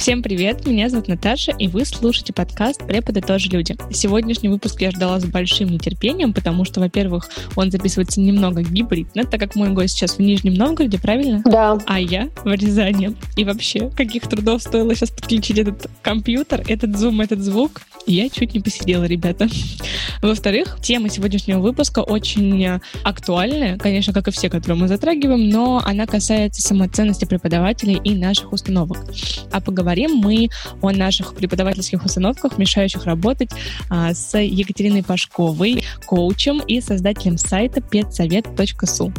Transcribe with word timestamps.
Всем 0.00 0.22
привет, 0.22 0.66
меня 0.66 0.88
зовут 0.88 1.08
Наташа, 1.08 1.52
и 1.58 1.68
вы 1.68 1.84
слушаете 1.84 2.32
подкаст 2.32 2.86
«Преподы 2.86 3.20
тоже 3.20 3.50
люди». 3.50 3.76
Сегодняшний 3.92 4.48
выпуск 4.48 4.80
я 4.80 4.90
ждала 4.92 5.20
с 5.20 5.26
большим 5.26 5.68
нетерпением, 5.68 6.32
потому 6.32 6.64
что, 6.64 6.80
во-первых, 6.80 7.28
он 7.54 7.70
записывается 7.70 8.18
немного 8.18 8.62
гибридно, 8.62 9.24
так 9.24 9.38
как 9.38 9.56
мой 9.56 9.68
гость 9.68 9.98
сейчас 9.98 10.16
в 10.16 10.20
Нижнем 10.20 10.54
Новгороде, 10.54 10.98
правильно? 10.98 11.42
Да. 11.44 11.78
А 11.86 12.00
я 12.00 12.30
в 12.42 12.50
Рязани. 12.50 13.14
И 13.36 13.44
вообще, 13.44 13.90
каких 13.90 14.26
трудов 14.26 14.62
стоило 14.62 14.94
сейчас 14.94 15.10
подключить 15.10 15.58
этот 15.58 15.90
компьютер, 16.00 16.64
этот 16.66 16.96
зум, 16.96 17.20
этот 17.20 17.40
звук. 17.40 17.82
Я 18.06 18.30
чуть 18.30 18.54
не 18.54 18.60
посидела, 18.60 19.04
ребята. 19.04 19.48
Во-вторых, 20.22 20.78
тема 20.80 21.10
сегодняшнего 21.10 21.58
выпуска 21.58 21.98
очень 21.98 22.80
актуальная, 23.04 23.76
конечно, 23.76 24.14
как 24.14 24.28
и 24.28 24.30
все, 24.30 24.48
которые 24.48 24.80
мы 24.80 24.88
затрагиваем, 24.88 25.50
но 25.50 25.82
она 25.84 26.06
касается 26.06 26.62
самоценности 26.62 27.26
преподавателей 27.26 28.00
и 28.02 28.14
наших 28.14 28.54
установок. 28.54 29.04
А 29.52 29.60
поговорим 29.60 29.89
поговорим 29.90 30.20
мы 30.22 30.48
о 30.82 30.92
наших 30.92 31.34
преподавательских 31.34 32.04
установках, 32.04 32.58
мешающих 32.58 33.04
работать 33.06 33.50
а, 33.88 34.14
с 34.14 34.38
Екатериной 34.38 35.02
Пашковой, 35.02 35.82
коучем 36.06 36.60
и 36.60 36.80
создателем 36.80 37.38
сайта 37.38 37.80
педсовет.су. 37.80 39.12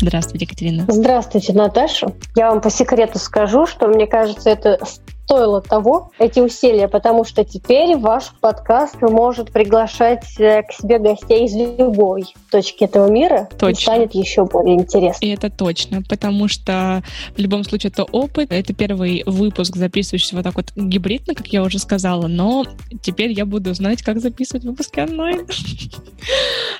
Здравствуйте, 0.00 0.44
Екатерина. 0.44 0.84
Здравствуйте, 0.88 1.52
Наташа. 1.52 2.08
Я 2.36 2.50
вам 2.50 2.60
по 2.60 2.70
секрету 2.70 3.18
скажу, 3.18 3.66
что 3.66 3.88
мне 3.88 4.06
кажется, 4.06 4.48
это 4.50 4.78
стоило 5.26 5.60
того, 5.60 6.12
эти 6.18 6.38
усилия, 6.38 6.86
потому 6.86 7.24
что 7.24 7.44
теперь 7.44 7.96
ваш 7.96 8.30
подкаст 8.40 9.02
может 9.02 9.50
приглашать 9.50 10.24
э, 10.38 10.62
к 10.62 10.72
себе 10.72 11.00
гостей 11.00 11.46
из 11.46 11.54
любой 11.54 12.26
точки 12.50 12.84
этого 12.84 13.10
мира. 13.10 13.48
Точно. 13.58 13.70
И 13.70 13.82
станет 13.82 14.14
еще 14.14 14.44
более 14.44 14.76
интересно. 14.76 15.26
И 15.26 15.30
это 15.30 15.50
точно, 15.50 16.02
потому 16.08 16.46
что 16.46 17.02
в 17.36 17.40
любом 17.40 17.64
случае 17.64 17.90
это 17.90 18.04
опыт. 18.04 18.52
Это 18.52 18.72
первый 18.72 19.24
выпуск, 19.26 19.74
записывающийся 19.74 20.36
вот 20.36 20.44
так 20.44 20.54
вот 20.54 20.66
гибридно, 20.76 21.34
как 21.34 21.48
я 21.48 21.64
уже 21.64 21.80
сказала, 21.80 22.28
но 22.28 22.64
теперь 23.02 23.32
я 23.32 23.46
буду 23.46 23.74
знать, 23.74 24.02
как 24.02 24.20
записывать 24.20 24.64
выпуски 24.64 25.00
онлайн. 25.00 25.46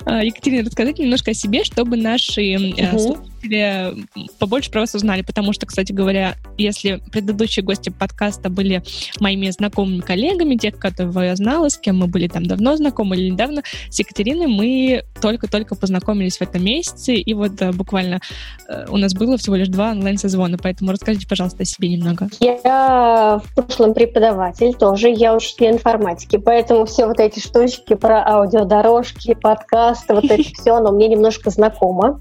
А, 0.05 0.23
Екатерина, 0.23 0.63
расскажите 0.65 1.03
немножко 1.03 1.31
о 1.31 1.33
себе, 1.33 1.63
чтобы 1.63 1.97
наши 1.97 2.41
э, 2.41 2.97
слушатели 3.37 4.07
побольше 4.39 4.71
про 4.71 4.81
вас 4.81 4.95
узнали, 4.95 5.21
потому 5.21 5.53
что, 5.53 5.65
кстати 5.65 5.91
говоря, 5.91 6.35
если 6.57 7.01
предыдущие 7.11 7.63
гости 7.63 7.89
подкаста 7.89 8.49
были 8.49 8.83
моими 9.19 9.49
знакомыми 9.49 10.01
коллегами, 10.01 10.55
тех, 10.55 10.77
которых 10.77 11.15
я 11.15 11.35
знала, 11.35 11.69
с 11.69 11.77
кем 11.77 11.99
мы 11.99 12.07
были 12.07 12.27
там 12.27 12.45
давно 12.45 12.75
знакомы 12.75 13.15
или 13.15 13.29
недавно, 13.29 13.63
с 13.89 13.99
Екатериной 13.99 14.47
мы 14.47 15.03
только-только 15.21 15.75
познакомились 15.75 16.37
в 16.37 16.41
этом 16.41 16.63
месяце, 16.63 17.15
и 17.15 17.33
вот 17.33 17.61
э, 17.61 17.71
буквально 17.71 18.19
э, 18.67 18.85
у 18.89 18.97
нас 18.97 19.13
было 19.13 19.37
всего 19.37 19.55
лишь 19.55 19.67
два 19.67 19.91
онлайн-созвона, 19.91 20.57
поэтому 20.61 20.91
расскажите, 20.91 21.27
пожалуйста, 21.27 21.63
о 21.63 21.65
себе 21.65 21.89
немного. 21.89 22.27
Я 22.39 23.41
в 23.43 23.55
прошлом 23.55 23.93
преподаватель 23.93 24.73
тоже, 24.73 25.09
я 25.09 25.35
учитель 25.35 25.67
информатики, 25.67 26.37
поэтому 26.37 26.85
все 26.85 27.07
вот 27.07 27.19
эти 27.19 27.39
штучки 27.39 27.95
про 27.95 28.23
аудиодорожки, 28.25 29.33
подкасты, 29.33 30.13
вот 30.13 30.25
это 30.25 30.43
все, 30.53 30.75
оно 30.75 30.91
мне 30.91 31.07
немножко 31.07 31.49
знакомо 31.49 32.19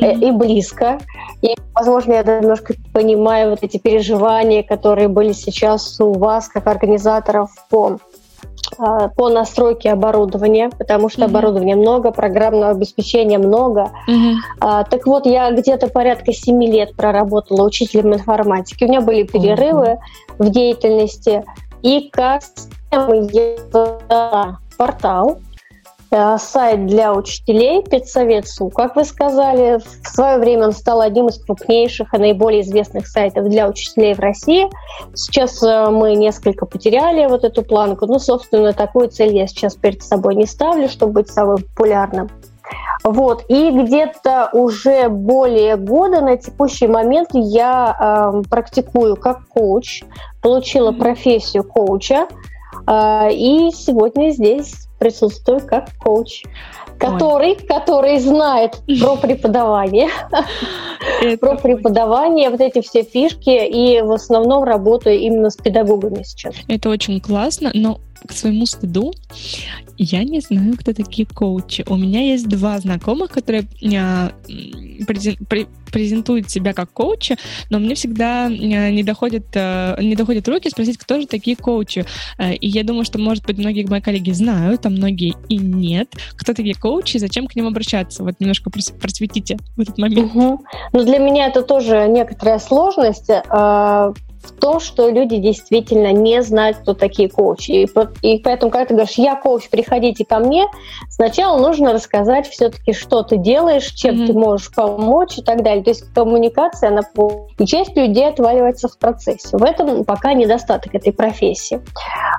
и 0.00 0.30
близко. 0.54 0.98
И, 1.42 1.54
возможно, 1.74 2.12
я 2.12 2.22
немножко 2.22 2.74
понимаю 2.92 3.50
вот 3.50 3.62
эти 3.62 3.78
переживания, 3.78 4.62
которые 4.62 5.08
были 5.08 5.32
сейчас 5.32 6.00
у 6.00 6.12
вас, 6.12 6.48
как 6.48 6.66
организаторов 6.66 7.50
по 7.70 7.98
а, 8.78 9.08
по 9.08 9.28
настройке 9.28 9.92
оборудования, 9.92 10.70
потому 10.78 11.08
что 11.08 11.22
mm-hmm. 11.22 11.24
оборудования 11.26 11.76
много, 11.76 12.12
программного 12.12 12.70
обеспечения 12.70 13.38
много. 13.38 13.90
Mm-hmm. 14.08 14.34
А, 14.60 14.84
так 14.84 15.06
вот, 15.06 15.26
я 15.26 15.50
где-то 15.50 15.88
порядка 15.88 16.32
7 16.32 16.64
лет 16.64 16.96
проработала 16.96 17.66
учителем 17.66 18.14
информатики. 18.14 18.84
У 18.84 18.88
меня 18.88 19.00
были 19.00 19.24
перерывы 19.24 19.86
mm-hmm. 19.86 19.98
в 20.38 20.50
деятельности. 20.50 21.44
И 21.82 22.08
как 22.10 22.42
я 22.90 24.56
портал, 24.78 25.38
сайт 26.38 26.86
для 26.86 27.12
учителей 27.12 27.82
Педсовет.су. 27.82 28.70
Как 28.70 28.96
вы 28.96 29.04
сказали, 29.04 29.80
в 30.02 30.08
свое 30.08 30.38
время 30.38 30.66
он 30.66 30.72
стал 30.72 31.00
одним 31.00 31.28
из 31.28 31.38
крупнейших 31.38 32.14
и 32.14 32.18
наиболее 32.18 32.62
известных 32.62 33.06
сайтов 33.06 33.48
для 33.48 33.68
учителей 33.68 34.14
в 34.14 34.20
России. 34.20 34.68
Сейчас 35.14 35.62
э, 35.62 35.90
мы 35.90 36.14
несколько 36.14 36.66
потеряли 36.66 37.26
вот 37.26 37.44
эту 37.44 37.62
планку. 37.62 38.06
Ну, 38.06 38.18
собственно, 38.18 38.72
такую 38.72 39.08
цель 39.08 39.36
я 39.36 39.46
сейчас 39.46 39.74
перед 39.74 40.02
собой 40.02 40.34
не 40.34 40.46
ставлю, 40.46 40.88
чтобы 40.88 41.14
быть 41.14 41.30
самым 41.30 41.58
популярным. 41.58 42.30
Вот. 43.02 43.44
И 43.48 43.70
где-то 43.70 44.48
уже 44.52 45.08
более 45.08 45.76
года 45.76 46.20
на 46.20 46.36
текущий 46.36 46.86
момент 46.86 47.30
я 47.32 48.32
э, 48.34 48.42
практикую 48.48 49.16
как 49.16 49.46
коуч, 49.48 50.04
получила 50.40 50.92
профессию 50.92 51.64
коуча, 51.64 52.26
э, 52.28 52.53
и 52.86 53.70
сегодня 53.72 54.30
здесь 54.30 54.86
присутствую 54.98 55.60
как 55.66 55.90
коуч, 55.98 56.44
который, 56.98 57.50
Ой. 57.50 57.66
который 57.66 58.18
знает 58.18 58.80
про 59.00 59.16
преподавание, 59.20 60.08
про 61.40 61.56
преподавание, 61.56 62.50
вот 62.50 62.60
эти 62.60 62.80
все 62.80 63.02
фишки, 63.02 63.66
и 63.66 64.00
в 64.00 64.12
основном 64.12 64.64
работаю 64.64 65.18
именно 65.18 65.50
с 65.50 65.56
педагогами 65.56 66.22
сейчас. 66.22 66.54
Это 66.68 66.88
очень 66.88 67.20
классно, 67.20 67.70
но 67.74 68.00
к 68.26 68.32
своему 68.32 68.66
стыду 68.66 69.12
я 69.96 70.24
не 70.24 70.40
знаю, 70.40 70.74
кто 70.78 70.92
такие 70.92 71.26
коучи. 71.26 71.84
У 71.88 71.96
меня 71.96 72.20
есть 72.20 72.48
два 72.48 72.78
знакомых, 72.78 73.30
которые 73.30 73.64
а, 73.96 74.32
презентуют 75.92 76.50
себя 76.50 76.72
как 76.72 76.92
коучи, 76.92 77.36
но 77.70 77.78
мне 77.78 77.94
всегда 77.94 78.46
а, 78.46 78.48
не 78.48 79.02
доходят, 79.02 79.44
а, 79.54 80.00
не 80.00 80.16
доходят 80.16 80.48
руки 80.48 80.68
спросить, 80.68 80.98
кто 80.98 81.20
же 81.20 81.26
такие 81.26 81.56
коучи. 81.56 82.04
И 82.60 82.68
я 82.68 82.82
думаю, 82.82 83.04
что, 83.04 83.18
может 83.18 83.46
быть, 83.46 83.58
многие 83.58 83.86
мои 83.86 84.00
коллеги 84.00 84.32
знают, 84.32 84.84
а 84.86 84.90
многие 84.90 85.34
и 85.48 85.58
нет. 85.58 86.08
Кто 86.36 86.54
такие 86.54 86.74
коучи 86.74 87.18
зачем 87.18 87.46
к 87.46 87.54
ним 87.54 87.66
обращаться? 87.66 88.24
Вот 88.24 88.40
немножко 88.40 88.70
просветите 88.70 89.58
в 89.76 89.80
этот 89.80 89.98
момент. 89.98 90.34
Угу. 90.34 90.64
Ну, 90.92 91.04
для 91.04 91.18
меня 91.18 91.46
это 91.46 91.62
тоже 91.62 92.08
некоторая 92.08 92.58
сложность 92.58 93.30
в 94.44 94.52
том, 94.52 94.80
что 94.80 95.08
люди 95.08 95.36
действительно 95.36 96.12
не 96.12 96.42
знают, 96.42 96.78
кто 96.78 96.94
такие 96.94 97.28
коучи. 97.28 97.70
И, 97.70 97.88
и 98.22 98.38
поэтому, 98.38 98.70
когда 98.70 98.86
ты 98.86 98.94
говоришь, 98.94 99.16
я 99.16 99.36
коуч, 99.36 99.68
приходите 99.68 100.24
ко 100.24 100.38
мне, 100.38 100.66
сначала 101.08 101.58
нужно 101.58 101.92
рассказать 101.92 102.48
все-таки, 102.48 102.92
что 102.92 103.22
ты 103.22 103.36
делаешь, 103.36 103.86
чем 103.88 104.16
mm-hmm. 104.16 104.26
ты 104.26 104.32
можешь 104.32 104.74
помочь 104.74 105.38
и 105.38 105.42
так 105.42 105.62
далее. 105.62 105.84
То 105.84 105.90
есть 105.90 106.04
коммуникация, 106.14 106.90
она 106.90 107.02
и 107.58 107.66
часть 107.66 107.96
людей 107.96 108.28
отваливается 108.28 108.88
в 108.88 108.98
процессе. 108.98 109.56
В 109.56 109.62
этом 109.62 110.04
пока 110.04 110.32
недостаток 110.32 110.94
этой 110.94 111.12
профессии. 111.12 111.80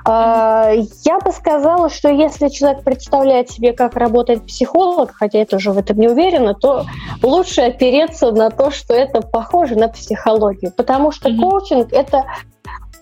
Mm-hmm. 0.06 0.88
Я 1.04 1.18
бы 1.20 1.32
сказала, 1.32 1.88
что 1.88 2.08
если 2.08 2.48
человек 2.48 2.84
представляет 2.84 3.50
себе, 3.50 3.72
как 3.72 3.96
работает 3.96 4.46
психолог, 4.46 5.12
хотя 5.14 5.40
я 5.40 5.46
тоже 5.46 5.72
в 5.72 5.78
этом 5.78 5.98
не 5.98 6.08
уверена, 6.08 6.54
то 6.54 6.84
лучше 7.22 7.62
опереться 7.62 8.30
на 8.32 8.50
то, 8.50 8.70
что 8.70 8.94
это 8.94 9.20
похоже 9.20 9.76
на 9.76 9.88
психологию. 9.88 10.72
Потому 10.76 11.12
что 11.12 11.28
mm-hmm. 11.28 11.40
коучинг 11.40 11.92
это 11.96 12.24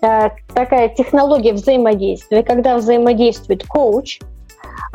э, 0.01 0.29
такая 0.53 0.89
технология 0.89 1.53
взаимодействия, 1.53 2.43
когда 2.43 2.77
взаимодействует 2.77 3.65
коуч 3.67 4.19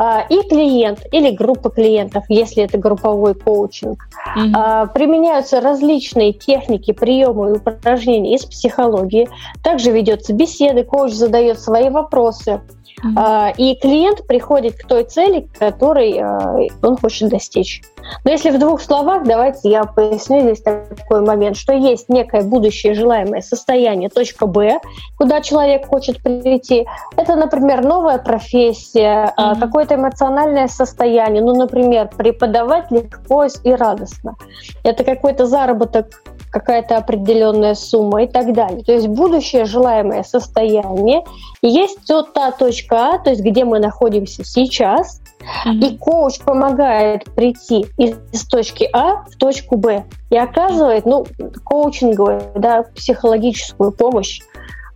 э, 0.00 0.04
и 0.28 0.42
клиент 0.48 1.00
или 1.12 1.30
группа 1.30 1.70
клиентов, 1.70 2.24
если 2.28 2.64
это 2.64 2.78
групповой 2.78 3.34
коучинг. 3.34 4.08
Mm-hmm. 4.36 4.92
Применяются 4.92 5.60
различные 5.60 6.32
техники, 6.32 6.92
приемы 6.92 7.50
и 7.50 7.52
упражнения 7.52 8.34
из 8.36 8.44
психологии. 8.44 9.28
Также 9.62 9.90
ведется 9.90 10.32
беседы, 10.32 10.84
коуч 10.84 11.12
задает 11.12 11.60
свои 11.60 11.90
вопросы. 11.90 12.60
Mm-hmm. 13.04 13.54
И 13.56 13.76
клиент 13.76 14.26
приходит 14.26 14.76
к 14.76 14.86
той 14.86 15.04
цели, 15.04 15.48
которой 15.58 16.12
э, 16.18 16.68
он 16.82 16.96
хочет 16.96 17.30
достичь. 17.30 17.82
Но 18.24 18.30
если 18.30 18.50
в 18.50 18.58
двух 18.58 18.80
словах, 18.80 19.24
давайте 19.24 19.70
я 19.70 19.84
поясню 19.84 20.40
здесь 20.40 20.62
такой 20.62 21.20
момент, 21.20 21.56
что 21.56 21.72
есть 21.72 22.08
некое 22.08 22.42
будущее 22.42 22.94
желаемое 22.94 23.40
состояние, 23.40 24.08
точка 24.08 24.46
Б, 24.46 24.80
куда 25.16 25.40
человек 25.40 25.86
хочет 25.86 26.22
прийти. 26.22 26.86
Это, 27.16 27.36
например, 27.36 27.84
новая 27.84 28.18
профессия, 28.18 29.32
mm-hmm. 29.36 29.60
какое-то 29.60 29.94
эмоциональное 29.94 30.68
состояние. 30.68 31.42
Ну, 31.42 31.54
например, 31.54 32.10
преподавать 32.16 32.90
легко 32.90 33.46
и 33.64 33.72
радостно. 33.72 34.36
Это 34.82 35.04
какой-то 35.04 35.46
заработок 35.46 36.22
какая-то 36.50 36.96
определенная 36.96 37.74
сумма 37.74 38.24
и 38.24 38.26
так 38.26 38.52
далее. 38.52 38.82
То 38.82 38.92
есть 38.92 39.08
будущее 39.08 39.64
желаемое 39.64 40.22
состояние. 40.24 41.24
И 41.62 41.68
есть 41.68 42.08
вот 42.08 42.32
та 42.32 42.50
точка 42.50 42.89
А, 42.92 43.18
то 43.18 43.30
есть 43.30 43.42
где 43.42 43.64
мы 43.64 43.78
находимся 43.78 44.44
сейчас, 44.44 45.20
mm-hmm. 45.64 45.88
и 45.88 45.98
коуч 45.98 46.38
помогает 46.40 47.24
прийти 47.34 47.86
из, 47.96 48.16
из 48.32 48.44
точки 48.46 48.88
А 48.92 49.24
в 49.24 49.36
точку 49.36 49.76
Б 49.76 50.04
и 50.30 50.36
оказывает 50.36 51.06
ну, 51.06 51.26
коучинговую, 51.64 52.42
да, 52.54 52.84
психологическую 52.94 53.92
помощь 53.92 54.40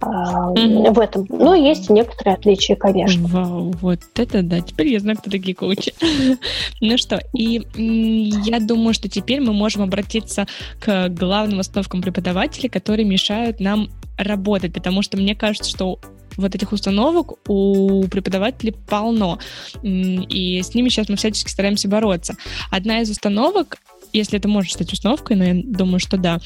mm-hmm. 0.01 0.93
в 0.93 1.01
этом. 1.01 1.27
Но 1.29 1.55
есть 1.55 1.91
некоторые 1.91 2.35
отличия, 2.35 2.77
конечно. 2.77 3.27
Вау, 3.29 3.73
вот 3.81 4.01
это 4.15 4.43
да. 4.43 4.61
Теперь 4.61 4.89
я 4.89 5.01
знаю, 5.01 5.19
кто 5.19 5.31
такие 5.31 5.55
коучи. 5.55 5.95
ну 6.81 6.99
что, 6.99 7.21
и 7.33 7.67
я 7.77 8.61
думаю, 8.61 8.95
что 8.95 9.09
теперь 9.09 9.41
мы 9.41 9.53
можем 9.53 9.83
обратиться 9.83 10.47
к 10.81 11.09
главным 11.09 11.61
установкам 11.61 12.03
преподавателей, 12.03 12.69
которые 12.69 13.07
мешают 13.07 13.61
нам 13.61 13.89
работать, 14.17 14.73
потому 14.73 15.03
что 15.03 15.17
мне 15.17 15.35
кажется, 15.35 15.69
что 15.69 15.99
вот 16.37 16.55
этих 16.55 16.73
установок 16.73 17.49
у 17.49 18.07
преподавателей 18.09 18.73
полно, 18.73 19.39
и 19.83 20.61
с 20.63 20.75
ними 20.75 20.89
сейчас 20.89 21.09
мы 21.09 21.17
всячески 21.17 21.51
стараемся 21.51 21.89
бороться. 21.89 22.37
Одна 22.71 23.01
из 23.01 23.11
установок 23.11 23.79
если 24.15 24.39
это 24.39 24.47
может 24.47 24.73
стать 24.73 24.93
установкой, 24.93 25.37
но 25.37 25.45
я 25.45 25.55
думаю, 25.55 25.99
что 25.99 26.17
да, 26.17 26.39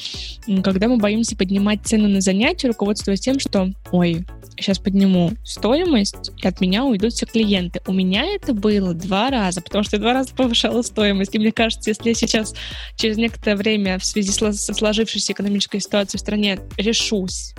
когда 0.64 0.88
мы 0.88 0.96
боимся 0.96 1.36
поднимать 1.36 1.80
цену 1.84 2.08
на 2.08 2.22
занятия, 2.22 2.68
руководствуясь 2.68 3.20
тем, 3.20 3.38
что, 3.38 3.70
ой, 3.92 4.24
сейчас 4.56 4.78
подниму 4.78 5.32
стоимость, 5.44 6.32
и 6.42 6.48
от 6.48 6.60
меня 6.62 6.84
уйдут 6.84 7.12
все 7.12 7.26
клиенты. 7.26 7.82
У 7.86 7.92
меня 7.92 8.24
это 8.24 8.54
было 8.54 8.94
два 8.94 9.30
раза, 9.30 9.60
потому 9.60 9.84
что 9.84 9.96
я 9.96 10.00
два 10.00 10.14
раза 10.14 10.34
повышала 10.34 10.80
стоимость. 10.80 11.34
И 11.34 11.38
мне 11.38 11.52
кажется, 11.52 11.90
если 11.90 12.08
я 12.08 12.14
сейчас 12.14 12.54
через 12.96 13.18
некоторое 13.18 13.56
время 13.56 13.98
в 13.98 14.04
связи 14.04 14.32
со 14.32 14.52
сложившейся 14.52 15.34
экономической 15.34 15.80
ситуацией 15.80 16.18
в 16.18 16.22
стране 16.22 16.58
решусь 16.78 17.54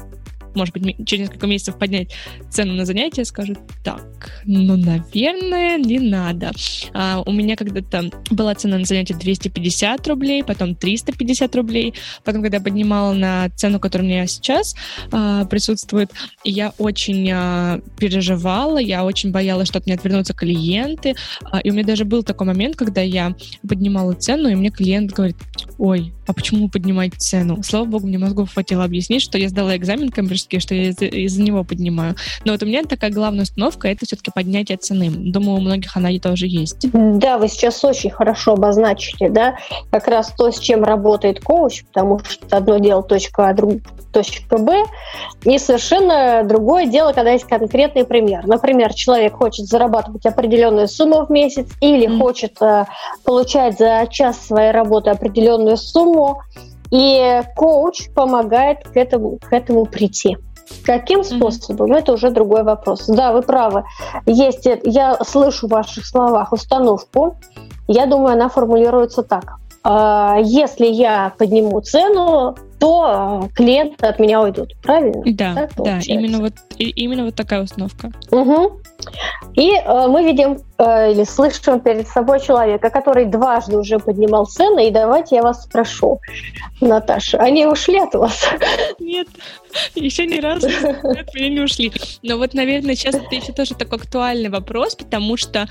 может 0.55 0.73
быть, 0.73 0.95
через 1.05 1.27
несколько 1.27 1.47
месяцев 1.47 1.77
поднять 1.77 2.11
цену 2.49 2.73
на 2.73 2.85
занятия, 2.85 3.25
скажут, 3.25 3.59
так, 3.83 4.41
ну, 4.45 4.75
наверное, 4.75 5.77
не 5.77 5.99
надо. 5.99 6.51
А, 6.93 7.21
у 7.25 7.31
меня 7.31 7.55
когда-то 7.55 8.09
была 8.31 8.55
цена 8.55 8.77
на 8.77 8.85
занятие 8.85 9.15
250 9.15 10.07
рублей, 10.07 10.43
потом 10.43 10.75
350 10.75 11.55
рублей, 11.55 11.93
потом, 12.23 12.41
когда 12.41 12.57
я 12.57 12.63
поднимала 12.63 13.13
на 13.13 13.49
цену, 13.55 13.79
которая 13.79 14.07
у 14.07 14.11
меня 14.11 14.27
сейчас 14.27 14.75
а, 15.11 15.45
присутствует, 15.45 16.11
я 16.43 16.73
очень 16.77 17.29
а, 17.31 17.81
переживала, 17.97 18.77
я 18.77 19.05
очень 19.05 19.31
боялась, 19.31 19.67
что 19.67 19.79
от 19.79 19.85
меня 19.85 19.95
отвернутся 19.95 20.33
клиенты, 20.33 21.15
а, 21.51 21.59
и 21.59 21.69
у 21.69 21.73
меня 21.73 21.85
даже 21.85 22.05
был 22.05 22.23
такой 22.23 22.47
момент, 22.47 22.75
когда 22.75 23.01
я 23.01 23.35
поднимала 23.67 24.13
цену, 24.13 24.49
и 24.49 24.55
мне 24.55 24.69
клиент 24.69 25.11
говорит, 25.11 25.37
ой, 25.79 26.13
а 26.27 26.33
почему 26.33 26.65
вы 26.65 26.69
поднимаете 26.69 27.17
цену? 27.17 27.63
Слава 27.63 27.85
богу, 27.85 28.05
мне 28.05 28.17
мозгов 28.17 28.53
хватило 28.53 28.83
объяснить, 28.83 29.21
что 29.21 29.37
я 29.37 29.49
сдала 29.49 29.75
экзамен 29.75 30.09
камбриджский, 30.09 30.59
что 30.59 30.75
я 30.75 30.89
из- 30.89 31.01
из-за 31.01 31.41
него 31.41 31.63
поднимаю. 31.63 32.15
Но 32.45 32.51
вот 32.51 32.61
у 32.61 32.65
меня 32.65 32.83
такая 32.83 33.11
главная 33.11 33.43
установка— 33.43 33.87
это 33.89 34.05
все-таки 34.05 34.31
поднятие 34.33 34.77
цены. 34.77 35.09
Думаю, 35.09 35.57
у 35.57 35.61
многих 35.61 35.95
она 35.95 36.11
и 36.11 36.19
тоже 36.19 36.47
есть. 36.47 36.87
Да, 36.93 37.37
вы 37.37 37.47
сейчас 37.47 37.83
очень 37.83 38.09
хорошо 38.11 38.53
обозначили, 38.53 39.29
да, 39.29 39.55
как 39.89 40.07
раз 40.07 40.33
то, 40.37 40.51
с 40.51 40.59
чем 40.59 40.83
работает 40.83 41.39
коуч, 41.39 41.85
потому 41.85 42.19
что 42.19 42.57
одно 42.57 42.77
дело 42.77 43.01
точка 43.01 43.49
А, 43.49 43.53
друг, 43.53 43.81
точка 44.11 44.57
Б, 44.57 44.83
и 45.43 45.57
совершенно 45.57 46.43
другое 46.43 46.87
дело, 46.87 47.13
когда 47.13 47.31
есть 47.31 47.45
конкретный 47.45 48.05
пример. 48.05 48.45
Например, 48.45 48.93
человек 48.93 49.33
хочет 49.33 49.65
зарабатывать 49.67 50.25
определенную 50.25 50.87
сумму 50.87 51.25
в 51.25 51.29
месяц 51.29 51.67
или 51.79 52.07
mm. 52.07 52.19
хочет 52.19 52.61
э, 52.61 52.85
получать 53.23 53.77
за 53.77 54.05
час 54.09 54.45
своей 54.45 54.71
работы 54.71 55.09
определенную 55.09 55.68
сумму, 55.77 56.41
и 56.91 57.41
коуч 57.55 58.09
помогает 58.13 58.87
к 58.87 58.97
этому, 58.97 59.37
к 59.37 59.53
этому 59.53 59.85
прийти. 59.85 60.37
Каким 60.85 61.23
способом? 61.23 61.91
Mm-hmm. 61.91 61.97
Это 61.97 62.13
уже 62.13 62.29
другой 62.31 62.63
вопрос. 62.63 63.07
Да, 63.07 63.31
вы 63.31 63.41
правы. 63.41 63.85
Есть, 64.25 64.67
я 64.83 65.17
слышу 65.23 65.67
в 65.67 65.71
ваших 65.71 66.05
словах 66.05 66.51
установку. 66.51 67.37
Я 67.87 68.05
думаю, 68.05 68.33
она 68.33 68.49
формулируется 68.49 69.23
так. 69.23 69.55
А, 69.83 70.37
если 70.41 70.85
я 70.85 71.33
подниму 71.37 71.81
цену, 71.81 72.55
то 72.79 73.03
а, 73.03 73.49
клиенты 73.53 74.05
от 74.05 74.19
меня 74.19 74.41
уйдут. 74.41 74.73
Правильно? 74.81 75.21
Да, 75.25 75.67
да, 75.77 75.99
именно 76.05 76.39
вот, 76.39 76.53
именно 76.77 77.25
вот 77.25 77.35
такая 77.35 77.63
установка. 77.63 78.11
Угу. 78.31 78.81
И 79.55 79.73
э, 79.73 80.07
мы 80.07 80.23
видим 80.23 80.59
э, 80.77 81.11
или 81.11 81.23
слышим 81.23 81.79
перед 81.79 82.07
собой 82.07 82.39
человека, 82.39 82.89
который 82.89 83.25
дважды 83.25 83.77
уже 83.77 83.99
поднимал 83.99 84.45
цены. 84.45 84.87
И 84.87 84.91
давайте 84.91 85.37
я 85.37 85.41
вас 85.41 85.63
спрошу, 85.63 86.19
Наташа, 86.81 87.37
они 87.37 87.65
ушли 87.65 87.99
от 87.99 88.13
вас? 88.15 88.49
Нет, 88.99 89.27
еще 89.95 90.25
ни 90.25 90.39
разу 90.39 90.67
от 91.03 91.33
меня 91.33 91.49
не 91.49 91.59
ушли. 91.61 91.91
Но 92.23 92.37
вот, 92.37 92.53
наверное, 92.53 92.95
сейчас 92.95 93.15
это 93.15 93.35
еще 93.35 93.53
тоже 93.53 93.75
такой 93.75 93.99
актуальный 93.99 94.49
вопрос, 94.49 94.95
потому 94.95 95.37
что, 95.37 95.67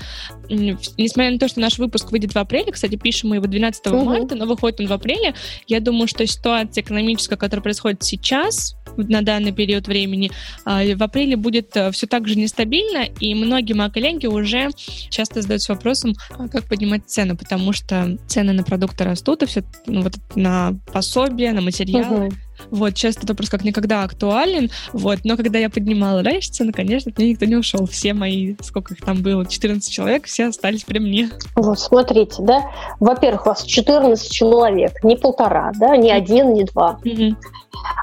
несмотря 0.49 1.31
на 1.31 1.39
то, 1.39 1.47
что 1.47 1.59
наш 1.59 1.77
выпуск 1.77 2.11
выйдет 2.11 2.33
в 2.33 2.37
апреле, 2.37 2.71
кстати, 2.71 2.95
пишем 2.95 3.29
мы 3.29 3.37
его 3.37 3.47
12 3.47 3.87
угу. 3.87 4.05
марта, 4.05 4.35
но 4.35 4.45
выходит 4.45 4.79
он 4.79 4.87
в 4.87 4.93
апреле, 4.93 5.33
я 5.67 5.79
думаю, 5.79 6.07
что 6.07 6.25
ситуация 6.25 6.81
экономическая, 6.81 7.37
которая 7.37 7.63
происходит 7.63 8.03
сейчас, 8.03 8.75
на 8.97 9.21
данный 9.21 9.51
период 9.51 9.87
времени, 9.87 10.31
а, 10.65 10.83
в 10.83 11.03
апреле 11.03 11.37
будет 11.37 11.75
э, 11.77 11.91
все 11.91 12.07
так 12.07 12.27
же 12.27 12.35
нестабильно, 12.35 13.05
и 13.19 13.33
многие 13.35 13.73
мои 13.73 13.89
коллеги 13.89 14.25
уже 14.25 14.69
часто 15.09 15.41
задаются 15.41 15.73
вопросом, 15.73 16.15
а 16.31 16.47
как 16.49 16.67
поднимать 16.67 17.03
цены, 17.07 17.37
потому 17.37 17.71
что 17.71 18.17
цены 18.27 18.51
на 18.51 18.63
продукты 18.63 19.03
растут, 19.03 19.43
и 19.43 19.45
все 19.45 19.63
ну, 19.85 20.01
вот 20.01 20.15
на 20.35 20.77
пособия, 20.91 21.53
на 21.53 21.61
материалы. 21.61 22.27
Угу. 22.27 22.33
Вот, 22.71 22.91
сейчас 22.91 23.17
этот 23.17 23.29
вопрос 23.29 23.49
как 23.49 23.63
никогда 23.63 24.03
актуален, 24.03 24.69
вот, 24.93 25.19
но 25.23 25.37
когда 25.37 25.59
я 25.59 25.69
поднимала 25.69 26.23
раньше 26.23 26.51
цены, 26.51 26.71
конечно, 26.71 27.11
от 27.11 27.17
меня 27.17 27.31
никто 27.31 27.45
не 27.45 27.55
ушел. 27.55 27.85
Все 27.85 28.13
мои, 28.13 28.55
сколько 28.61 28.93
их 28.93 29.01
там 29.01 29.21
было, 29.21 29.45
14 29.45 29.91
человек, 29.91 30.25
все 30.25 30.47
остались 30.47 30.83
при 30.83 30.99
мне. 30.99 31.29
Вот, 31.55 31.79
смотрите, 31.79 32.41
да, 32.41 32.63
во-первых, 32.99 33.45
у 33.45 33.49
вас 33.49 33.63
14 33.63 34.31
человек, 34.31 35.03
не 35.03 35.15
полтора, 35.15 35.71
да, 35.79 35.95
не 35.97 36.11
один, 36.11 36.53
не 36.53 36.63
два. 36.65 36.99
Mm-hmm. 37.03 37.35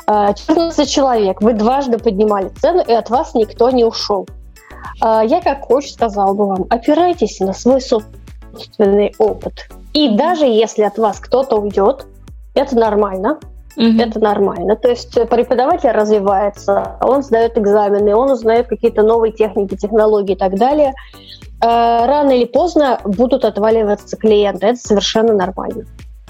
14 0.06 0.88
человек, 0.88 1.42
вы 1.42 1.52
дважды 1.52 1.98
поднимали 1.98 2.50
цену, 2.60 2.82
и 2.86 2.92
от 2.92 3.10
вас 3.10 3.34
никто 3.34 3.70
не 3.70 3.84
ушел. 3.84 4.26
А, 5.00 5.24
я 5.24 5.40
как 5.40 5.66
коуч 5.66 5.90
сказала 5.92 6.32
бы 6.32 6.46
вам, 6.46 6.66
опирайтесь 6.70 7.40
на 7.40 7.52
свой 7.52 7.80
собственный 7.80 9.14
опыт. 9.18 9.68
И 9.92 10.10
даже 10.10 10.46
если 10.46 10.82
от 10.82 10.98
вас 10.98 11.18
кто-то 11.20 11.56
уйдет, 11.56 12.06
это 12.54 12.76
нормально, 12.76 13.38
Mm-hmm. 13.76 14.02
Это 14.02 14.20
нормально. 14.20 14.76
То 14.76 14.88
есть 14.88 15.12
преподаватель 15.28 15.90
развивается, 15.90 16.96
он 17.00 17.22
сдает 17.22 17.58
экзамены, 17.58 18.14
он 18.14 18.30
узнает 18.30 18.68
какие-то 18.68 19.02
новые 19.02 19.32
техники, 19.32 19.76
технологии 19.76 20.32
и 20.32 20.38
так 20.38 20.56
далее. 20.56 20.94
А, 21.60 22.06
рано 22.06 22.30
или 22.30 22.46
поздно 22.46 23.00
будут 23.04 23.44
отваливаться 23.44 24.16
клиенты. 24.16 24.66
Это 24.66 24.78
совершенно 24.78 25.34
нормально. 25.34 25.84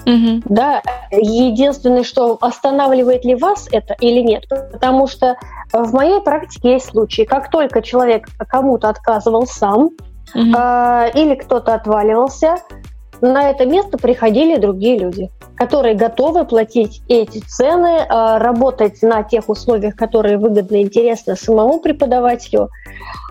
Угу. 0.05 0.43
Да, 0.45 0.81
единственное, 1.11 2.03
что 2.03 2.37
останавливает 2.39 3.25
ли 3.25 3.35
вас 3.35 3.67
это 3.71 3.93
или 3.99 4.21
нет, 4.21 4.45
потому 4.47 5.07
что 5.07 5.35
в 5.73 5.93
моей 5.93 6.21
практике 6.21 6.73
есть 6.73 6.91
случаи, 6.91 7.23
как 7.23 7.49
только 7.51 7.81
человек 7.81 8.27
кому-то 8.47 8.87
отказывал 8.87 9.45
сам 9.45 9.89
угу. 10.33 10.55
э, 10.57 11.11
или 11.13 11.35
кто-то 11.35 11.73
отваливался, 11.73 12.55
на 13.21 13.49
это 13.49 13.65
место 13.65 13.97
приходили 13.97 14.57
другие 14.57 14.97
люди, 14.97 15.29
которые 15.55 15.95
готовы 15.95 16.45
платить 16.45 17.01
эти 17.07 17.39
цены, 17.39 17.99
э, 17.99 18.37
работать 18.37 19.01
на 19.01 19.23
тех 19.23 19.49
условиях, 19.49 19.95
которые 19.95 20.37
выгодны 20.37 20.81
и 20.81 20.83
интересны 20.83 21.35
самому 21.35 21.79
преподавателю, 21.79 22.69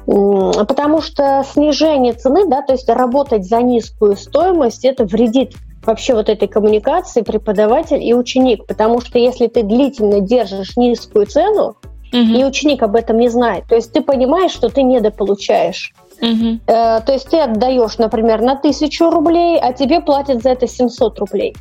потому 0.07 1.00
что 1.02 1.45
снижение 1.52 2.12
цены, 2.12 2.47
да, 2.47 2.62
то 2.62 2.73
есть 2.73 2.88
работать 2.88 3.45
за 3.45 3.61
низкую 3.62 4.16
стоимость, 4.16 4.85
это 4.85 5.05
вредит 5.05 5.55
вообще 5.85 6.14
вот 6.14 6.28
этой 6.28 6.49
коммуникации 6.49 7.23
преподаватель 7.23 8.02
и 8.02 8.14
ученик, 8.14 8.66
потому 8.66 9.00
что 9.00 9.19
если 9.19 9.47
ты 9.47 9.62
длительно 9.62 10.21
держишь 10.21 10.76
низкую 10.76 11.26
цену, 11.26 11.76
угу. 12.12 12.19
и 12.19 12.45
ученик 12.45 12.83
об 12.83 12.97
этом 12.97 13.19
не 13.19 13.28
знает, 13.28 13.64
то 13.69 13.75
есть 13.75 13.93
ты 13.93 14.00
понимаешь, 14.00 14.52
что 14.52 14.69
ты 14.69 14.83
недополучаешь. 14.83 15.93
Угу. 16.21 16.61
Э, 16.67 17.01
то 17.01 17.13
есть 17.13 17.29
ты 17.29 17.39
отдаешь, 17.39 17.99
например, 17.99 18.43
на 18.43 18.57
тысячу 18.57 19.11
рублей, 19.11 19.59
а 19.59 19.73
тебе 19.73 20.01
платят 20.01 20.43
за 20.43 20.51
это 20.51 20.67
700 20.67 21.19
рублей. 21.19 21.55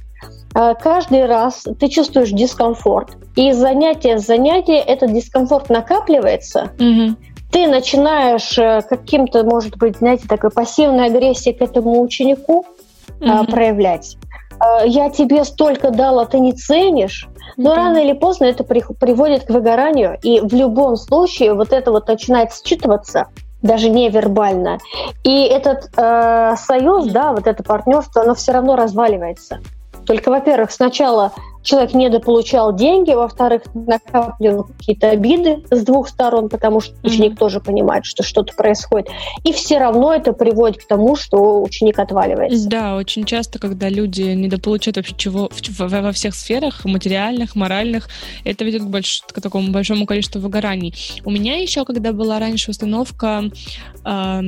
Э, 0.55 0.73
каждый 0.79 1.25
раз 1.25 1.65
ты 1.79 1.87
чувствуешь 1.87 2.31
дискомфорт, 2.31 3.17
и 3.35 3.51
занятие 3.51 4.17
с 4.17 4.25
занятия 4.25 4.79
этот 4.79 5.13
дискомфорт 5.13 5.69
накапливается. 5.69 6.71
Угу. 6.79 7.15
Ты 7.51 7.67
начинаешь 7.67 8.57
э, 8.57 8.81
каким-то, 8.87 9.43
может 9.43 9.77
быть, 9.77 9.97
знаете, 9.97 10.27
такой 10.27 10.51
пассивной 10.51 11.07
агрессией 11.07 11.55
к 11.55 11.61
этому 11.61 12.01
ученику, 12.01 12.65
проявлять. 13.19 14.17
Я 14.85 15.09
тебе 15.09 15.45
столько 15.45 15.89
дала, 15.89 16.25
ты 16.25 16.39
не 16.39 16.51
ценишь. 16.51 17.29
Но 17.57 17.71
mm-hmm. 17.71 17.75
рано 17.75 17.97
или 17.97 18.13
поздно 18.13 18.45
это 18.45 18.63
при, 18.63 18.83
приводит 18.99 19.45
к 19.45 19.49
выгоранию, 19.49 20.17
и 20.21 20.41
в 20.41 20.53
любом 20.53 20.97
случае 20.97 21.53
вот 21.53 21.71
это 21.71 21.91
вот 21.91 22.07
начинает 22.07 22.49
считываться 22.51 23.27
даже 23.61 23.89
невербально. 23.89 24.79
И 25.23 25.43
этот 25.45 25.89
э, 25.97 26.55
союз, 26.57 27.11
да, 27.11 27.31
вот 27.31 27.47
это 27.47 27.63
партнерство, 27.63 28.21
оно 28.21 28.35
все 28.35 28.51
равно 28.51 28.75
разваливается. 28.75 29.59
Только, 30.05 30.29
во-первых, 30.29 30.71
сначала 30.71 31.33
человек 31.65 31.93
недополучал 31.93 32.73
деньги, 32.75 33.11
во-вторых, 33.11 33.63
накапливал 33.73 34.65
какие-то 34.65 35.09
обиды 35.09 35.63
с 35.71 35.83
двух 35.83 36.07
сторон, 36.07 36.47
потому 36.47 36.79
что 36.79 36.95
ученик 37.03 37.33
mm-hmm. 37.33 37.37
тоже 37.37 37.59
понимает, 37.59 38.05
что 38.05 38.23
что-то 38.23 38.53
происходит. 38.53 39.09
И 39.43 39.51
все 39.51 39.79
равно 39.79 40.13
это 40.13 40.31
приводит 40.31 40.83
к 40.83 40.87
тому, 40.87 41.15
что 41.15 41.61
ученик 41.61 41.99
отваливается. 41.99 42.69
Да, 42.69 42.95
очень 42.95 43.25
часто, 43.25 43.59
когда 43.59 43.89
люди 43.89 44.21
недополучают 44.21 44.97
вообще 44.97 45.15
чего 45.17 45.49
во 45.79 46.11
всех 46.11 46.35
сферах, 46.35 46.85
материальных, 46.85 47.55
моральных, 47.55 48.09
это 48.43 48.63
ведет 48.63 48.83
к, 48.83 48.85
больш, 48.85 49.23
к 49.27 49.41
такому 49.41 49.71
большому 49.71 50.05
количеству 50.05 50.39
выгораний. 50.39 50.93
У 51.25 51.31
меня 51.31 51.59
еще, 51.59 51.83
когда 51.83 52.13
была 52.13 52.39
раньше 52.39 52.71
установка 52.71 53.43
э, 54.05 54.41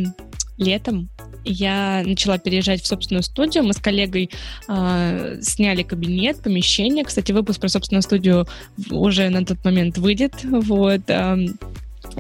летом, 0.58 1.10
я 1.48 2.04
начала 2.06 2.38
переезжать 2.38 2.82
в 2.82 2.88
собственную 2.88 3.24
студию. 3.24 3.64
Мы 3.64 3.74
с 3.74 3.78
коллегой 3.78 4.30
э, 4.68 5.40
сняли 5.42 5.84
кабинет, 5.84 6.42
помещение. 6.42 7.04
Кстати, 7.04 7.32
выпуск 7.32 7.60
про 7.60 7.70
собственную 7.70 8.02
студию 8.02 8.48
уже 8.90 9.30
на 9.30 9.46
тот 9.46 9.64
момент 9.64 9.98
выйдет. 9.98 10.34
Вот. 10.44 11.02
Э, 11.08 11.38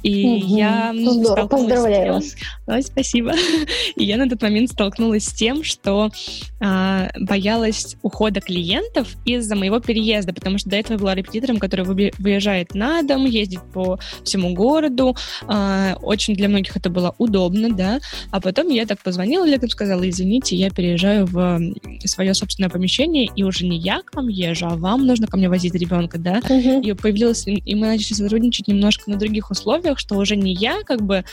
и 0.03 0.25
угу. 0.25 0.57
я 0.57 0.93
Здорово, 0.95 1.47
поздравляю 1.47 2.13
вас. 2.13 2.35
Ой, 2.67 2.83
спасибо. 2.83 3.33
И 3.95 4.05
я 4.05 4.17
на 4.17 4.29
тот 4.29 4.41
момент 4.41 4.71
столкнулась 4.71 5.25
с 5.25 5.33
тем, 5.33 5.63
что 5.63 6.11
а, 6.59 7.09
боялась 7.19 7.95
ухода 8.01 8.41
клиентов 8.41 9.07
из-за 9.25 9.55
моего 9.55 9.79
переезда, 9.79 10.33
потому 10.33 10.57
что 10.57 10.69
до 10.69 10.75
этого 10.75 10.93
я 10.93 10.99
была 10.99 11.15
репетитором, 11.15 11.57
который 11.57 11.85
выезжает 12.17 12.73
на 12.73 13.01
дом, 13.03 13.25
ездит 13.25 13.61
по 13.73 13.99
всему 14.23 14.53
городу. 14.53 15.15
А, 15.47 15.97
очень 16.01 16.35
для 16.35 16.49
многих 16.49 16.75
это 16.75 16.89
было 16.89 17.15
удобно, 17.17 17.69
да. 17.71 17.99
А 18.31 18.41
потом 18.41 18.69
я 18.69 18.85
так 18.85 19.01
позвонила 19.01 19.45
летом, 19.45 19.69
сказала, 19.69 20.07
извините, 20.07 20.55
я 20.55 20.69
переезжаю 20.69 21.25
в 21.25 21.59
свое 22.05 22.33
собственное 22.33 22.69
помещение, 22.69 23.29
и 23.35 23.43
уже 23.43 23.65
не 23.65 23.77
я 23.77 24.01
к 24.01 24.15
вам 24.15 24.27
езжу, 24.27 24.67
а 24.67 24.75
вам 24.75 25.05
нужно 25.05 25.27
ко 25.27 25.37
мне 25.37 25.49
возить 25.49 25.73
ребенка, 25.73 26.17
да. 26.17 26.39
Угу. 26.43 26.81
И 26.81 26.93
появилась, 26.93 27.45
и 27.47 27.75
мы 27.75 27.87
начали 27.87 28.13
сотрудничать 28.13 28.67
немножко 28.67 29.09
на 29.09 29.17
других 29.17 29.49
условиях, 29.51 29.86
условиях, 29.87 29.99
что 29.99 30.15
уже 30.15 30.35
не 30.35 30.53
я 30.53 30.83
как 30.83 31.01
бы 31.01 31.23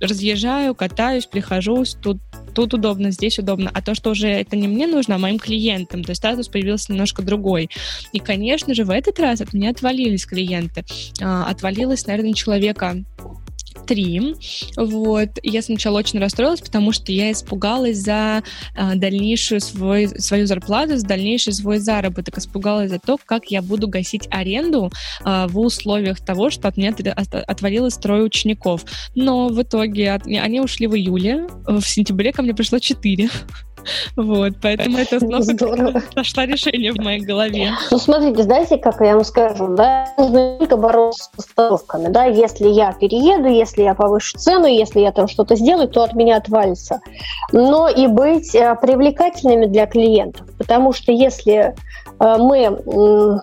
разъезжаю, 0.00 0.74
катаюсь, 0.74 1.26
прихожусь, 1.26 1.94
тут, 2.00 2.18
тут 2.54 2.72
удобно, 2.72 3.10
здесь 3.10 3.38
удобно, 3.38 3.70
а 3.72 3.82
то, 3.82 3.94
что 3.94 4.10
уже 4.10 4.28
это 4.28 4.56
не 4.56 4.66
мне 4.66 4.86
нужно, 4.86 5.16
а 5.16 5.18
моим 5.18 5.38
клиентам, 5.38 6.02
то 6.04 6.12
есть 6.12 6.20
статус 6.20 6.48
появился 6.48 6.92
немножко 6.92 7.22
другой. 7.22 7.68
И, 8.12 8.18
конечно 8.18 8.74
же, 8.74 8.84
в 8.84 8.90
этот 8.90 9.20
раз 9.20 9.42
от 9.42 9.52
меня 9.52 9.70
отвалились 9.70 10.24
клиенты. 10.24 10.84
А, 11.20 11.44
отвалилось, 11.44 12.06
наверное, 12.06 12.32
человека 12.32 12.96
три. 13.86 14.34
Вот. 14.76 15.28
Я 15.42 15.62
сначала 15.62 15.98
очень 15.98 16.18
расстроилась, 16.18 16.60
потому 16.60 16.92
что 16.92 17.12
я 17.12 17.32
испугалась 17.32 17.98
за 17.98 18.42
э, 18.74 18.94
дальнейшую 18.94 19.60
свой, 19.60 20.08
свою 20.08 20.46
зарплату, 20.46 20.96
за 20.96 21.06
дальнейший 21.06 21.52
свой 21.52 21.78
заработок. 21.78 22.38
Испугалась 22.38 22.90
за 22.90 22.98
то, 22.98 23.18
как 23.24 23.46
я 23.46 23.62
буду 23.62 23.88
гасить 23.88 24.28
аренду 24.30 24.90
э, 25.24 25.46
в 25.48 25.58
условиях 25.58 26.20
того, 26.20 26.50
что 26.50 26.68
от 26.68 26.76
меня 26.76 26.94
отвалилось 27.46 27.94
трое 27.94 28.22
учеников. 28.22 28.84
Но 29.14 29.48
в 29.48 29.62
итоге 29.62 30.12
от, 30.12 30.26
они 30.26 30.60
ушли 30.60 30.86
в 30.86 30.94
июле. 30.94 31.46
В 31.66 31.82
сентябре 31.82 32.32
ко 32.32 32.42
мне 32.42 32.54
пришло 32.54 32.78
четыре. 32.78 33.28
Вот, 34.16 34.52
поэтому 34.62 34.98
это 34.98 35.20
снова 35.50 36.02
нашла 36.14 36.46
решение 36.46 36.92
в 36.92 36.98
моей 36.98 37.20
голове. 37.20 37.72
Ну, 37.90 37.98
смотрите, 37.98 38.42
знаете, 38.42 38.78
как 38.78 39.00
я 39.00 39.14
вам 39.14 39.24
скажу, 39.24 39.74
да, 39.74 40.06
нужно 40.18 40.58
только 40.58 40.76
бороться 40.76 41.30
с 41.36 41.38
установками, 41.38 42.08
да, 42.08 42.24
если 42.24 42.68
я 42.68 42.92
перееду, 42.92 43.48
если 43.48 43.82
я 43.82 43.94
повышу 43.94 44.38
цену, 44.38 44.66
если 44.66 45.00
я 45.00 45.12
там 45.12 45.28
что-то 45.28 45.56
сделаю, 45.56 45.88
то 45.88 46.02
от 46.02 46.14
меня 46.14 46.36
отвалится. 46.36 47.00
Но 47.52 47.88
и 47.88 48.06
быть 48.06 48.54
э, 48.54 48.76
привлекательными 48.80 49.66
для 49.66 49.86
клиентов, 49.86 50.46
потому 50.58 50.92
что 50.92 51.12
если 51.12 51.74
э, 52.20 52.36
мы 52.38 53.42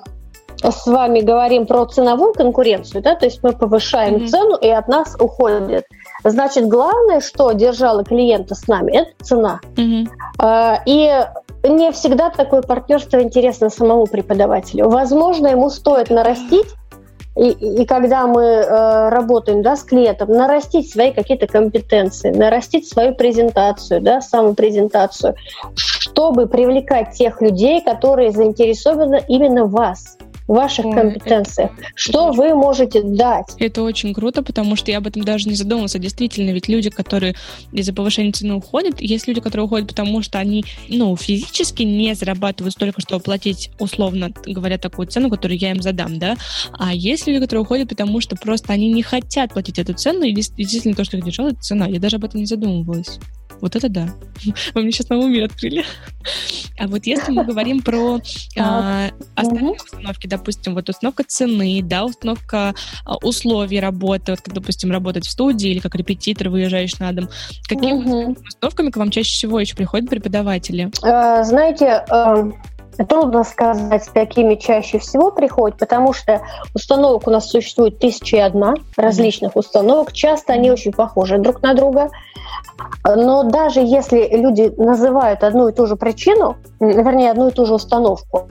с 0.63 0.88
вами 0.88 1.22
говорим 1.22 1.65
про 1.65 1.86
ценовую 1.86 2.34
конкуренцию, 2.34 3.01
да, 3.01 3.15
то 3.15 3.25
есть 3.25 3.44
мы 3.44 3.53
повышаем 3.53 4.15
mm-hmm. 4.15 4.27
цену, 4.27 4.56
и 4.58 4.70
от 4.70 4.88
нас 4.88 5.15
уходят 5.20 5.86
Значит, 6.29 6.67
главное, 6.67 7.19
что 7.19 7.51
держало 7.51 8.03
клиента 8.03 8.55
с 8.55 8.67
нами, 8.67 8.98
это 8.98 9.12
цена. 9.24 9.60
Угу. 9.77 10.07
И 10.86 11.25
не 11.63 11.91
всегда 11.91 12.29
такое 12.29 12.62
партнерство 12.62 13.22
интересно 13.22 13.69
самому 13.69 14.07
преподавателю. 14.07 14.89
Возможно, 14.89 15.48
ему 15.48 15.69
стоит 15.69 16.10
нарастить 16.10 16.67
и, 17.38 17.50
и 17.51 17.86
когда 17.86 18.25
мы 18.25 18.41
э, 18.41 19.10
работаем 19.10 19.62
да, 19.62 19.75
с 19.75 19.84
клиентом, 19.84 20.29
нарастить 20.29 20.91
свои 20.91 21.12
какие-то 21.12 21.46
компетенции, 21.46 22.31
нарастить 22.31 22.89
свою 22.89 23.13
презентацию, 23.13 24.01
да, 24.01 24.22
самопрезентацию, 24.22 25.36
чтобы 25.75 26.48
привлекать 26.48 27.12
тех 27.12 27.39
людей, 27.39 27.81
которые 27.81 28.31
заинтересованы 28.31 29.24
именно 29.27 29.65
в 30.48 30.54
ваших 30.54 30.86
Ой, 30.86 30.94
компетенциях. 30.94 31.72
Это, 31.77 31.88
что 31.96 32.30
это, 32.30 32.38
вы 32.38 32.56
можете 32.56 33.01
дать? 33.04 33.48
Это 33.60 33.84
очень 33.84 34.13
круто, 34.13 34.44
потому 34.44 34.75
что 34.75 34.92
я 34.92 35.00
об 35.00 35.08
этом 35.08 35.24
даже 35.24 35.50
не 35.50 35.56
задумывался. 35.56 36.00
Действительно, 36.00 36.51
ведь 36.51 36.68
люди, 36.68 36.89
которые 36.89 37.36
из-за 37.72 37.94
повышения 37.94 38.32
цены 38.32 38.56
уходят, 38.56 39.01
есть 39.01 39.27
люди, 39.27 39.42
которые 39.42 39.66
уходят, 39.66 39.88
потому 39.88 40.22
что 40.22 40.39
они, 40.39 40.63
ну, 40.88 41.16
физически 41.16 41.84
не 41.84 42.13
зарабатывают 42.16 42.74
столько, 42.74 43.01
чтобы 43.01 43.22
платить, 43.24 43.72
условно 43.80 44.32
говоря, 44.46 44.77
такую 44.77 45.08
цену, 45.08 45.30
которую 45.30 45.58
я 45.58 45.72
им 45.72 45.82
задам, 45.82 46.18
да. 46.20 46.36
А 46.80 46.94
есть 46.94 47.27
люди, 47.27 47.39
которые 47.39 47.63
уходят, 47.63 47.89
потому 47.89 48.22
что 48.22 48.36
просто 48.36 48.74
они 48.74 48.92
не 48.92 49.04
хотят 49.04 49.54
платить 49.54 49.80
эту 49.80 49.94
цену, 49.94 50.24
и 50.24 50.34
действительно 50.34 50.96
то, 50.96 51.04
что 51.04 51.18
их 51.18 51.25
держало, 51.25 51.50
это 51.50 51.60
цена. 51.60 51.88
Я 51.88 52.00
даже 52.00 52.18
об 52.18 52.24
этом 52.24 52.39
не 52.39 52.46
задумывалась. 52.46 53.20
Вот 53.62 53.76
это 53.76 53.90
да. 53.90 54.10
Вы 54.74 54.84
мне 54.84 54.92
сейчас 54.92 55.10
новый 55.10 55.30
мир 55.30 55.46
открыли. 55.46 55.84
А 56.80 56.88
вот 56.88 57.06
если 57.06 57.32
мы 57.32 57.44
говорим 57.44 57.82
про 57.82 58.20
а, 58.60 59.10
остальные 59.36 59.74
установки, 59.74 60.28
допустим, 60.28 60.76
вот 60.76 60.90
установка 60.90 61.24
цены, 61.24 61.82
да, 61.84 62.06
установка 62.06 62.76
а, 63.06 63.18
условий 63.18 63.80
работы, 63.80 64.32
вот 64.32 64.42
как, 64.42 64.54
допустим, 64.54 64.92
работать 64.92 65.26
в 65.26 65.32
студии 65.32 65.72
или 65.72 65.80
как 65.80 65.96
репетитор 65.96 66.50
выезжаешь 66.50 67.00
на 67.00 67.12
дом, 67.14 67.30
какими 67.68 68.36
установками 68.48 68.92
к 68.92 68.98
вам 68.98 69.10
чаще 69.10 69.32
всего 69.32 69.60
еще 69.60 69.76
приходят 69.76 70.10
преподаватели? 70.10 70.92
А, 71.02 71.44
знаете, 71.44 72.06
эм, 72.10 72.54
Трудно 73.06 73.44
сказать, 73.44 74.10
какими 74.13 74.56
чаще 74.56 74.98
всего 75.00 75.32
приходят, 75.32 75.77
потому 75.77 76.13
что 76.13 76.42
установок 76.74 77.27
у 77.27 77.32
нас 77.32 77.50
существует 77.50 78.00
тысяча 78.00 78.38
и 78.38 78.39
одна 78.39 78.74
различных 78.96 79.56
установок. 79.56 80.13
Часто 80.13 80.54
они 80.54 80.72
очень 80.72 80.92
похожи 80.92 81.38
друг 81.38 81.62
на 81.62 81.74
друга. 81.74 82.10
Но 83.04 83.44
даже 83.44 83.82
если 83.82 84.27
люди 84.36 84.74
называют 84.77 85.44
одну 85.44 85.68
и 85.68 85.74
ту 85.74 85.86
же 85.86 85.96
причину, 85.96 86.58
вернее, 86.80 87.32
одну 87.32 87.50
и 87.50 87.51
ту 87.51 87.66
же 87.66 87.75
установку, 87.75 88.50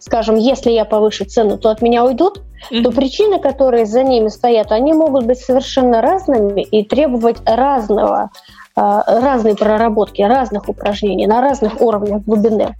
скажем, 0.00 0.36
если 0.36 0.70
я 0.70 0.84
повышу 0.84 1.24
цену, 1.24 1.58
то 1.58 1.70
от 1.70 1.82
меня 1.82 2.04
уйдут, 2.04 2.42
mm-hmm. 2.70 2.82
то 2.82 2.90
причины, 2.90 3.38
которые 3.40 3.86
за 3.86 4.02
ними 4.02 4.28
стоят, 4.28 4.72
они 4.72 4.92
могут 4.92 5.26
быть 5.26 5.40
совершенно 5.40 6.00
разными 6.00 6.62
и 6.62 6.84
требовать 6.84 7.38
разного 7.44 8.30
разные 8.74 9.54
проработки 9.54 10.22
разных 10.22 10.68
упражнений 10.68 11.26
на 11.26 11.40
разных 11.40 11.80
уровнях 11.80 12.22
глубины. 12.22 12.74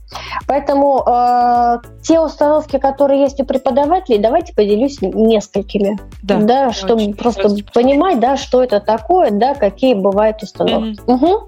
Поэтому 0.47 1.03
э, 1.07 1.79
те 2.03 2.21
установки, 2.21 2.79
которые 2.79 3.23
есть 3.23 3.41
у 3.41 3.45
преподавателей, 3.45 4.19
давайте 4.19 4.55
поделюсь 4.55 5.01
несколькими, 5.03 5.99
да, 6.23 6.39
да 6.39 6.73
чтобы 6.73 7.13
просто 7.15 7.49
очень 7.49 7.67
понимать, 7.73 8.21
да, 8.21 8.37
что 8.37 8.63
это 8.63 8.81
такое, 8.81 9.31
да, 9.31 9.55
какие 9.55 9.95
бывают 9.95 10.43
установки. 10.43 11.01
Mm-hmm. 11.03 11.15
Угу. 11.15 11.41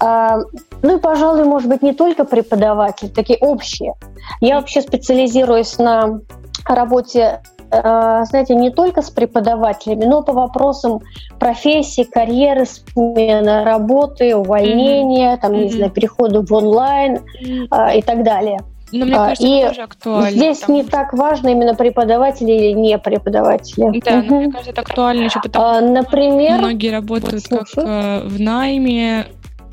А, 0.00 0.38
ну 0.82 0.96
и, 0.96 1.00
пожалуй, 1.00 1.44
может 1.44 1.68
быть, 1.68 1.82
не 1.82 1.92
только 1.92 2.24
преподаватели, 2.24 3.08
такие 3.08 3.38
общие. 3.38 3.94
Я 4.40 4.56
вообще 4.56 4.82
специализируюсь 4.82 5.78
на 5.78 6.20
работе 6.66 7.40
Э, 7.40 7.59
знаете, 7.70 8.54
не 8.54 8.70
только 8.70 9.02
с 9.02 9.10
преподавателями, 9.10 10.04
но 10.04 10.22
по 10.22 10.32
вопросам 10.32 11.00
профессии, 11.38 12.02
карьеры, 12.02 12.66
смены 12.66 13.64
работы, 13.64 14.34
увольнения, 14.34 15.34
mm-hmm. 15.34 15.40
там, 15.40 15.52
не 15.52 15.64
mm-hmm. 15.64 15.76
знаю, 15.76 15.90
перехода 15.90 16.42
в 16.42 16.52
онлайн 16.52 17.20
mm-hmm. 17.42 17.98
и 17.98 18.02
так 18.02 18.24
далее. 18.24 18.58
Но 18.92 19.06
мне 19.06 19.14
а, 19.14 19.26
кажется, 19.28 19.46
и 19.46 19.62
тоже 19.62 19.82
актуально. 19.82 20.30
Здесь 20.30 20.58
потому... 20.58 20.78
не 20.78 20.84
так 20.84 21.12
важно 21.12 21.48
именно 21.48 21.74
преподаватели 21.74 22.52
или 22.52 22.72
не 22.72 22.98
преподаватели. 22.98 24.00
Да, 24.00 24.18
угу. 24.18 24.26
но 24.26 24.40
мне 24.40 24.50
кажется, 24.50 24.70
это 24.72 24.80
актуально 24.80 25.24
еще 25.24 25.40
потому, 25.40 25.64
а, 25.64 25.80
например, 25.80 26.58
многие 26.58 26.90
работают 26.90 27.44
как 27.48 27.68
э, 27.76 28.22
в 28.24 28.40
найме, 28.40 29.26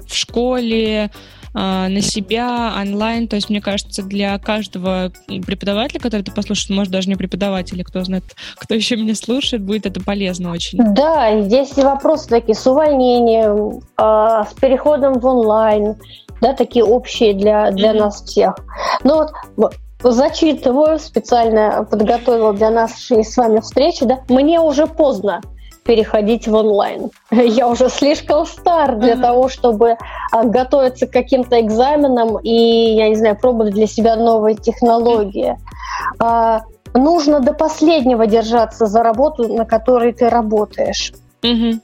в 0.08 0.14
школе, 0.14 1.10
на 1.58 2.02
себя 2.02 2.74
онлайн. 2.80 3.28
То 3.28 3.36
есть, 3.36 3.50
мне 3.50 3.62
кажется, 3.62 4.04
для 4.04 4.38
каждого 4.38 5.12
преподавателя, 5.28 6.00
который 6.00 6.22
это 6.22 6.32
послушает, 6.32 6.70
может, 6.70 6.94
даже 6.94 7.10
не 7.10 7.16
преподавателя, 7.16 7.84
кто 7.84 8.04
знает, 8.04 8.24
кто 8.58 8.76
еще 8.76 8.96
меня 8.96 9.16
слушает, 9.16 9.64
будет 9.64 9.86
это 9.86 10.00
полезно 10.02 10.52
очень. 10.52 10.80
Да, 10.94 11.42
здесь 11.42 11.76
вопросы 11.76 12.30
такие 12.30 12.56
с 12.56 12.68
увольнением, 12.68 13.82
а, 13.98 14.46
с 14.46 14.54
переходом 14.54 15.20
в 15.20 15.26
онлайн, 15.26 15.96
да, 16.42 16.54
такие 16.54 16.86
общие 16.86 17.34
для, 17.34 17.72
для 17.72 17.92
mm-hmm. 17.92 18.00
нас 18.00 18.22
всех. 18.24 18.56
Но 19.04 19.30
вот 19.56 19.74
зачитываю, 20.04 21.00
специально 21.00 21.86
подготовила 21.90 22.54
для 22.54 22.70
нас 22.70 22.94
с 23.10 23.38
вами 23.38 23.60
встречу, 23.60 24.06
да, 24.06 24.20
мне 24.30 24.60
уже 24.60 24.88
поздно. 24.88 25.42
Переходить 25.88 26.48
в 26.48 26.54
онлайн. 26.54 27.10
Я 27.32 27.68
уже 27.68 27.90
слишком 27.90 28.46
стар 28.46 28.98
для 28.98 29.14
uh-huh. 29.14 29.22
того, 29.22 29.50
чтобы 29.50 29.98
а, 30.32 30.44
готовиться 30.44 31.08
к 31.08 31.12
каким-то 31.12 31.60
экзаменам 31.62 32.38
и, 32.40 32.52
я 32.96 33.10
не 33.10 33.16
знаю, 33.16 33.38
пробовать 33.38 33.74
для 33.74 33.88
себя 33.88 34.16
новые 34.18 34.56
технологии. 34.56 35.58
А, 36.20 36.62
нужно 36.94 37.40
до 37.40 37.54
последнего 37.54 38.28
держаться 38.28 38.86
за 38.86 39.02
работу, 39.02 39.48
на 39.48 39.66
которой 39.66 40.12
ты 40.12 40.30
работаешь. 40.30 41.14
Uh-huh. 41.42 41.80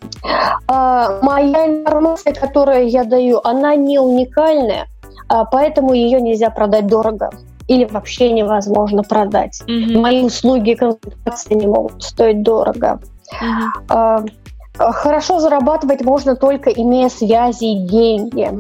А, 0.67 1.19
моя 1.21 1.67
информация, 1.67 2.33
которую 2.33 2.89
я 2.89 3.05
даю, 3.05 3.39
она 3.43 3.75
не 3.75 3.99
уникальная, 3.99 4.87
а, 5.29 5.45
поэтому 5.45 5.93
ее 5.93 6.19
нельзя 6.19 6.49
продать 6.49 6.87
дорого 6.87 7.29
или 7.69 7.85
вообще 7.85 8.31
невозможно 8.31 9.03
продать. 9.03 9.61
Mm-hmm. 9.65 9.97
Мои 9.97 10.21
услуги 10.21 10.73
консультации 10.73 11.53
не 11.53 11.67
могут 11.67 12.03
стоить 12.03 12.43
дорого. 12.43 12.99
Mm-hmm. 13.41 14.29
Хорошо 14.75 15.39
зарабатывать 15.39 16.01
можно 16.03 16.35
только 16.35 16.71
имея 16.71 17.09
связи 17.09 17.65
и 17.65 17.87
деньги. 17.87 18.51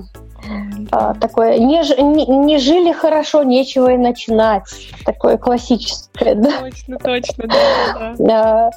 А, 0.91 1.13
такое 1.13 1.57
не, 1.57 1.81
не, 2.01 2.25
не 2.25 2.57
жили 2.57 2.91
хорошо, 2.91 3.43
нечего 3.43 3.91
и 3.93 3.97
начинать. 3.97 4.63
Такое 5.05 5.37
классическое, 5.37 6.35
да? 6.35 6.51
Точно, 6.59 6.99
точно, 6.99 7.45
да. 7.47 8.13
да. 8.19 8.71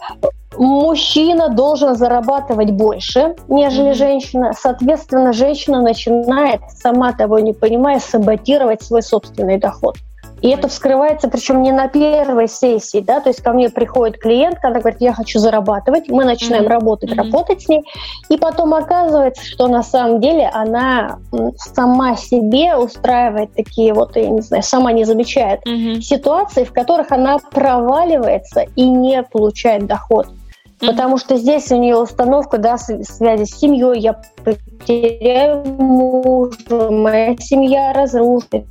Мужчина 0.56 1.50
должен 1.50 1.96
зарабатывать 1.96 2.70
больше, 2.70 3.34
нежели 3.48 3.90
mm-hmm. 3.90 3.94
женщина. 3.94 4.52
Соответственно, 4.58 5.32
женщина 5.32 5.82
начинает, 5.82 6.60
сама 6.70 7.12
того 7.12 7.40
не 7.40 7.52
понимая, 7.52 7.98
саботировать 7.98 8.82
свой 8.82 9.02
собственный 9.02 9.58
доход. 9.58 9.96
И 10.42 10.48
это 10.48 10.68
вскрывается, 10.68 11.28
причем 11.28 11.62
не 11.62 11.72
на 11.72 11.88
первой 11.88 12.46
сессии, 12.48 13.00
да, 13.00 13.20
то 13.20 13.30
есть 13.30 13.42
ко 13.42 13.52
мне 13.52 13.70
приходит 13.70 14.18
клиент, 14.18 14.58
она 14.62 14.80
говорит, 14.80 15.00
я 15.00 15.14
хочу 15.14 15.38
зарабатывать, 15.38 16.08
мы 16.08 16.24
начинаем 16.24 16.64
mm-hmm. 16.64 16.68
работать, 16.68 17.10
mm-hmm. 17.10 17.16
работать 17.16 17.62
с 17.62 17.68
ней, 17.68 17.84
и 18.28 18.36
потом 18.36 18.74
оказывается, 18.74 19.44
что 19.44 19.66
на 19.66 19.82
самом 19.82 20.20
деле 20.20 20.50
она 20.52 21.18
сама 21.56 22.16
себе 22.16 22.76
устраивает 22.76 23.54
такие 23.54 23.94
вот, 23.94 24.14
я 24.16 24.28
не 24.28 24.42
знаю, 24.42 24.62
сама 24.62 24.92
не 24.92 25.04
замечает 25.04 25.66
mm-hmm. 25.66 26.00
ситуации, 26.00 26.64
в 26.64 26.72
которых 26.72 27.12
она 27.12 27.38
проваливается 27.38 28.66
и 28.76 28.86
не 28.86 29.22
получает 29.22 29.86
доход. 29.86 30.26
Mm-hmm. 30.26 30.86
Потому 30.86 31.16
что 31.16 31.36
здесь 31.36 31.72
у 31.72 31.76
нее 31.76 31.96
установка, 31.96 32.58
да, 32.58 32.76
связи 32.76 33.44
с 33.44 33.58
семьей, 33.58 34.00
я 34.00 34.20
потеряю 34.44 35.64
мужа, 35.64 36.90
моя 36.90 37.34
семья 37.38 37.94
разрушится. 37.94 38.64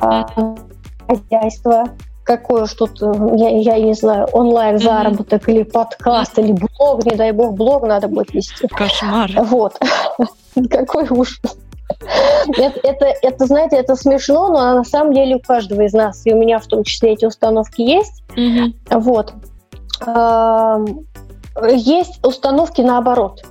Mm-hmm 0.00 0.58
хозяйство, 1.08 1.84
какое 2.28 2.66
что-то, 2.66 3.34
я, 3.36 3.48
я 3.48 3.78
не 3.78 3.94
знаю, 3.94 4.26
онлайн-заработок 4.32 5.48
mm-hmm. 5.48 5.52
или 5.52 5.62
подкаст, 5.62 6.38
или 6.38 6.52
блог, 6.52 7.04
не 7.06 7.16
дай 7.16 7.32
бог, 7.32 7.54
блог 7.54 7.86
надо 7.86 8.08
будет 8.08 8.34
вести. 8.34 8.68
Кошмар. 8.68 9.30
Вот. 9.44 9.78
Какой 10.70 11.08
ужас. 11.08 11.40
Это, 12.56 12.80
это, 12.82 13.06
это, 13.22 13.46
знаете, 13.46 13.76
это 13.76 13.96
смешно, 13.96 14.48
но 14.48 14.74
на 14.74 14.84
самом 14.84 15.14
деле 15.14 15.36
у 15.36 15.40
каждого 15.40 15.80
из 15.82 15.94
нас, 15.94 16.26
и 16.26 16.34
у 16.34 16.38
меня 16.38 16.58
в 16.58 16.66
том 16.66 16.84
числе 16.84 17.14
эти 17.14 17.24
установки 17.24 17.80
есть. 17.80 18.22
Mm-hmm. 18.36 19.00
Вот. 19.00 19.32
Есть 21.72 22.20
установки 22.24 22.82
наоборот. 22.82 23.42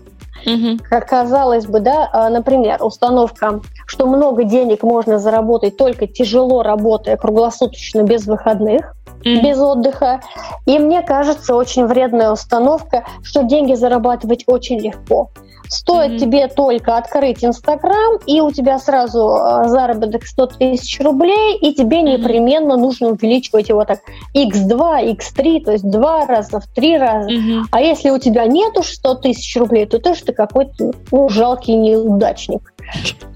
Угу. 0.48 0.78
Как 0.90 1.10
казалось 1.10 1.66
бы, 1.66 1.82
да, 1.82 2.10
а, 2.14 2.30
например, 2.30 2.82
установка, 2.82 3.60
что 3.86 4.08
много 4.08 4.46
денег 4.46 4.82
можно 4.82 5.20
заработать 5.20 5.76
только 5.76 6.08
тяжело 6.08 6.64
работая 6.64 7.18
круглосуточно 7.18 8.04
без 8.04 8.26
выходных, 8.26 8.94
mm 9.26 9.42
без 9.44 9.60
отдыха. 9.60 10.22
И 10.66 10.80
мне 10.80 11.02
кажется, 11.02 11.54
очень 11.56 11.86
вредная 11.86 12.32
установка, 12.32 13.04
что 13.24 13.44
деньги 13.44 13.74
зарабатывать 13.74 14.44
очень 14.48 14.80
легко. 14.80 15.32
Стоит 15.70 16.12
mm-hmm. 16.12 16.20
тебе 16.20 16.48
только 16.48 16.98
открыть 16.98 17.44
Инстаграм, 17.44 18.18
и 18.26 18.42
у 18.42 18.52
тебя 18.52 18.80
сразу 18.80 19.36
э, 19.36 19.68
заработок 19.68 20.26
100 20.26 20.48
тысяч 20.48 21.00
рублей, 21.00 21.58
и 21.58 21.74
тебе 21.74 22.00
mm-hmm. 22.00 22.18
непременно 22.18 22.78
нужно 22.78 23.10
увеличивать 23.10 23.70
его 23.70 23.84
так 23.86 24.00
x2, 24.36 25.18
x3, 25.18 25.64
то 25.64 25.72
есть 25.72 25.90
два 25.90 26.26
раза, 26.26 26.60
в 26.60 26.68
три 26.68 26.98
раза. 26.98 27.30
Mm-hmm. 27.30 27.64
А 27.72 27.82
если 27.82 28.10
у 28.10 28.18
тебя 28.18 28.46
нету 28.46 28.84
100 28.84 29.16
тысяч 29.16 29.56
рублей, 29.58 29.86
то 29.86 30.00
ты 30.00 30.16
что 30.16 30.34
какой-то 30.34 30.94
ну, 31.12 31.30
жалкий 31.30 31.76
неудачник. 31.76 32.74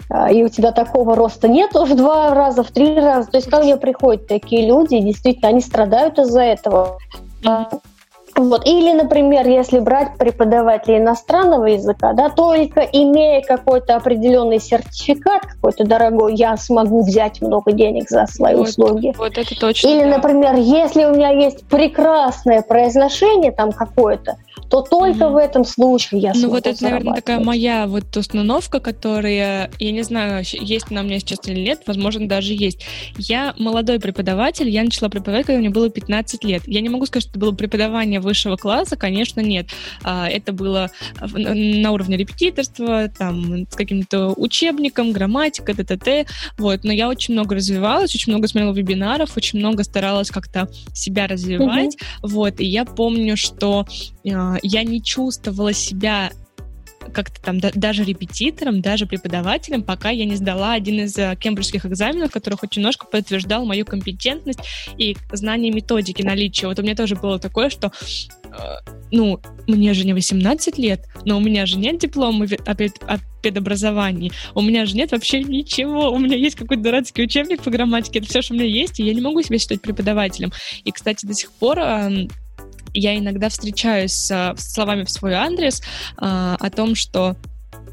А, 0.09 0.31
и 0.31 0.43
у 0.43 0.49
тебя 0.49 0.71
такого 0.71 1.15
роста 1.15 1.47
нет 1.47 1.73
в 1.73 1.95
два 1.95 2.33
раза, 2.33 2.63
в 2.63 2.71
три 2.71 2.99
раза. 2.99 3.29
То 3.29 3.37
есть 3.37 3.49
ко 3.49 3.59
мне 3.59 3.77
приходят 3.77 4.27
такие 4.27 4.67
люди, 4.67 4.95
и 4.95 5.03
действительно, 5.03 5.49
они 5.49 5.61
страдают 5.61 6.19
из-за 6.19 6.41
этого. 6.41 6.97
Mm-hmm. 7.43 7.81
Вот. 8.35 8.65
Или, 8.67 8.93
например, 8.93 9.47
если 9.47 9.79
брать 9.79 10.17
преподавателя 10.17 10.97
иностранного 10.99 11.65
языка, 11.65 12.13
да, 12.13 12.29
только 12.29 12.81
имея 12.81 13.41
какой-то 13.41 13.95
определенный 13.95 14.59
сертификат, 14.59 15.41
какой-то 15.41 15.83
дорогой, 15.85 16.35
я 16.35 16.55
смогу 16.57 17.03
взять 17.03 17.41
много 17.41 17.71
денег 17.71 18.09
за 18.09 18.25
свои 18.27 18.55
вот, 18.55 18.69
услуги. 18.69 19.13
Вот 19.17 19.37
это 19.37 19.59
точно. 19.59 19.87
Или, 19.87 20.03
да. 20.03 20.17
например, 20.17 20.55
если 20.55 21.05
у 21.05 21.13
меня 21.13 21.29
есть 21.29 21.65
прекрасное 21.67 22.61
произношение 22.61 23.51
там 23.51 23.71
какое-то, 23.71 24.37
то 24.69 24.81
только 24.81 25.25
mm-hmm. 25.25 25.33
в 25.33 25.37
этом 25.37 25.65
случае 25.65 26.21
я 26.21 26.33
Ну 26.33 26.49
вот 26.49 26.65
это, 26.65 26.83
наверное, 26.83 27.15
такая 27.15 27.39
моя 27.39 27.87
вот 27.87 28.15
установка, 28.15 28.79
которая, 28.79 29.71
я 29.79 29.91
не 29.91 30.01
знаю, 30.01 30.43
есть 30.45 30.85
она 30.89 31.01
у 31.01 31.03
меня 31.03 31.19
сейчас 31.19 31.39
или 31.45 31.59
нет, 31.59 31.81
возможно, 31.87 32.27
даже 32.27 32.53
есть. 32.53 32.85
Я 33.17 33.53
молодой 33.57 33.99
преподаватель, 33.99 34.69
я 34.69 34.83
начала 34.83 35.09
преподавать, 35.09 35.45
когда 35.45 35.59
мне 35.59 35.69
было 35.69 35.89
15 35.89 36.43
лет. 36.43 36.63
Я 36.67 36.81
не 36.81 36.89
могу 36.89 37.05
сказать, 37.05 37.23
что 37.23 37.31
это 37.31 37.39
было 37.39 37.51
преподавание 37.51 38.19
высшего 38.19 38.55
класса, 38.55 38.95
конечно, 38.95 39.41
нет. 39.41 39.67
А, 40.03 40.29
это 40.29 40.53
было 40.53 40.89
на 41.19 41.91
уровне 41.91 42.17
репетиторства, 42.17 43.09
там, 43.09 43.67
с 43.69 43.75
каким-то 43.75 44.33
учебником, 44.35 45.11
грамматика, 45.11 45.73
т.т.т. 45.73 46.25
Вот, 46.57 46.83
но 46.83 46.93
я 46.93 47.09
очень 47.09 47.33
много 47.33 47.55
развивалась, 47.55 48.15
очень 48.15 48.31
много 48.31 48.47
смотрела 48.47 48.73
вебинаров, 48.73 49.35
очень 49.35 49.59
много 49.59 49.83
старалась 49.83 50.29
как-то 50.29 50.69
себя 50.93 51.27
развивать. 51.27 51.95
Mm-hmm. 51.95 52.27
Вот, 52.27 52.59
и 52.59 52.65
я 52.65 52.85
помню, 52.85 53.37
что 53.37 53.85
а, 54.29 54.40
я 54.61 54.83
не 54.83 55.01
чувствовала 55.01 55.73
себя 55.73 56.31
как-то 57.13 57.41
там 57.41 57.59
да, 57.59 57.71
даже 57.73 58.03
репетитором, 58.03 58.81
даже 58.81 59.05
преподавателем, 59.05 59.83
пока 59.83 60.09
я 60.09 60.25
не 60.25 60.35
сдала 60.35 60.73
один 60.73 61.01
из 61.01 61.17
uh, 61.17 61.35
кембриджских 61.35 61.85
экзаменов, 61.85 62.31
который 62.31 62.55
хоть 62.55 62.75
немножко 62.75 63.05
подтверждал 63.05 63.65
мою 63.65 63.85
компетентность 63.85 64.59
и 64.97 65.17
знание 65.31 65.71
методики 65.71 66.21
наличия. 66.21 66.67
Вот 66.67 66.79
у 66.79 66.83
меня 66.83 66.95
тоже 66.95 67.15
было 67.15 67.39
такое, 67.39 67.69
что 67.69 67.91
э, 68.43 68.51
ну, 69.11 69.39
мне 69.67 69.93
же 69.93 70.05
не 70.05 70.13
18 70.13 70.77
лет, 70.77 71.05
но 71.25 71.37
у 71.37 71.41
меня 71.41 71.65
же 71.65 71.77
нет 71.77 71.99
диплома 71.99 72.45
о, 72.65 72.71
о 72.71 73.17
педобразовании, 73.41 74.31
у 74.53 74.61
меня 74.61 74.85
же 74.85 74.95
нет 74.95 75.11
вообще 75.11 75.43
ничего, 75.43 76.11
у 76.11 76.19
меня 76.19 76.37
есть 76.37 76.55
какой-то 76.55 76.83
дурацкий 76.83 77.23
учебник 77.23 77.63
по 77.63 77.71
грамматике, 77.71 78.19
это 78.19 78.29
все, 78.29 78.41
что 78.41 78.53
у 78.53 78.57
меня 78.57 78.67
есть, 78.67 78.99
и 78.99 79.03
я 79.03 79.13
не 79.13 79.21
могу 79.21 79.41
себя 79.41 79.57
считать 79.57 79.81
преподавателем. 79.81 80.51
И, 80.83 80.91
кстати, 80.91 81.25
до 81.25 81.33
сих 81.33 81.51
пор 81.51 81.79
э, 81.79 82.27
я 82.93 83.17
иногда 83.17 83.49
встречаюсь 83.49 84.13
с 84.13 84.55
словами 84.57 85.03
в 85.03 85.09
свой 85.09 85.33
адрес 85.33 85.81
а, 86.17 86.57
о 86.59 86.69
том, 86.69 86.95
что, 86.95 87.35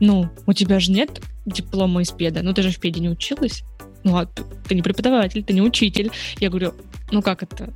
ну, 0.00 0.28
у 0.46 0.52
тебя 0.52 0.80
же 0.80 0.92
нет 0.92 1.20
диплома 1.46 2.02
из 2.02 2.10
педа, 2.10 2.42
ну 2.42 2.52
ты 2.52 2.62
же 2.62 2.70
в 2.70 2.78
педе 2.78 3.00
не 3.00 3.08
училась, 3.08 3.62
ну 4.04 4.16
а 4.16 4.26
ты 4.26 4.74
не 4.74 4.82
преподаватель, 4.82 5.42
ты 5.42 5.52
не 5.52 5.62
учитель. 5.62 6.10
Я 6.40 6.50
говорю, 6.50 6.74
ну 7.10 7.22
как 7.22 7.42
это? 7.42 7.72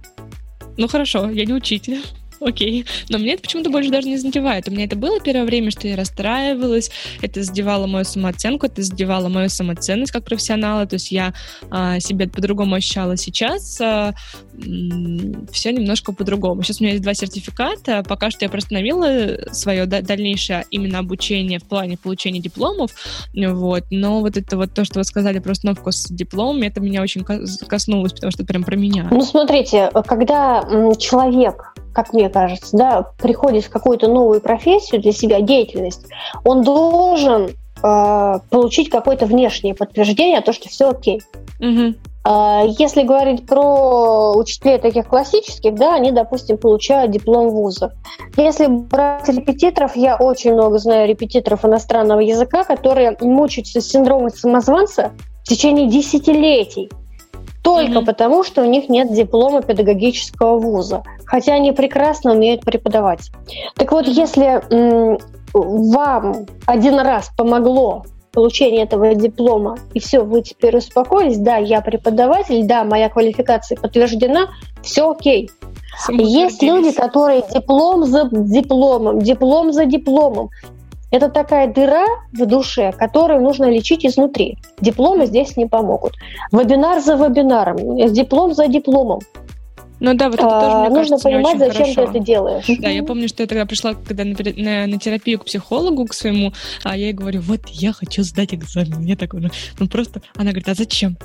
Ну 0.76 0.88
хорошо, 0.88 1.30
я 1.30 1.44
не 1.44 1.52
учитель 1.52 2.02
окей. 2.44 2.87
Но 3.09 3.18
мне 3.18 3.35
это 3.35 3.42
почему-то 3.42 3.70
больше 3.70 3.90
даже 3.90 4.09
не 4.09 4.16
задевает. 4.16 4.68
У 4.68 4.70
меня 4.70 4.85
это 4.85 4.96
было 4.96 5.20
первое 5.20 5.44
время, 5.44 5.70
что 5.70 5.88
я 5.88 5.96
расстраивалась, 5.96 6.90
это 7.20 7.42
задевало 7.42 7.87
мою 7.87 8.05
самооценку, 8.05 8.66
это 8.66 8.83
задевало 8.83 9.28
мою 9.28 9.48
самоценность 9.48 10.12
как 10.12 10.24
профессионала, 10.24 10.87
то 10.87 10.94
есть 10.94 11.11
я 11.11 11.35
а, 11.70 12.00
себя 12.00 12.28
по-другому 12.28 12.74
ощущала 12.74 13.16
сейчас, 13.16 13.81
а, 13.81 14.14
все 15.52 15.72
немножко 15.72 16.12
по-другому. 16.12 16.62
Сейчас 16.62 16.81
у 16.81 16.85
меня 16.85 16.92
есть 16.92 17.02
два 17.02 17.14
сертификата, 17.14 18.05
пока 18.07 18.31
что 18.31 18.44
я 18.44 18.48
приостановила 18.48 19.38
свое 19.52 19.87
дальнейшее 19.87 20.64
именно 20.70 20.98
обучение 20.98 21.59
в 21.59 21.64
плане 21.64 21.96
получения 21.96 22.40
дипломов, 22.40 22.92
вот, 23.35 23.85
но 23.90 24.20
вот 24.20 24.37
это 24.37 24.57
вот 24.57 24.72
то, 24.72 24.85
что 24.85 25.00
вы 25.00 25.05
сказали 25.05 25.38
про 25.38 25.52
установку 25.52 25.92
с 25.92 26.09
дипломом, 26.09 26.62
это 26.62 26.81
меня 26.81 27.02
очень 27.02 27.24
коснулось, 27.24 28.12
потому 28.12 28.31
что 28.31 28.44
прям 28.44 28.64
про 28.64 28.76
меня. 28.76 29.09
Ну, 29.11 29.22
смотрите, 29.22 29.90
когда 30.07 30.62
человек 30.98 31.74
как 31.92 32.12
мне 32.12 32.28
кажется, 32.28 32.76
да, 32.76 33.07
приходит 33.18 33.64
в 33.64 33.70
какую-то 33.70 34.09
новую 34.09 34.40
профессию 34.40 35.00
для 35.00 35.12
себя, 35.12 35.40
деятельность, 35.40 36.07
он 36.44 36.62
должен 36.62 37.50
э, 37.83 38.38
получить 38.50 38.90
какое-то 38.90 39.26
внешнее 39.26 39.74
подтверждение, 39.74 40.40
то, 40.40 40.52
что 40.52 40.68
все 40.68 40.90
окей. 40.90 41.22
Угу. 41.61 41.94
Если 42.78 43.02
говорить 43.02 43.46
про 43.46 44.37
учителей 44.37 44.78
таких 44.78 45.09
классических, 45.09 45.74
да, 45.74 45.96
они, 45.96 46.12
допустим, 46.12 46.57
получают 46.57 47.11
диплом 47.11 47.48
вуза. 47.48 47.94
Если 48.37 48.68
брать 48.68 49.28
репетиторов, 49.28 49.96
я 49.96 50.14
очень 50.16 50.52
много 50.52 50.78
знаю 50.78 51.09
репетиторов 51.09 51.64
иностранного 51.64 52.20
языка, 52.20 52.62
которые 52.62 53.16
мучаются 53.20 53.81
синдромом 53.81 54.31
самозванца 54.31 55.11
в 55.42 55.48
течение 55.48 55.88
десятилетий. 55.88 56.90
Только 57.62 58.01
mm-hmm. 58.01 58.05
потому, 58.05 58.44
что 58.44 58.62
у 58.62 58.64
них 58.64 58.88
нет 58.88 59.12
диплома 59.12 59.62
педагогического 59.62 60.59
вуза, 60.59 61.05
хотя 61.25 61.55
они 61.55 61.72
прекрасно 61.72 62.33
умеют 62.33 62.62
преподавать. 62.62 63.31
Так 63.77 63.92
вот, 63.92 64.07
если 64.07 64.62
вам 65.55 66.46
один 66.66 66.98
раз 66.98 67.31
помогло 67.37 68.05
получение 68.33 68.85
этого 68.85 69.14
диплома, 69.14 69.79
и 69.94 70.01
все, 70.01 70.20
вы 70.20 70.42
теперь 70.42 70.77
успокоились, 70.77 71.38
да, 71.38 71.57
я 71.57 71.83
преподаватель, 71.83 72.66
да, 72.66 72.85
моя 72.85 73.09
квалификация 73.09 73.77
подтверждена, 73.77 74.48
все 74.83 75.11
окей. 75.11 75.51
Есть 76.09 76.62
люди, 76.62 76.92
которые 76.92 77.44
диплом 77.53 78.05
за 78.05 78.29
дипломом, 78.33 79.20
диплом 79.20 79.72
за 79.72 79.85
дипломом. 79.85 80.48
Это 81.12 81.29
такая 81.29 81.66
дыра 81.66 82.07
в 82.33 82.46
душе, 82.46 82.90
которую 82.92 83.42
нужно 83.42 83.70
лечить 83.70 84.07
изнутри. 84.07 84.57
Дипломы 84.81 85.27
здесь 85.27 85.59
не 85.59 85.66
помогут. 85.66 86.14
Вебинар 86.51 87.01
за 87.01 87.16
вебинаром, 87.16 87.77
диплом 88.12 88.55
за 88.55 88.66
дипломом. 88.66 89.20
Ну 90.04 90.14
да, 90.14 90.30
вот 90.30 90.40
это 90.40 90.48
тоже, 90.48 90.76
мне 90.78 90.86
а, 90.86 90.90
Нужно 90.90 91.16
кажется, 91.16 91.28
понимать, 91.28 91.58
зачем 91.60 91.94
хорошо. 91.94 91.94
ты 91.94 92.18
это 92.18 92.18
делаешь. 92.18 92.64
Да, 92.80 92.90
я 92.90 93.04
помню, 93.04 93.28
что 93.28 93.44
я 93.44 93.46
тогда 93.46 93.66
пришла, 93.66 93.94
когда 93.94 94.24
на, 94.24 94.34
на, 94.34 94.86
на 94.88 94.98
терапию 94.98 95.38
к 95.38 95.44
психологу, 95.44 96.06
к 96.06 96.12
своему, 96.12 96.52
а 96.82 96.96
я 96.96 97.06
ей 97.06 97.12
говорю, 97.12 97.40
вот 97.40 97.68
я 97.68 97.92
хочу 97.92 98.24
сдать 98.24 98.52
экзамен. 98.52 99.04
Я 99.04 99.14
такой, 99.14 99.42
ну, 99.42 99.50
ну 99.78 99.86
просто, 99.86 100.20
она 100.34 100.50
говорит, 100.50 100.68
а 100.68 100.74
зачем? 100.74 101.16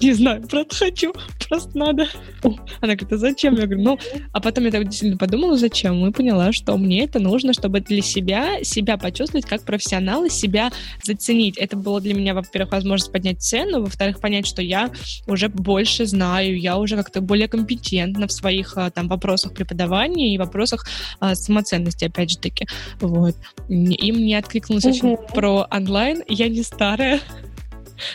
Не 0.00 0.12
знаю, 0.12 0.42
просто 0.42 0.74
хочу, 0.74 1.14
просто 1.48 1.78
надо. 1.78 2.08
Она 2.42 2.96
говорит, 2.96 3.12
а 3.12 3.16
зачем? 3.16 3.54
Я 3.54 3.66
говорю, 3.66 3.82
ну, 3.82 3.98
а 4.32 4.40
потом 4.40 4.64
я 4.64 4.72
так 4.72 4.84
действительно 4.86 5.16
подумала, 5.16 5.56
зачем, 5.56 6.04
и 6.04 6.10
поняла, 6.10 6.50
что 6.50 6.76
мне 6.76 7.04
это 7.04 7.20
нужно, 7.20 7.52
чтобы 7.52 7.78
для 7.78 8.02
себя, 8.02 8.64
себя 8.64 8.96
почувствовать 8.96 9.46
как 9.46 9.64
профессионала, 9.64 10.28
себя 10.28 10.72
заценить. 11.04 11.56
Это 11.58 11.76
было 11.76 12.00
для 12.00 12.14
меня, 12.14 12.34
во-первых, 12.34 12.72
возможность 12.72 13.12
поднять 13.12 13.40
цену, 13.40 13.82
во-вторых, 13.82 14.18
понять, 14.18 14.48
что 14.48 14.62
я 14.62 14.90
уже 15.28 15.48
больше 15.48 16.06
знаю, 16.06 16.58
я 16.58 16.76
уже 16.76 16.96
как-то 16.96 17.20
более 17.20 17.46
компетентна, 17.46 17.99
компетентна 18.00 18.26
в 18.26 18.32
своих 18.32 18.76
а, 18.76 18.90
там 18.90 19.08
вопросах 19.08 19.52
преподавания 19.52 20.34
и 20.34 20.38
вопросах 20.38 20.86
а, 21.20 21.34
самоценности, 21.34 22.04
опять 22.04 22.30
же 22.30 22.38
таки. 22.38 22.66
Вот. 23.00 23.34
И 23.68 24.12
мне 24.12 24.38
откликнулось 24.38 24.84
mm-hmm. 24.84 24.90
очень 24.90 25.16
про 25.34 25.66
онлайн. 25.70 26.22
Я 26.28 26.48
не 26.48 26.62
старая, 26.62 27.20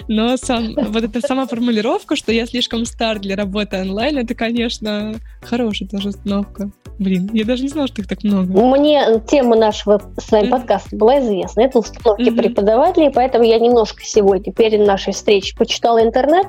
но 0.07 0.37
сам, 0.37 0.75
вот 0.75 1.03
эта 1.03 1.21
сама 1.21 1.45
формулировка, 1.45 2.15
что 2.15 2.31
я 2.31 2.45
слишком 2.45 2.85
стар 2.85 3.19
для 3.19 3.35
работы 3.35 3.81
онлайн, 3.81 4.17
это, 4.17 4.35
конечно, 4.35 5.15
хорошая 5.41 5.87
тоже 5.87 6.09
установка. 6.09 6.71
Блин, 6.97 7.29
я 7.33 7.43
даже 7.43 7.63
не 7.63 7.69
знала, 7.69 7.87
что 7.87 8.01
их 8.01 8.07
так 8.07 8.23
много. 8.23 8.47
Мне 8.47 9.21
тема 9.27 9.57
нашего 9.57 10.01
с 10.17 10.31
вами 10.31 10.45
mm-hmm. 10.45 10.49
подкаста 10.49 10.95
была 10.95 11.19
известна. 11.19 11.61
Это 11.61 11.79
установки 11.79 12.21
mm-hmm. 12.21 12.37
преподавателей, 12.37 13.11
поэтому 13.11 13.43
я 13.43 13.59
немножко 13.59 14.01
сегодня 14.03 14.53
перед 14.53 14.85
нашей 14.85 15.11
встречей 15.11 15.57
почитала 15.57 16.01
интернет. 16.01 16.47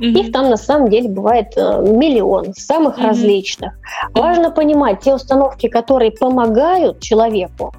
Mm-hmm. 0.00 0.20
Их 0.20 0.32
там 0.32 0.50
на 0.50 0.58
самом 0.58 0.90
деле 0.90 1.08
бывает 1.08 1.52
э, 1.56 1.60
миллион, 1.60 2.52
самых 2.54 2.98
mm-hmm. 2.98 3.06
различных. 3.06 3.72
Mm-hmm. 3.72 4.20
Важно 4.20 4.50
понимать 4.50 5.00
те 5.00 5.14
установки, 5.14 5.68
которые 5.68 6.10
помогают 6.10 7.00
человеку, 7.00 7.74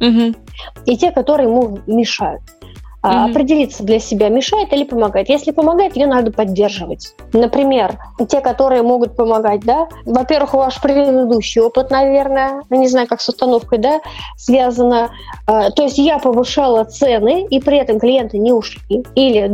mm-hmm. 0.00 0.36
и 0.86 0.96
те, 0.96 1.12
которые 1.12 1.48
ему 1.48 1.78
мешают 1.86 2.42
mm-hmm. 3.02 3.30
определиться 3.30 3.82
для 3.82 3.98
себя, 3.98 4.28
мешает 4.28 4.72
или 4.72 4.84
помогает. 4.84 5.28
Если 5.28 5.50
помогает, 5.50 5.96
ее 5.96 6.06
надо 6.06 6.32
поддерживать. 6.32 7.14
Например, 7.32 7.98
те, 8.28 8.40
которые 8.40 8.82
могут 8.82 9.16
помогать, 9.16 9.60
да, 9.60 9.88
во-первых, 10.04 10.54
ваш 10.54 10.80
предыдущий 10.80 11.60
опыт, 11.60 11.90
наверное, 11.90 12.62
не 12.70 12.88
знаю, 12.88 13.06
как 13.06 13.20
с 13.20 13.28
установкой, 13.28 13.78
да, 13.78 14.00
связано, 14.36 15.10
а, 15.46 15.70
то 15.70 15.82
есть 15.82 15.98
я 15.98 16.18
повышала 16.18 16.84
цены, 16.84 17.46
и 17.48 17.60
при 17.60 17.78
этом 17.78 17.98
клиенты 17.98 18.38
не 18.38 18.52
ушли. 18.52 19.04
Или, 19.14 19.50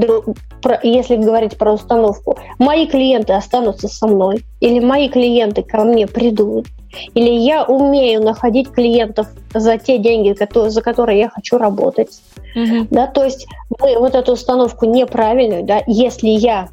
если 0.83 1.17
говорить 1.17 1.57
про 1.57 1.73
установку, 1.73 2.37
мои 2.59 2.87
клиенты 2.87 3.33
останутся 3.33 3.89
со 3.89 4.07
мной, 4.07 4.45
или 4.61 4.81
мои 4.81 5.09
клиенты 5.09 5.63
ко 5.63 5.85
мне 5.85 6.07
придут, 6.07 6.67
или 7.15 7.31
я 7.31 7.65
умею 7.65 8.23
находить 8.23 8.71
клиентов 8.71 9.29
за 9.55 9.79
те 9.79 9.99
деньги, 9.99 10.37
за 10.69 10.83
которые 10.83 11.19
я 11.19 11.29
хочу 11.29 11.59
работать. 11.59 12.21
Угу. 12.55 12.89
Да, 12.91 13.07
то 13.07 13.25
есть 13.25 13.47
мы 13.81 13.99
вот 13.99 14.15
эту 14.15 14.33
установку 14.33 14.87
неправильную, 14.87 15.65
да, 15.65 15.83
если 15.87 16.29
я 16.29 16.69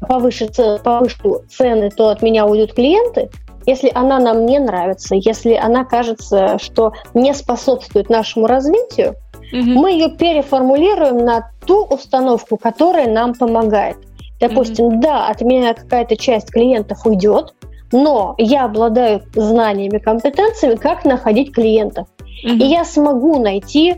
повышу, 0.00 0.48
повышу 0.82 1.42
цены, 1.50 1.90
то 1.90 2.08
от 2.08 2.22
меня 2.22 2.46
уйдут 2.46 2.74
клиенты, 2.74 3.30
если 3.66 3.90
она 3.94 4.20
нам 4.20 4.46
не 4.46 4.58
нравится, 4.60 5.16
если 5.16 5.54
она 5.54 5.84
кажется, 5.84 6.58
что 6.58 6.92
не 7.14 7.34
способствует 7.34 8.08
нашему 8.08 8.46
развитию, 8.46 9.16
угу. 9.52 9.60
мы 9.60 9.92
ее 9.92 10.10
переформулируем 10.10 11.18
на 11.18 11.50
ту 11.66 11.84
установку, 11.84 12.56
которая 12.56 13.10
нам 13.10 13.34
помогает. 13.34 13.96
Допустим, 14.38 14.86
угу. 14.86 15.00
да, 15.00 15.28
от 15.28 15.40
меня 15.40 15.74
какая-то 15.74 16.16
часть 16.16 16.50
клиентов 16.50 17.04
уйдет, 17.06 17.54
но 17.92 18.34
я 18.38 18.64
обладаю 18.64 19.22
знаниями, 19.34 19.98
компетенциями, 19.98 20.76
как 20.76 21.04
находить 21.04 21.52
клиентов. 21.52 22.08
Угу. 22.44 22.54
И 22.54 22.64
я 22.64 22.84
смогу 22.84 23.38
найти 23.40 23.96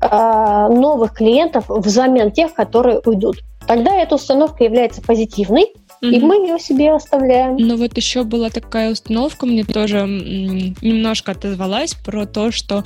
э, 0.00 0.68
новых 0.70 1.14
клиентов 1.14 1.66
взамен 1.68 2.30
тех, 2.30 2.54
которые 2.54 3.00
уйдут. 3.04 3.38
Тогда 3.66 3.94
эта 3.94 4.14
установка 4.14 4.64
является 4.64 5.02
позитивной, 5.02 5.66
mm 6.02 6.14
И 6.14 6.20
мы 6.20 6.36
ее 6.36 6.58
себе 6.58 6.92
оставляем. 6.92 7.56
Ну 7.56 7.76
вот 7.76 7.96
еще 7.96 8.22
была 8.22 8.50
такая 8.50 8.92
установка, 8.92 9.46
мне 9.46 9.64
тоже 9.64 10.06
немножко 10.06 11.32
отозвалась 11.32 11.94
про 11.94 12.24
то, 12.24 12.52
что 12.52 12.84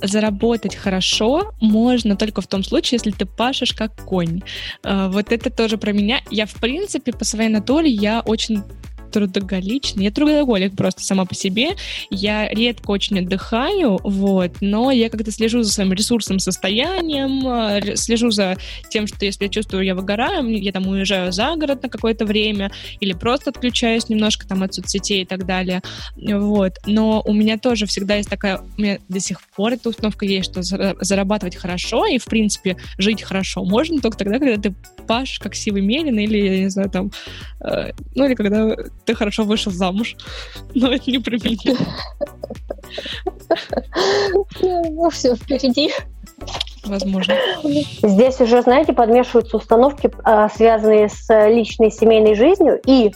заработать 0.00 0.74
хорошо 0.74 1.52
можно 1.60 2.16
только 2.16 2.40
в 2.40 2.46
том 2.46 2.64
случае, 2.64 2.98
если 3.04 3.10
ты 3.10 3.24
пашешь 3.24 3.72
как 3.72 3.94
конь. 4.04 4.42
А, 4.84 5.08
вот 5.08 5.30
это 5.30 5.50
тоже 5.50 5.78
про 5.78 5.92
меня. 5.92 6.20
Я, 6.30 6.46
в 6.46 6.54
принципе, 6.54 7.12
по 7.12 7.24
своей 7.24 7.48
натуре, 7.48 7.88
я 7.90 8.20
очень 8.26 8.62
трудоголичный. 9.12 10.04
Я 10.04 10.10
трудоголик 10.10 10.76
просто 10.76 11.02
сама 11.02 11.24
по 11.24 11.34
себе. 11.34 11.70
Я 12.10 12.48
редко 12.48 12.90
очень 12.90 13.20
отдыхаю, 13.20 13.98
вот, 14.02 14.56
но 14.60 14.90
я 14.90 15.08
как-то 15.10 15.30
слежу 15.30 15.62
за 15.62 15.72
своим 15.72 15.92
ресурсным 15.92 16.38
состоянием, 16.38 17.46
э, 17.46 17.96
слежу 17.96 18.30
за 18.30 18.56
тем, 18.88 19.06
что 19.06 19.24
если 19.24 19.44
я 19.44 19.50
чувствую, 19.50 19.84
я 19.84 19.94
выгораю, 19.94 20.48
я 20.60 20.72
там 20.72 20.86
уезжаю 20.86 21.32
за 21.32 21.54
город 21.56 21.82
на 21.82 21.88
какое-то 21.88 22.24
время 22.24 22.70
или 23.00 23.12
просто 23.12 23.50
отключаюсь 23.50 24.08
немножко 24.08 24.46
там 24.46 24.62
от 24.62 24.74
соцсетей 24.74 25.22
и 25.22 25.26
так 25.26 25.46
далее. 25.46 25.82
Вот. 26.16 26.72
Но 26.86 27.22
у 27.24 27.32
меня 27.32 27.58
тоже 27.58 27.86
всегда 27.86 28.16
есть 28.16 28.30
такая, 28.30 28.60
у 28.78 28.80
меня 28.80 28.98
до 29.08 29.20
сих 29.20 29.40
пор 29.54 29.72
эта 29.72 29.88
установка 29.88 30.24
есть, 30.24 30.50
что 30.50 30.62
зарабатывать 30.62 31.56
хорошо 31.56 32.06
и, 32.06 32.18
в 32.18 32.24
принципе, 32.24 32.76
жить 32.98 33.22
хорошо 33.22 33.64
можно 33.64 34.00
только 34.00 34.18
тогда, 34.18 34.38
когда 34.38 34.60
ты 34.60 34.74
паш 35.06 35.38
как 35.38 35.54
сивый 35.54 35.82
мерин 35.82 36.18
или, 36.18 36.38
я 36.38 36.58
не 36.60 36.68
знаю, 36.70 36.90
там, 36.90 37.10
э, 37.60 37.92
ну 38.14 38.26
или 38.26 38.34
когда 38.34 38.76
ты 39.04 39.14
хорошо 39.14 39.44
вышел 39.44 39.72
замуж. 39.72 40.16
Но 40.74 40.92
это 40.92 41.10
не 41.10 41.18
про 41.18 41.36
меня. 41.36 41.76
Ну, 44.62 45.10
все, 45.10 45.34
впереди. 45.34 45.92
Возможно. 46.84 47.34
Здесь 48.02 48.40
уже, 48.40 48.62
знаете, 48.62 48.92
подмешиваются 48.92 49.56
установки, 49.56 50.10
а, 50.24 50.48
связанные 50.48 51.08
с 51.08 51.28
личной 51.48 51.90
семейной 51.90 52.34
жизнью, 52.34 52.80
и 52.86 53.12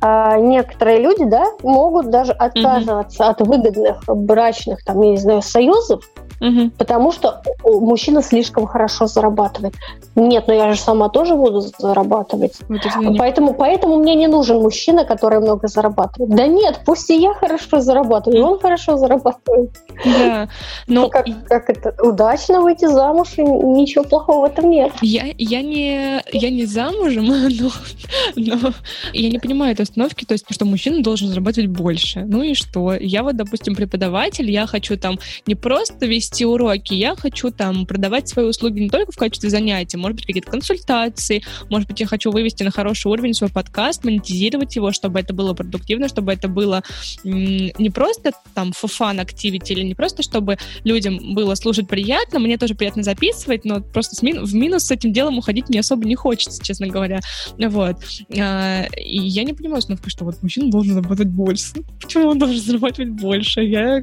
а, 0.00 0.36
некоторые 0.38 1.00
люди, 1.00 1.24
да, 1.24 1.44
могут 1.62 2.10
даже 2.10 2.32
отказываться 2.32 3.24
mm-hmm. 3.24 3.30
от 3.30 3.40
выгодных 3.40 4.04
брачных, 4.06 4.84
там, 4.84 5.02
я 5.02 5.10
не 5.10 5.16
знаю, 5.16 5.42
союзов, 5.42 6.04
угу. 6.40 6.70
потому 6.78 7.12
что 7.12 7.42
мужчина 7.64 8.22
слишком 8.22 8.66
хорошо 8.66 9.06
зарабатывает. 9.06 9.74
Нет, 10.14 10.46
но 10.46 10.54
я 10.54 10.72
же 10.72 10.80
сама 10.80 11.08
тоже 11.08 11.34
буду 11.34 11.60
зарабатывать. 11.60 12.54
Вот 12.68 13.18
поэтому, 13.18 13.54
поэтому 13.54 13.98
мне 13.98 14.14
не 14.14 14.26
нужен 14.26 14.60
мужчина, 14.60 15.04
который 15.04 15.40
много 15.40 15.68
зарабатывает. 15.68 16.34
Да 16.34 16.46
нет, 16.46 16.80
пусть 16.84 17.10
и 17.10 17.16
я 17.16 17.34
хорошо 17.34 17.80
зарабатываю, 17.80 18.38
и 18.38 18.42
он 18.42 18.58
хорошо 18.58 18.96
зарабатывает. 18.96 19.70
Да, 20.04 20.48
но... 20.86 21.02
Ну, 21.02 21.10
как, 21.10 21.26
как 21.48 21.70
это, 21.70 21.94
удачно 22.02 22.60
выйти 22.60 22.86
замуж, 22.86 23.34
и 23.36 23.42
ничего 23.42 24.04
плохого 24.04 24.46
в 24.46 24.50
этом 24.50 24.70
нет. 24.70 24.92
Я, 25.02 25.26
я, 25.38 25.62
не, 25.62 26.22
я 26.32 26.50
не 26.50 26.66
замужем, 26.66 27.26
но, 27.26 27.70
но 28.36 28.72
я 29.12 29.30
не 29.30 29.38
понимаю 29.38 29.72
этой 29.72 29.82
установки, 29.82 30.24
то 30.24 30.32
есть, 30.32 30.44
что 30.50 30.64
мужчина 30.64 31.02
должен 31.02 31.28
зарабатывать 31.28 31.70
больше. 31.70 32.24
Ну 32.26 32.42
и 32.42 32.54
что? 32.54 32.94
Я 32.94 33.22
вот, 33.22 33.36
допустим, 33.36 33.74
преподаватель, 33.74 34.50
я 34.50 34.66
хочу 34.66 34.96
там 34.96 35.18
не 35.46 35.54
просто 35.54 36.06
вести 36.06 36.25
вести 36.26 36.44
уроки, 36.44 36.94
я 36.94 37.14
хочу 37.14 37.50
там 37.50 37.86
продавать 37.86 38.28
свои 38.28 38.46
услуги 38.46 38.80
не 38.80 38.88
только 38.88 39.12
в 39.12 39.16
качестве 39.16 39.48
занятия, 39.50 39.96
может 39.96 40.16
быть, 40.16 40.26
какие-то 40.26 40.50
консультации, 40.50 41.42
может 41.70 41.88
быть, 41.88 42.00
я 42.00 42.06
хочу 42.06 42.30
вывести 42.30 42.62
на 42.62 42.70
хороший 42.70 43.08
уровень 43.08 43.34
свой 43.34 43.50
подкаст, 43.50 44.04
монетизировать 44.04 44.74
его, 44.76 44.92
чтобы 44.92 45.20
это 45.20 45.32
было 45.32 45.54
продуктивно, 45.54 46.08
чтобы 46.08 46.32
это 46.32 46.48
было 46.48 46.82
не 47.22 47.90
просто 47.90 48.32
там 48.54 48.72
фан 48.72 49.20
activity 49.20 49.70
или 49.70 49.82
не 49.82 49.94
просто, 49.94 50.22
чтобы 50.22 50.58
людям 50.84 51.34
было 51.34 51.54
слушать 51.54 51.88
приятно, 51.88 52.38
мне 52.38 52.58
тоже 52.58 52.74
приятно 52.74 53.02
записывать, 53.02 53.64
но 53.64 53.80
просто 53.80 54.16
в 54.20 54.54
минус 54.54 54.84
с 54.84 54.90
этим 54.90 55.12
делом 55.12 55.38
уходить 55.38 55.68
мне 55.68 55.80
особо 55.80 56.06
не 56.06 56.16
хочется, 56.16 56.62
честно 56.62 56.88
говоря. 56.88 57.20
Вот. 57.58 57.96
А, 58.38 58.84
и 58.96 59.18
я 59.18 59.44
не 59.44 59.52
понимаю, 59.52 59.82
что 59.82 60.24
вот 60.24 60.42
мужчина 60.42 60.70
должен 60.70 60.94
зарабатывать 60.94 61.28
больше. 61.28 61.72
Почему 62.00 62.28
он 62.28 62.38
должен 62.38 62.60
зарабатывать 62.60 63.10
больше? 63.10 63.60
Я 63.62 64.02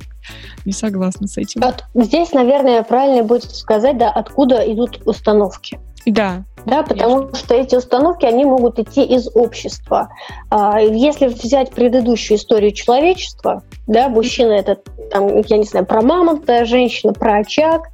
не 0.66 0.74
согласна 0.74 1.28
с 1.28 1.38
этим. 1.38 1.62
Здесь, 1.94 2.32
наверное, 2.32 2.84
правильно 2.84 3.24
будет 3.24 3.56
сказать, 3.56 3.98
да, 3.98 4.10
откуда 4.10 4.58
идут 4.72 5.02
установки. 5.06 5.80
Да, 6.06 6.44
да, 6.66 6.84
потому 6.84 7.16
Конечно. 7.16 7.36
что 7.36 7.56
эти 7.56 7.76
установки, 7.76 8.26
они 8.26 8.46
могут 8.46 8.80
идти 8.80 9.04
из 9.04 9.30
общества. 9.36 10.10
А, 10.50 10.80
если 10.80 11.28
взять 11.28 11.72
предыдущую 11.72 12.38
историю 12.38 12.72
человечества, 12.72 13.64
да, 13.88 14.08
мужчина 14.08 14.54
это, 14.54 14.78
там, 15.12 15.42
я 15.42 15.58
не 15.58 15.66
знаю, 15.66 15.86
про 15.86 16.02
мамонта, 16.02 16.66
женщина 16.66 17.14
про 17.14 17.40
очаг, 17.40 17.88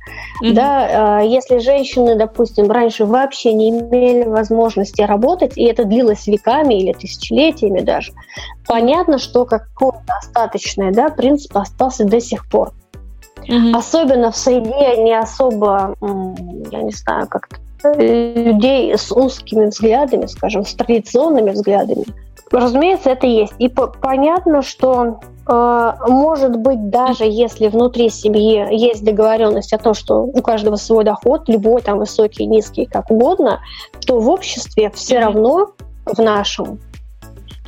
mm-hmm. 0.43 0.53
да, 0.53 1.17
а, 1.17 1.21
если 1.21 1.57
женщины, 1.57 2.15
допустим, 2.15 2.69
раньше 2.69 3.05
вообще 3.05 3.53
не 3.53 3.69
имели 3.69 4.23
возможности 4.23 5.01
работать, 5.01 5.57
и 5.57 5.63
это 5.63 5.85
длилось 5.85 6.27
веками 6.27 6.75
или 6.75 6.93
тысячелетиями 6.93 7.81
даже, 7.81 8.13
понятно, 8.67 9.17
что 9.17 9.45
какой-то 9.45 10.13
остаточный, 10.21 10.91
да, 10.91 11.09
принцип 11.09 11.57
остался 11.57 12.05
до 12.05 12.21
сих 12.21 12.47
пор. 12.49 12.71
Mm-hmm. 13.47 13.75
Особенно 13.75 14.31
в 14.31 14.37
среде 14.37 15.01
не 15.01 15.17
особо, 15.17 15.95
я 16.71 16.81
не 16.83 16.91
знаю, 16.91 17.27
как-то 17.27 17.57
людей 17.83 18.97
с 18.97 19.11
узкими 19.11 19.65
взглядами, 19.67 20.25
скажем, 20.25 20.65
с 20.65 20.73
традиционными 20.73 21.51
взглядами. 21.51 22.05
Разумеется, 22.51 23.11
это 23.11 23.27
есть. 23.27 23.53
И 23.59 23.69
понятно, 23.69 24.61
что 24.63 25.19
э, 25.47 25.93
может 26.07 26.57
быть, 26.57 26.89
даже 26.89 27.25
если 27.25 27.67
внутри 27.67 28.09
семьи 28.09 28.65
есть 28.71 29.03
договоренность 29.03 29.71
о 29.71 29.77
том, 29.77 29.93
что 29.93 30.23
у 30.23 30.41
каждого 30.41 30.75
свой 30.75 31.03
доход, 31.03 31.47
любой 31.47 31.81
там 31.81 31.99
высокий, 31.99 32.45
низкий, 32.47 32.85
как 32.85 33.11
угодно, 33.11 33.59
то 34.05 34.19
в 34.19 34.29
обществе 34.29 34.91
все 34.95 35.19
равно 35.19 35.73
в 36.05 36.19
нашем 36.19 36.79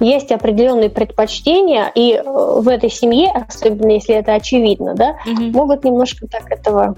есть 0.01 0.31
определенные 0.31 0.89
предпочтения, 0.89 1.91
и 1.93 2.13
э, 2.13 2.23
в 2.23 2.67
этой 2.67 2.89
семье, 2.89 3.31
особенно 3.31 3.91
если 3.91 4.15
это 4.15 4.33
очевидно, 4.33 4.95
да, 4.95 5.17
угу. 5.25 5.43
могут 5.43 5.83
немножко 5.83 6.27
так 6.27 6.51
этого 6.51 6.95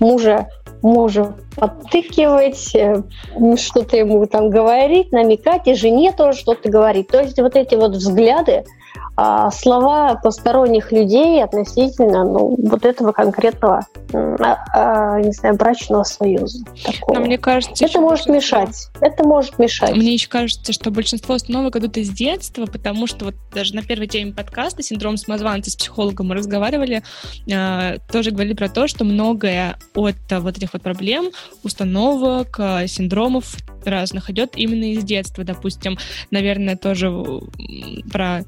мужа 0.00 0.48
мужа 0.86 1.34
подтыкивать, 1.56 2.74
э, 2.74 3.02
что-то 3.56 3.96
ему 3.96 4.24
там 4.26 4.50
говорить, 4.50 5.12
намекать, 5.12 5.66
и 5.66 5.74
жене 5.74 6.12
тоже 6.12 6.38
что-то 6.38 6.70
говорить. 6.70 7.08
То 7.08 7.20
есть 7.20 7.38
вот 7.38 7.56
эти 7.56 7.74
вот 7.74 7.92
взгляды, 7.92 8.64
а, 9.16 9.50
слова 9.50 10.14
посторонних 10.16 10.92
людей 10.92 11.42
относительно 11.42 12.24
ну, 12.24 12.54
вот 12.58 12.84
этого 12.84 13.12
конкретного, 13.12 13.86
а, 14.12 14.58
а, 14.74 15.20
не 15.20 15.32
знаю, 15.32 15.56
брачного 15.56 16.02
союза. 16.02 16.62
Такого. 16.84 17.18
Но 17.18 17.24
мне 17.24 17.38
кажется, 17.38 17.86
это 17.86 17.98
может 17.98 18.26
мешать. 18.26 18.88
Это 19.00 19.24
может 19.24 19.58
мешать. 19.58 19.96
Мне 19.96 20.12
еще 20.12 20.28
кажется, 20.28 20.74
что 20.74 20.90
большинство 20.90 21.36
установок 21.36 21.76
идут 21.76 21.96
из 21.96 22.10
детства, 22.10 22.66
потому 22.66 23.06
что 23.06 23.26
вот 23.26 23.34
даже 23.54 23.74
на 23.74 23.82
первой 23.82 24.06
теме 24.06 24.34
подкаста 24.34 24.82
«Синдром 24.82 25.16
самозванца» 25.16 25.70
с 25.70 25.76
психологом 25.76 26.28
мы 26.28 26.34
разговаривали, 26.34 27.02
э, 27.50 27.98
тоже 28.12 28.32
говорили 28.32 28.54
про 28.54 28.68
то, 28.68 28.86
что 28.86 29.04
многое 29.04 29.78
от 29.94 30.16
вот 30.30 30.58
этих 30.58 30.74
вот 30.74 30.82
проблем, 30.82 31.30
установок, 31.62 32.60
синдромов 32.86 33.56
разных 33.82 34.28
идет 34.28 34.52
именно 34.56 34.92
из 34.92 35.04
детства. 35.04 35.42
Допустим, 35.42 35.96
наверное, 36.30 36.76
тоже 36.76 37.10
про 38.12 38.44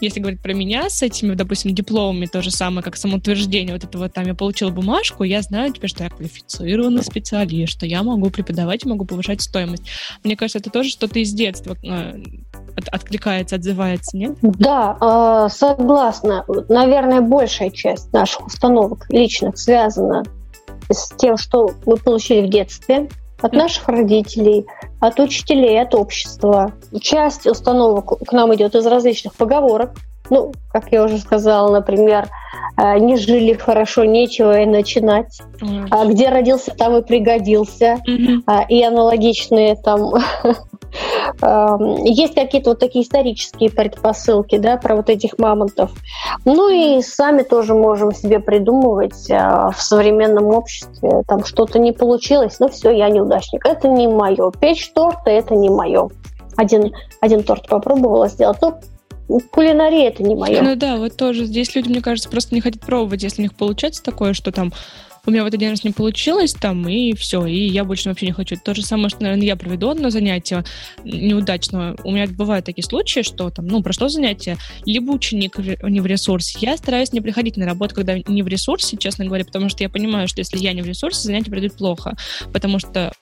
если 0.00 0.20
говорить 0.20 0.42
про 0.42 0.52
меня 0.52 0.88
с 0.88 1.02
этими, 1.02 1.34
допустим, 1.34 1.74
дипломами, 1.74 2.26
то 2.26 2.42
же 2.42 2.50
самое, 2.50 2.82
как 2.82 2.96
самоутверждение, 2.96 3.74
вот 3.74 3.84
это 3.84 3.98
вот 3.98 4.12
там 4.12 4.26
я 4.26 4.34
получила 4.34 4.70
бумажку, 4.70 5.24
я 5.24 5.42
знаю 5.42 5.72
теперь, 5.72 5.90
что 5.90 6.04
я 6.04 6.10
квалифицированный 6.10 7.02
специалист, 7.02 7.72
что 7.72 7.86
я 7.86 8.02
могу 8.02 8.30
преподавать, 8.30 8.84
могу 8.84 9.04
повышать 9.04 9.42
стоимость. 9.42 9.84
Мне 10.24 10.36
кажется, 10.36 10.58
это 10.58 10.70
тоже 10.70 10.90
что-то 10.90 11.18
из 11.18 11.32
детства 11.32 11.76
э, 11.82 12.22
от, 12.76 12.88
откликается, 12.88 13.56
отзывается, 13.56 14.16
нет? 14.16 14.36
Да, 14.42 14.96
э, 15.00 15.48
согласна. 15.52 16.44
Наверное, 16.68 17.20
большая 17.20 17.70
часть 17.70 18.12
наших 18.12 18.46
установок 18.46 19.06
личных 19.10 19.58
связана 19.58 20.24
с 20.90 21.14
тем, 21.16 21.36
что 21.36 21.72
мы 21.84 21.96
получили 21.96 22.46
в 22.46 22.50
детстве, 22.50 23.08
от 23.42 23.52
наших 23.52 23.88
родителей, 23.88 24.66
от 25.00 25.20
учителей, 25.20 25.80
от 25.80 25.94
общества. 25.94 26.72
Часть 27.00 27.46
установок 27.46 28.18
к 28.26 28.32
нам 28.32 28.54
идет 28.54 28.74
из 28.74 28.86
различных 28.86 29.34
поговорок. 29.34 29.92
Ну, 30.28 30.52
как 30.72 30.90
я 30.90 31.04
уже 31.04 31.18
сказала, 31.18 31.72
например, 31.72 32.28
э, 32.76 32.98
не 32.98 33.16
жили 33.16 33.52
хорошо, 33.52 34.04
нечего 34.04 34.60
и 34.60 34.66
начинать. 34.66 35.40
Mm. 35.60 36.10
Где 36.10 36.30
родился, 36.30 36.72
там 36.72 36.96
и 36.96 37.02
пригодился. 37.02 38.00
Mm-hmm. 38.08 38.66
И 38.68 38.82
аналогичные 38.82 39.76
там 39.76 40.14
есть 42.04 42.34
какие-то 42.34 42.70
вот 42.70 42.78
такие 42.78 43.04
исторические 43.04 43.70
предпосылки, 43.70 44.58
да, 44.58 44.76
про 44.76 44.96
вот 44.96 45.10
этих 45.10 45.38
мамонтов. 45.38 45.90
Ну 46.44 46.68
и 46.68 47.02
сами 47.02 47.42
тоже 47.42 47.74
можем 47.74 48.12
себе 48.12 48.40
придумывать 48.40 49.30
э, 49.30 49.70
в 49.74 49.80
современном 49.80 50.46
обществе, 50.46 51.22
там 51.26 51.44
что-то 51.44 51.78
не 51.78 51.92
получилось, 51.92 52.56
ну 52.60 52.68
все, 52.68 52.90
я 52.90 53.08
неудачник. 53.08 53.66
Это 53.66 53.88
не 53.88 54.08
мое. 54.08 54.50
Печь 54.52 54.90
торта– 54.92 55.22
это 55.30 55.54
не 55.54 55.70
мое. 55.70 56.08
Один, 56.56 56.94
один 57.20 57.42
торт 57.42 57.68
попробовала 57.68 58.28
сделать, 58.28 58.58
ну, 58.60 59.40
кулинария 59.50 60.08
это 60.08 60.22
не 60.22 60.34
мое. 60.34 60.62
Ну 60.62 60.76
да, 60.76 60.96
вот 60.96 61.16
тоже 61.16 61.44
здесь 61.44 61.74
люди, 61.74 61.88
мне 61.88 62.00
кажется, 62.00 62.30
просто 62.30 62.54
не 62.54 62.60
хотят 62.60 62.82
пробовать, 62.82 63.22
если 63.22 63.42
у 63.42 63.44
них 63.44 63.54
получается 63.54 64.02
такое, 64.02 64.32
что 64.32 64.52
там 64.52 64.72
у 65.26 65.30
меня 65.30 65.42
в 65.42 65.46
этот 65.46 65.60
день 65.60 65.70
раз 65.70 65.84
не 65.84 65.90
получилось 65.90 66.54
там, 66.54 66.88
и 66.88 67.14
все, 67.14 67.44
и 67.46 67.66
я 67.66 67.84
больше 67.84 68.08
вообще 68.08 68.26
не 68.26 68.32
хочу. 68.32 68.56
То 68.56 68.74
же 68.74 68.82
самое, 68.82 69.08
что, 69.08 69.22
наверное, 69.22 69.46
я 69.46 69.56
проведу 69.56 69.90
одно 69.90 70.10
занятие 70.10 70.64
неудачно. 71.04 71.96
У 72.04 72.12
меня 72.12 72.26
бывают 72.28 72.64
такие 72.64 72.84
случаи, 72.84 73.22
что 73.22 73.50
там, 73.50 73.66
ну, 73.66 73.82
прошло 73.82 74.08
занятие, 74.08 74.56
либо 74.84 75.10
ученик 75.10 75.58
не 75.58 76.00
в 76.00 76.06
ресурсе. 76.06 76.58
Я 76.60 76.76
стараюсь 76.76 77.12
не 77.12 77.20
приходить 77.20 77.56
на 77.56 77.66
работу, 77.66 77.94
когда 77.94 78.16
не 78.18 78.42
в 78.42 78.48
ресурсе, 78.48 78.96
честно 78.96 79.24
говоря, 79.24 79.44
потому 79.44 79.68
что 79.68 79.82
я 79.82 79.88
понимаю, 79.88 80.28
что 80.28 80.40
если 80.40 80.58
я 80.58 80.72
не 80.72 80.82
в 80.82 80.86
ресурсе, 80.86 81.22
занятие 81.22 81.50
пройдет 81.50 81.76
плохо, 81.76 82.16
потому 82.52 82.78
что, 82.78 83.12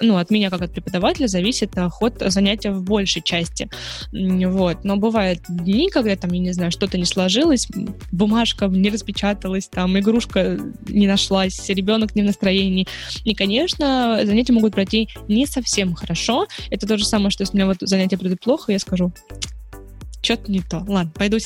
ну, 0.00 0.16
от 0.16 0.30
меня, 0.30 0.50
как 0.50 0.62
от 0.62 0.72
преподавателя, 0.72 1.28
зависит 1.28 1.72
ход 1.90 2.14
занятия 2.26 2.72
в 2.72 2.82
большей 2.82 3.22
части. 3.22 3.70
Вот. 4.12 4.84
Но 4.84 4.96
бывают 4.96 5.40
дни, 5.48 5.88
когда 5.90 6.16
там, 6.16 6.32
я 6.32 6.40
не 6.40 6.52
знаю, 6.52 6.70
что-то 6.70 6.98
не 6.98 7.04
сложилось, 7.04 7.68
бумажка 8.10 8.66
не 8.66 8.90
распечаталась, 8.90 9.68
там, 9.68 9.98
игрушка 9.98 10.58
не 10.88 11.06
нашла 11.06 11.28
нашлась, 11.28 11.68
ребенок 11.68 12.14
не 12.14 12.22
в 12.22 12.26
настроении. 12.26 12.86
И, 13.24 13.34
конечно, 13.34 14.20
занятия 14.24 14.52
могут 14.52 14.74
пройти 14.74 15.08
не 15.28 15.46
совсем 15.46 15.94
хорошо. 15.94 16.46
Это 16.70 16.86
то 16.86 16.96
же 16.96 17.04
самое, 17.04 17.30
что 17.30 17.42
если 17.42 17.54
у 17.54 17.56
меня 17.56 17.66
вот 17.66 17.76
занятия 17.80 18.16
пройдут 18.16 18.40
плохо, 18.40 18.72
я 18.72 18.78
скажу, 18.78 19.12
что-то 20.22 20.50
не 20.50 20.60
то. 20.60 20.84
Ладно, 20.86 21.12
пойду 21.14 21.38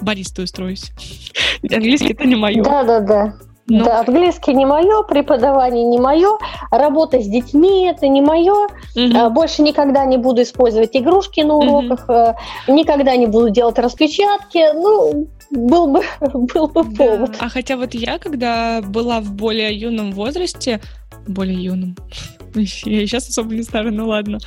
баристой 0.00 0.44
устроюсь. 0.44 0.92
Английский 1.62 2.12
это 2.12 2.24
не 2.24 2.36
мое. 2.36 2.62
Да-да-да. 2.62 3.26
Но... 3.26 3.53
Ну. 3.66 3.82
Да, 3.82 4.00
английский 4.00 4.52
не 4.52 4.66
мое, 4.66 5.02
преподавание 5.04 5.84
не 5.84 5.98
мое, 5.98 6.36
работа 6.70 7.20
с 7.20 7.26
детьми 7.26 7.86
это 7.86 8.08
не 8.08 8.20
мое. 8.20 8.66
Угу. 8.94 9.30
Больше 9.30 9.62
никогда 9.62 10.04
не 10.04 10.18
буду 10.18 10.42
использовать 10.42 10.90
игрушки 10.94 11.40
на 11.40 11.54
уроках, 11.54 12.04
угу. 12.06 12.74
никогда 12.74 13.16
не 13.16 13.26
буду 13.26 13.48
делать 13.48 13.78
распечатки. 13.78 14.72
Ну, 14.74 15.28
был 15.50 15.92
бы, 15.92 16.02
был 16.32 16.68
бы 16.68 16.84
повод. 16.94 17.32
Да. 17.32 17.38
А 17.40 17.48
хотя 17.48 17.76
вот 17.76 17.94
я, 17.94 18.18
когда 18.18 18.82
была 18.82 19.20
в 19.20 19.32
более 19.32 19.74
юном 19.76 20.12
возрасте, 20.12 20.80
более 21.26 21.62
юном, 21.62 21.96
я 22.54 23.06
сейчас 23.06 23.28
особо 23.28 23.54
не 23.54 23.62
старая, 23.62 23.92
ну 23.92 24.08
ладно. 24.08 24.38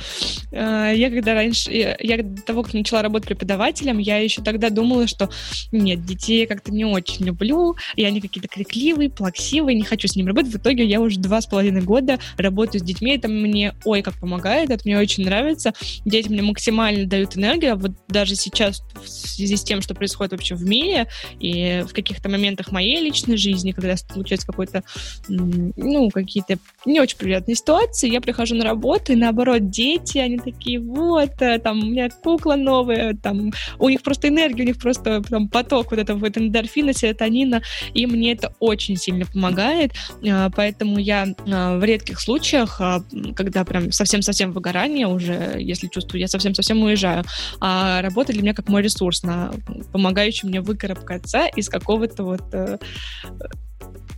А, 0.52 0.90
я 0.90 1.10
когда 1.10 1.34
раньше, 1.34 1.70
я 1.72 2.22
до 2.22 2.42
того, 2.42 2.62
как 2.62 2.74
начала 2.74 3.02
работать 3.02 3.28
преподавателем, 3.28 3.98
я 3.98 4.18
еще 4.18 4.42
тогда 4.42 4.70
думала, 4.70 5.06
что 5.06 5.30
нет, 5.72 6.04
детей 6.04 6.46
как-то 6.46 6.72
не 6.72 6.84
очень 6.84 7.26
люблю, 7.26 7.76
и 7.96 8.04
они 8.04 8.20
какие-то 8.20 8.48
крикливые, 8.48 9.10
плаксивые, 9.10 9.76
не 9.76 9.82
хочу 9.82 10.08
с 10.08 10.16
ними 10.16 10.28
работать. 10.28 10.52
В 10.52 10.56
итоге 10.56 10.84
я 10.84 11.00
уже 11.00 11.18
два 11.18 11.40
с 11.40 11.46
половиной 11.46 11.82
года 11.82 12.18
работаю 12.36 12.80
с 12.80 12.84
детьми, 12.84 13.16
это 13.16 13.28
мне 13.28 13.74
ой 13.84 14.02
как 14.02 14.14
помогает, 14.14 14.70
это 14.70 14.82
мне 14.84 14.98
очень 14.98 15.24
нравится. 15.24 15.72
Дети 16.04 16.28
мне 16.28 16.42
максимально 16.42 17.06
дают 17.06 17.36
энергию, 17.36 17.72
а 17.72 17.76
вот 17.76 17.92
даже 18.08 18.34
сейчас 18.36 18.82
в 18.94 19.08
связи 19.08 19.56
с 19.56 19.62
тем, 19.62 19.82
что 19.82 19.94
происходит 19.94 20.32
вообще 20.32 20.54
в 20.54 20.64
мире 20.64 20.97
и 21.38 21.84
в 21.88 21.92
каких-то 21.92 22.28
моментах 22.28 22.72
моей 22.72 23.00
личной 23.00 23.36
жизни, 23.36 23.72
когда 23.72 23.96
случается 23.96 24.46
какой-то, 24.46 24.82
ну, 25.28 26.10
какие-то 26.10 26.58
не 26.88 27.00
очень 27.00 27.18
приятные 27.18 27.54
ситуации, 27.54 28.10
я 28.10 28.20
прихожу 28.20 28.54
на 28.54 28.64
работу, 28.64 29.12
и 29.12 29.16
наоборот, 29.16 29.70
дети, 29.70 30.18
они 30.18 30.38
такие, 30.38 30.80
вот, 30.80 31.40
э, 31.40 31.58
там, 31.58 31.80
у 31.80 31.86
меня 31.86 32.08
кукла 32.10 32.56
новая, 32.56 33.14
там, 33.14 33.52
у 33.78 33.88
них 33.88 34.02
просто 34.02 34.28
энергия, 34.28 34.62
у 34.62 34.66
них 34.66 34.78
просто 34.78 35.22
там 35.22 35.48
поток 35.48 35.90
вот 35.90 36.00
этого 36.00 36.18
вот 36.18 36.36
эндорфина, 36.36 36.92
серотонина, 36.92 37.62
и 37.94 38.06
мне 38.06 38.32
это 38.32 38.52
очень 38.58 38.96
сильно 38.96 39.26
помогает, 39.26 39.92
а, 40.28 40.50
поэтому 40.50 40.98
я 40.98 41.26
а, 41.46 41.78
в 41.78 41.84
редких 41.84 42.20
случаях, 42.20 42.80
а, 42.80 43.02
когда 43.36 43.64
прям 43.64 43.92
совсем-совсем 43.92 44.52
выгорание 44.52 45.06
уже, 45.06 45.56
если 45.58 45.88
чувствую, 45.88 46.20
я 46.20 46.28
совсем-совсем 46.28 46.82
уезжаю, 46.82 47.24
а 47.60 48.02
работа 48.02 48.32
для 48.32 48.42
меня 48.42 48.54
как 48.54 48.68
мой 48.68 48.82
ресурс, 48.82 49.22
на, 49.22 49.52
помогающий 49.92 50.48
мне 50.48 50.60
выкарабкаться 50.60 51.46
из 51.46 51.68
какого-то 51.68 52.24
вот 52.24 52.42
э, 52.52 52.78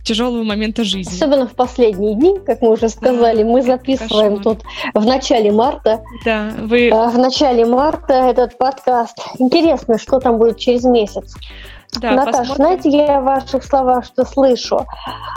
тяжелого 0.03 0.43
момента 0.43 0.83
жизни. 0.83 1.13
Особенно 1.13 1.47
в 1.47 1.55
последние 1.55 2.15
дни, 2.15 2.39
как 2.45 2.61
мы 2.61 2.71
уже 2.71 2.89
сказали, 2.89 3.43
мы 3.43 3.61
записываем 3.61 4.37
кошмар. 4.37 4.57
тут 4.57 4.65
в 4.93 5.05
начале 5.05 5.51
марта. 5.51 6.03
Да, 6.25 6.51
вы... 6.57 6.89
А, 6.89 7.09
в 7.09 7.17
начале 7.17 7.65
марта 7.65 8.13
этот 8.13 8.57
подкаст. 8.57 9.17
Интересно, 9.39 9.97
что 9.97 10.19
там 10.19 10.37
будет 10.37 10.57
через 10.57 10.83
месяц. 10.83 11.35
Да, 11.99 12.11
Наташа, 12.11 12.37
посмотрим. 12.37 12.55
знаете, 12.55 12.89
я 12.89 13.19
в 13.19 13.25
ваших 13.25 13.63
словах 13.63 14.05
что 14.05 14.23
слышу? 14.23 14.85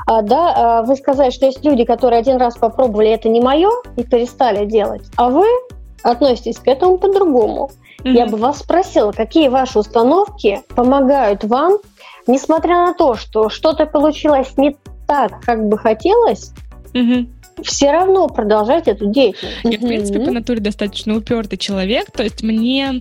А, 0.06 0.22
да, 0.22 0.54
а, 0.56 0.82
вы 0.82 0.94
сказали, 0.96 1.30
что 1.30 1.46
есть 1.46 1.64
люди, 1.64 1.84
которые 1.84 2.20
один 2.20 2.36
раз 2.36 2.56
попробовали, 2.56 3.10
это 3.10 3.28
не 3.28 3.40
мое, 3.40 3.70
и 3.96 4.04
перестали 4.04 4.64
делать. 4.64 5.02
А 5.16 5.30
вы 5.30 5.46
относитесь 6.02 6.58
к 6.58 6.68
этому 6.68 6.98
по-другому. 6.98 7.70
Mm-hmm. 8.04 8.12
Я 8.12 8.26
бы 8.26 8.36
вас 8.36 8.58
спросила, 8.58 9.10
какие 9.12 9.48
ваши 9.48 9.78
установки 9.78 10.62
помогают 10.76 11.42
вам, 11.44 11.78
несмотря 12.26 12.86
на 12.86 12.94
то, 12.94 13.14
что 13.14 13.48
что-то 13.48 13.86
получилось 13.86 14.56
не 14.56 14.76
так, 15.06 15.40
как 15.42 15.68
бы 15.68 15.78
хотелось, 15.78 16.52
mm-hmm 16.92 17.28
все 17.62 17.92
равно 17.92 18.26
продолжать 18.28 18.88
эту 18.88 19.06
деятельность. 19.10 19.58
Я, 19.64 19.78
в 19.78 19.80
принципе, 19.80 20.20
по 20.20 20.30
натуре 20.32 20.60
достаточно 20.60 21.16
упертый 21.16 21.56
человек, 21.56 22.10
то 22.10 22.24
есть 22.24 22.42
мне 22.42 23.00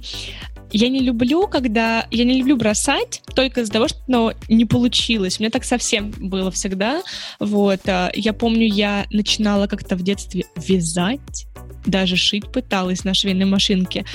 я 0.74 0.90
не 0.90 1.00
люблю, 1.00 1.48
когда... 1.48 2.08
Я 2.10 2.26
не 2.26 2.40
люблю 2.40 2.58
бросать 2.58 3.22
только 3.36 3.62
из-за 3.62 3.74
того, 3.74 3.88
что 3.88 4.00
ну, 4.08 4.32
не 4.50 4.66
получилось. 4.66 5.40
У 5.40 5.44
меня 5.44 5.52
так 5.52 5.66
совсем 5.66 6.10
было 6.18 6.50
всегда. 6.50 7.04
Вот. 7.40 7.82
А, 7.88 8.10
я 8.16 8.34
помню, 8.34 8.66
я 8.66 9.06
начинала 9.12 9.68
как-то 9.68 9.96
в 9.96 10.02
детстве 10.02 10.46
вязать 10.56 11.46
даже 11.86 12.16
шить 12.16 12.52
пыталась 12.52 13.04
на 13.04 13.14
швейной 13.14 13.46
машинке. 13.46 14.06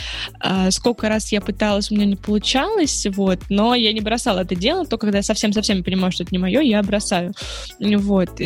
А, 0.40 0.70
сколько 0.70 1.08
раз 1.08 1.32
я 1.32 1.40
пыталась, 1.40 1.90
у 1.90 1.94
меня 1.94 2.06
не 2.06 2.16
получалось, 2.16 3.06
вот, 3.10 3.40
но 3.48 3.74
я 3.74 3.92
не 3.92 4.00
бросала 4.00 4.40
это 4.40 4.54
дело, 4.54 4.86
то 4.86 4.98
когда 4.98 5.18
я 5.18 5.22
совсем-совсем 5.22 5.84
понимаю, 5.84 6.12
что 6.12 6.24
это 6.24 6.32
не 6.32 6.38
мое, 6.38 6.60
я 6.60 6.82
бросаю. 6.82 7.34
Вот. 7.80 8.40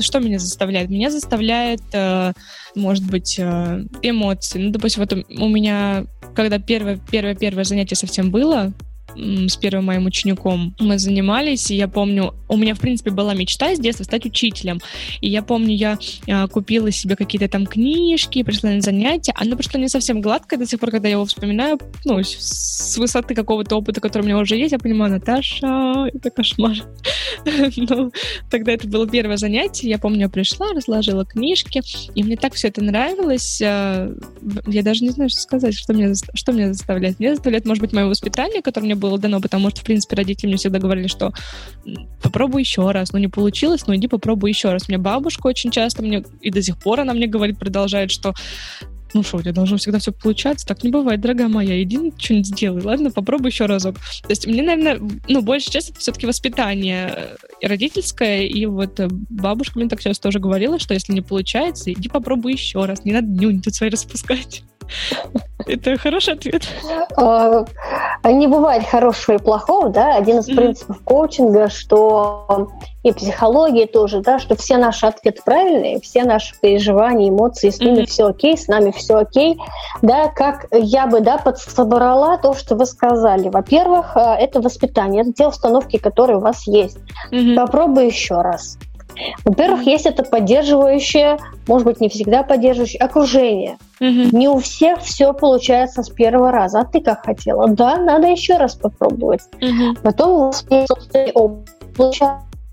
Что 0.00 0.20
меня 0.20 0.38
заставляет? 0.38 0.90
Меня 0.90 1.10
заставляет, 1.10 1.82
э, 1.92 2.32
может 2.74 3.04
быть, 3.04 3.36
э, 3.38 3.84
эмоции. 4.02 4.58
Ну, 4.58 4.70
допустим, 4.70 5.02
вот 5.02 5.12
у 5.12 5.48
меня, 5.48 6.04
когда 6.34 6.58
первое, 6.58 7.00
первое, 7.10 7.34
первое 7.34 7.64
занятие 7.64 7.96
совсем 7.96 8.30
было, 8.30 8.72
с 9.16 9.56
первым 9.56 9.86
моим 9.86 10.06
учеником 10.06 10.74
мы 10.78 10.98
занимались, 10.98 11.70
и 11.70 11.76
я 11.76 11.88
помню, 11.88 12.34
у 12.48 12.56
меня, 12.56 12.74
в 12.74 12.80
принципе, 12.80 13.10
была 13.10 13.34
мечта 13.34 13.74
с 13.74 13.78
детства 13.78 14.04
стать 14.04 14.26
учителем. 14.26 14.80
И 15.20 15.28
я 15.28 15.42
помню, 15.42 15.74
я 15.74 15.98
а, 16.28 16.46
купила 16.48 16.90
себе 16.90 17.16
какие-то 17.16 17.48
там 17.48 17.66
книжки, 17.66 18.42
пришла 18.42 18.70
на 18.70 18.80
занятия. 18.80 19.32
Оно 19.36 19.56
пришло 19.56 19.80
не 19.80 19.88
совсем 19.88 20.20
гладкое 20.20 20.58
до 20.58 20.66
сих 20.66 20.80
пор, 20.80 20.90
когда 20.90 21.08
я 21.08 21.14
его 21.14 21.24
вспоминаю, 21.24 21.78
ну, 22.04 22.20
с 22.22 22.96
высоты 22.98 23.34
какого-то 23.34 23.76
опыта, 23.76 24.00
который 24.00 24.22
у 24.22 24.26
меня 24.26 24.38
уже 24.38 24.56
есть, 24.56 24.72
я 24.72 24.78
понимаю, 24.78 25.12
Наташа, 25.12 26.08
это 26.12 26.30
кошмар. 26.30 26.76
Ну, 27.76 28.12
тогда 28.50 28.72
это 28.72 28.88
было 28.88 29.08
первое 29.08 29.36
занятие, 29.36 29.88
я 29.88 29.98
помню, 29.98 30.22
я 30.22 30.28
пришла, 30.28 30.72
разложила 30.72 31.24
книжки, 31.24 31.80
и 32.14 32.22
мне 32.22 32.36
так 32.36 32.54
все 32.54 32.68
это 32.68 32.82
нравилось. 32.82 33.62
А, 33.62 34.12
я 34.66 34.82
даже 34.82 35.04
не 35.04 35.10
знаю, 35.10 35.30
что 35.30 35.40
сказать, 35.40 35.74
что 35.74 35.92
мне, 35.92 36.12
что 36.34 36.52
мне 36.52 36.72
заставляет. 36.72 37.18
Мне 37.18 37.34
заставляет, 37.34 37.64
может 37.64 37.80
быть, 37.80 37.92
мое 37.92 38.06
воспитание, 38.06 38.60
которое 38.60 38.86
мне 38.86 38.96
было 38.98 39.18
дано, 39.18 39.40
потому 39.40 39.70
что, 39.70 39.80
в 39.80 39.84
принципе, 39.84 40.16
родители 40.16 40.48
мне 40.48 40.56
всегда 40.56 40.78
говорили, 40.78 41.06
что 41.06 41.32
попробуй 42.22 42.62
еще 42.62 42.90
раз, 42.90 43.12
ну 43.12 43.18
не 43.18 43.28
получилось, 43.28 43.86
ну 43.86 43.94
иди 43.94 44.08
попробуй 44.08 44.50
еще 44.50 44.70
раз. 44.70 44.84
У 44.88 44.92
меня 44.92 45.00
бабушка 45.00 45.46
очень 45.46 45.70
часто 45.70 46.02
мне, 46.02 46.24
и 46.40 46.50
до 46.50 46.62
сих 46.62 46.76
пор 46.78 47.00
она 47.00 47.14
мне 47.14 47.26
говорит, 47.26 47.58
продолжает, 47.58 48.10
что 48.10 48.34
ну 49.14 49.22
что, 49.22 49.38
у 49.38 49.40
тебя 49.40 49.52
должно 49.52 49.76
всегда 49.76 49.98
все 49.98 50.12
получаться. 50.12 50.66
Так 50.66 50.84
не 50.84 50.90
бывает, 50.90 51.20
дорогая 51.20 51.48
моя. 51.48 51.82
Иди 51.82 52.12
что-нибудь 52.18 52.46
сделай. 52.46 52.82
Ладно, 52.82 53.10
попробуй 53.10 53.50
еще 53.50 53.66
разок. 53.66 53.96
То 53.96 54.30
есть 54.30 54.46
мне, 54.46 54.62
наверное, 54.62 55.00
ну, 55.28 55.42
больше 55.42 55.70
часть 55.70 55.90
это 55.90 56.00
все-таки 56.00 56.26
воспитание 56.26 57.36
э, 57.62 57.66
родительское. 57.66 58.42
И 58.42 58.66
вот 58.66 59.00
э, 59.00 59.08
бабушка 59.10 59.78
мне 59.78 59.88
так 59.88 60.00
сейчас 60.00 60.18
тоже 60.18 60.40
говорила, 60.40 60.78
что 60.78 60.94
если 60.94 61.12
не 61.12 61.22
получается, 61.22 61.92
иди 61.92 62.08
попробуй 62.08 62.52
еще 62.52 62.84
раз. 62.84 63.04
Не 63.04 63.12
надо 63.12 63.28
нюнь 63.28 63.62
тут 63.62 63.74
свои 63.74 63.90
распускать. 63.90 64.62
Это 65.68 65.98
хороший 65.98 66.34
ответ. 66.34 66.66
А, 67.16 67.64
не 68.24 68.46
бывает 68.46 68.84
хорошего 68.84 69.36
и 69.36 69.38
плохого, 69.38 69.90
да. 69.90 70.16
Один 70.16 70.38
из 70.38 70.46
принципов 70.46 71.00
коучинга, 71.04 71.68
что 71.68 72.68
и 73.02 73.12
психологии 73.12 73.86
тоже, 73.86 74.20
да, 74.20 74.38
что 74.38 74.56
все 74.56 74.76
наши 74.76 75.06
ответы 75.06 75.42
правильные, 75.44 76.00
все 76.00 76.24
наши 76.24 76.54
переживания, 76.60 77.28
эмоции, 77.28 77.70
с 77.70 77.78
ними 77.80 78.04
все 78.04 78.26
окей, 78.26 78.56
с 78.56 78.66
нами 78.66 78.90
все 78.90 79.16
окей, 79.16 79.58
да, 80.02 80.28
как 80.28 80.66
я 80.72 81.06
бы, 81.06 81.20
да, 81.20 81.38
подсобрала 81.38 82.38
то, 82.38 82.54
что 82.54 82.74
вы 82.74 82.86
сказали. 82.86 83.48
Во-первых, 83.48 84.16
э, 84.16 84.20
это 84.20 84.60
воспитание, 84.60 85.22
это 85.22 85.32
те 85.32 85.46
установки, 85.46 85.96
которые 85.98 86.38
у 86.38 86.40
вас 86.40 86.66
есть. 86.66 86.98
Попробуй 87.56 88.06
еще 88.06 88.40
раз. 88.40 88.78
Во-первых, 89.44 89.82
есть 89.82 90.06
это 90.06 90.22
поддерживающее, 90.22 91.38
может 91.66 91.86
быть, 91.86 92.00
не 92.00 92.08
всегда 92.08 92.42
поддерживающее 92.42 93.00
окружение. 93.00 93.78
Угу. 94.00 94.36
Не 94.36 94.48
у 94.48 94.58
всех 94.58 95.00
все 95.00 95.32
получается 95.32 96.02
с 96.02 96.10
первого 96.10 96.52
раза. 96.52 96.80
А 96.80 96.84
ты 96.84 97.00
как 97.00 97.24
хотела? 97.24 97.68
Да, 97.68 97.96
надо 97.96 98.28
еще 98.28 98.56
раз 98.56 98.74
попробовать. 98.74 99.42
Угу. 99.60 100.00
Потом 100.02 100.30
у 100.30 100.38
вас 100.46 100.64
есть 100.70 100.88
собственный 100.88 101.32
опыт. 101.32 101.68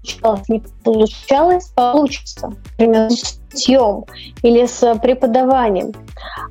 Получалось, 0.05 0.49
не 0.49 0.63
получалось, 0.83 1.71
получится. 1.75 2.51
Например, 2.77 3.09
шитьем 3.11 4.05
или 4.43 4.65
с 4.65 4.95
преподаванием. 4.95 5.93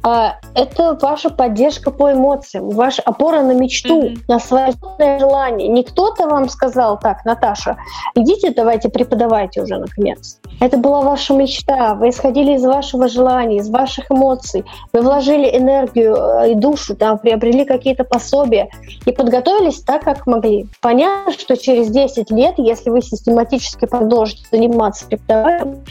А, 0.03 0.37
это 0.55 0.99
ваша 1.01 1.31
поддержка 1.31 1.91
по 1.91 2.13
эмоциям, 2.13 2.71
ваша 2.71 3.03
опора 3.03 3.43
на 3.43 3.53
мечту, 3.53 4.03
mm-hmm. 4.03 4.21
на 4.29 4.39
свое 4.39 4.75
желание. 5.19 5.69
Не 5.69 5.85
кто-то 5.85 6.27
вам 6.27 6.49
сказал, 6.49 6.99
так, 6.99 7.25
Наташа, 7.25 7.77
идите, 8.15 8.51
давайте 8.51 8.89
преподавайте 8.89 9.63
уже 9.63 9.79
наконец. 9.79 10.41
Это 10.61 10.79
была 10.79 11.01
ваша 11.03 11.35
мечта, 11.35 11.95
вы 11.95 12.11
исходили 12.11 12.53
из 12.55 12.65
вашего 12.65 13.09
желания, 13.09 13.59
из 13.59 13.69
ваших 13.69 14.11
эмоций, 14.11 14.65
вы 14.93 15.03
вложили 15.03 15.57
энергию 15.57 16.15
э, 16.15 16.53
и 16.53 16.55
душу, 16.55 16.95
там, 16.95 17.19
приобрели 17.19 17.65
какие-то 17.65 18.05
пособия 18.05 18.69
и 19.05 19.13
подготовились 19.13 19.83
так, 19.83 20.05
как 20.05 20.27
могли. 20.27 20.67
Понятно, 20.81 21.33
что 21.33 21.57
через 21.57 21.91
10 21.91 22.31
лет, 22.31 22.55
если 22.59 22.91
вы 22.91 23.03
систематически 23.03 23.87
продолжите 23.87 24.45
заниматься 24.51 25.07
преподаванием, 25.07 25.85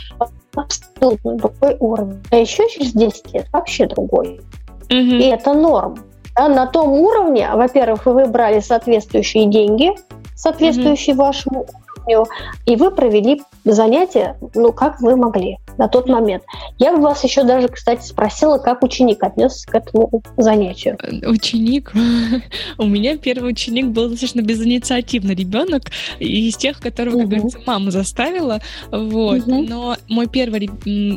абсолютно 0.56 1.36
другой 1.36 1.78
уровень. 1.80 2.23
А 2.32 2.38
еще 2.38 2.67
через 2.69 2.93
10 2.93 3.34
лет 3.34 3.47
вообще 3.52 3.86
другой. 3.86 4.41
Угу. 4.86 4.93
И 4.93 5.23
это 5.23 5.54
норм. 5.54 5.97
Да, 6.36 6.47
на 6.47 6.65
том 6.65 6.91
уровне, 6.91 7.49
во-первых, 7.54 8.06
вы 8.06 8.13
выбрали 8.13 8.60
соответствующие 8.60 9.45
деньги, 9.45 9.91
соответствующие 10.36 11.15
угу. 11.15 11.23
вашему 11.23 11.65
уровню, 12.06 12.26
и 12.66 12.76
вы 12.76 12.92
провели 12.92 13.42
занятия, 13.66 14.38
ну, 14.54 14.72
как 14.72 15.00
вы 15.02 15.16
могли 15.16 15.58
на 15.78 15.88
тот 15.88 16.08
момент. 16.08 16.44
Я 16.78 16.96
бы 16.96 17.02
вас 17.02 17.24
еще 17.24 17.44
даже, 17.44 17.68
кстати, 17.68 18.06
спросила, 18.06 18.58
как 18.58 18.84
ученик 18.84 19.24
отнесся 19.24 19.70
к 19.70 19.76
этому 19.76 20.22
занятию. 20.38 20.98
Э, 21.02 21.28
ученик? 21.28 21.92
У 22.78 22.86
меня 22.86 23.18
первый 23.18 23.52
ученик 23.52 23.88
был 23.88 24.10
достаточно 24.10 24.42
безинициативный 24.42 25.36
ребенок, 25.36 25.84
из 26.20 26.56
тех, 26.58 26.80
которого, 26.80 27.20
как 27.20 27.28
говорится, 27.28 27.60
мама 27.66 27.92
заставила. 27.92 28.62
Вот. 28.92 29.48
Но 29.48 29.96
мой 30.08 30.28
первый 30.28 30.70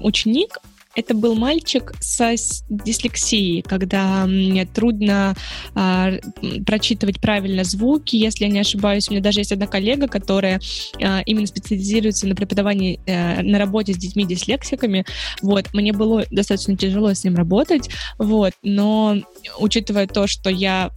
ученик, 0.03 0.59
это 0.97 1.15
был 1.15 1.35
мальчик 1.35 1.93
со 2.01 2.35
дислексией, 2.69 3.63
когда 3.63 4.27
мне 4.27 4.65
трудно 4.65 5.35
а, 5.75 6.13
прочитывать 6.67 7.21
правильно 7.21 7.65
звуки. 7.65 8.17
Если 8.17 8.45
я 8.45 8.51
не 8.51 8.61
ошибаюсь, 8.61 9.09
у 9.09 9.13
меня 9.13 9.23
даже 9.23 9.41
есть 9.41 9.53
одна 9.53 9.67
коллега, 9.67 10.09
которая 10.09 10.59
а, 11.03 11.21
именно 11.27 11.47
специализируется 11.47 12.27
на 12.27 12.35
преподавании, 12.35 12.99
а, 13.07 13.43
на 13.43 13.59
работе 13.59 13.93
с 13.93 13.99
детьми-дислексиками. 13.99 15.05
Вот, 15.43 15.73
мне 15.75 15.93
было 15.93 16.25
достаточно 16.31 16.77
тяжело 16.77 17.13
с 17.13 17.23
ним 17.23 17.37
работать, 17.37 17.91
вот, 18.19 18.55
но 18.63 19.17
учитывая 19.59 20.07
то, 20.07 20.27
что 20.27 20.49
я 20.49 20.91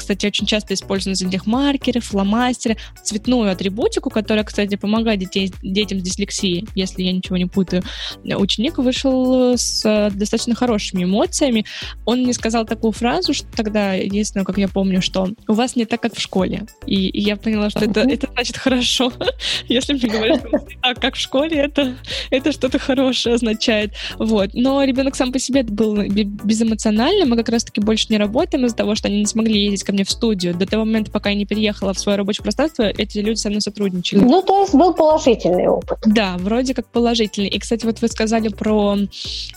кстати, 0.00 0.24
очень 0.24 0.46
часто 0.46 0.72
использую 0.72 1.12
на 1.12 1.14
занятиях 1.14 1.46
маркеры, 1.46 2.00
фломастеры, 2.00 2.78
цветную 3.04 3.52
атрибутику, 3.52 4.08
которая, 4.08 4.44
кстати, 4.44 4.76
помогает 4.76 5.20
детей, 5.20 5.52
детям 5.62 6.00
с 6.00 6.02
дислексией, 6.02 6.66
если 6.74 7.02
я 7.02 7.12
ничего 7.12 7.36
не 7.36 7.44
путаю. 7.44 7.82
Ученик 8.24 8.78
вышел 8.78 9.58
с 9.58 9.84
э, 9.84 10.10
достаточно 10.10 10.54
хорошими 10.54 11.04
эмоциями. 11.04 11.66
Он 12.06 12.20
мне 12.22 12.32
сказал 12.32 12.64
такую 12.64 12.92
фразу, 12.92 13.34
что 13.34 13.46
тогда, 13.54 13.92
единственное, 13.92 14.44
как 14.44 14.56
я 14.56 14.68
помню, 14.68 15.02
что 15.02 15.28
у 15.46 15.52
вас 15.52 15.76
не 15.76 15.84
так, 15.84 16.00
как 16.00 16.16
в 16.16 16.20
школе. 16.20 16.66
И, 16.86 17.08
и 17.08 17.20
я 17.20 17.36
поняла, 17.36 17.68
что 17.68 17.84
это, 17.84 18.00
это 18.00 18.26
значит 18.32 18.56
хорошо. 18.56 19.12
Если 19.68 19.92
мне 19.92 20.08
говорят, 20.08 20.40
что 20.40 20.48
не 20.48 20.76
так, 20.80 20.98
как 20.98 21.16
в 21.16 21.20
школе, 21.20 21.58
это, 21.58 21.94
это 22.30 22.52
что-то 22.52 22.78
хорошее 22.78 23.34
означает. 23.34 23.92
Вот. 24.18 24.54
Но 24.54 24.82
ребенок 24.82 25.14
сам 25.14 25.30
по 25.30 25.38
себе 25.38 25.62
был 25.62 26.02
безэмоциональным, 26.04 27.28
мы 27.28 27.36
как 27.36 27.50
раз-таки 27.50 27.82
больше 27.82 28.06
не 28.08 28.16
работаем 28.16 28.64
из-за 28.64 28.76
того, 28.76 28.94
что 28.94 29.08
они 29.08 29.18
не 29.18 29.26
смогли 29.26 29.64
ездить 29.64 29.89
ко 29.90 29.92
мне 29.92 30.04
в 30.04 30.10
студию. 30.10 30.54
До 30.54 30.66
того 30.66 30.84
момента, 30.84 31.10
пока 31.10 31.30
я 31.30 31.34
не 31.34 31.46
переехала 31.46 31.92
в 31.92 31.98
свое 31.98 32.16
рабочее 32.16 32.44
пространство, 32.44 32.84
эти 32.84 33.18
люди 33.18 33.38
со 33.38 33.48
мной 33.48 33.60
сотрудничали. 33.60 34.20
Ну, 34.20 34.40
то 34.42 34.60
есть 34.60 34.72
был 34.74 34.94
положительный 34.94 35.66
опыт. 35.66 35.98
Да, 36.06 36.36
вроде 36.38 36.74
как 36.74 36.86
положительный. 36.86 37.48
И, 37.48 37.58
кстати, 37.58 37.84
вот 37.84 38.00
вы 38.00 38.08
сказали 38.08 38.48
про 38.48 38.96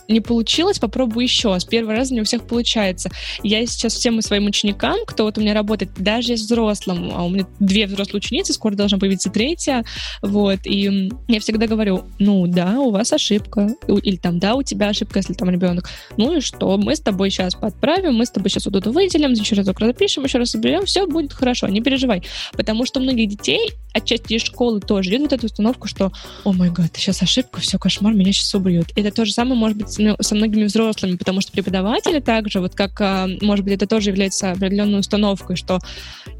не 0.07 0.19
получилось, 0.19 0.79
попробуй 0.79 1.23
еще. 1.23 1.57
С 1.59 1.65
первого 1.65 1.95
раза 1.95 2.13
не 2.15 2.21
у 2.21 2.23
всех 2.23 2.47
получается. 2.47 3.11
Я 3.43 3.65
сейчас 3.67 3.93
всем 3.93 4.21
своим 4.21 4.47
ученикам, 4.47 4.97
кто 5.05 5.25
вот 5.25 5.37
у 5.37 5.41
меня 5.41 5.53
работает, 5.53 5.91
даже 5.97 6.33
взрослым, 6.33 7.11
а 7.13 7.23
у 7.23 7.29
меня 7.29 7.45
две 7.59 7.85
взрослые 7.85 8.17
ученицы, 8.17 8.53
скоро 8.53 8.73
должна 8.73 8.97
появиться 8.97 9.29
третья, 9.29 9.83
вот, 10.21 10.59
и 10.63 11.11
я 11.27 11.39
всегда 11.39 11.67
говорю, 11.67 12.05
ну 12.19 12.47
да, 12.47 12.79
у 12.79 12.91
вас 12.91 13.13
ошибка, 13.13 13.69
или 13.87 14.15
там, 14.15 14.39
да, 14.39 14.55
у 14.55 14.63
тебя 14.63 14.89
ошибка, 14.89 15.19
если 15.19 15.33
там 15.33 15.49
ребенок. 15.49 15.89
Ну 16.17 16.37
и 16.37 16.41
что, 16.41 16.77
мы 16.77 16.95
с 16.95 16.99
тобой 16.99 17.29
сейчас 17.29 17.55
подправим, 17.55 18.15
мы 18.15 18.25
с 18.25 18.31
тобой 18.31 18.49
сейчас 18.49 18.65
вот 18.65 18.75
это 18.75 18.91
выделим, 18.91 19.33
еще 19.33 19.55
разок 19.55 19.79
запишем, 19.79 20.22
еще 20.23 20.37
раз 20.37 20.51
соберем, 20.51 20.85
все 20.85 21.05
будет 21.07 21.33
хорошо, 21.33 21.67
не 21.67 21.81
переживай. 21.81 22.23
Потому 22.53 22.85
что 22.85 22.99
многих 22.99 23.29
детей, 23.29 23.73
отчасти 23.93 24.33
из 24.33 24.41
школы 24.41 24.79
тоже, 24.79 25.09
идет 25.09 25.21
вот 25.21 25.33
эту 25.33 25.45
установку, 25.47 25.87
что, 25.87 26.11
о 26.43 26.53
мой 26.53 26.69
гад, 26.69 26.91
сейчас 26.95 27.21
ошибка, 27.21 27.61
все, 27.61 27.77
кошмар, 27.77 28.13
меня 28.13 28.31
сейчас 28.33 28.53
убьют. 28.55 28.87
Это 28.95 29.11
то 29.11 29.25
же 29.25 29.31
самое 29.31 29.55
может 29.55 29.77
быть 29.77 29.89
со 29.89 30.35
многими 30.35 30.65
взрослыми, 30.65 31.15
потому 31.15 31.41
что 31.41 31.51
преподаватели 31.51 32.19
также, 32.19 32.59
вот 32.59 32.75
как, 32.75 32.99
а, 33.01 33.27
может 33.41 33.65
быть, 33.65 33.75
это 33.75 33.87
тоже 33.87 34.09
является 34.09 34.51
определенной 34.51 34.99
установкой, 34.99 35.55
что 35.55 35.79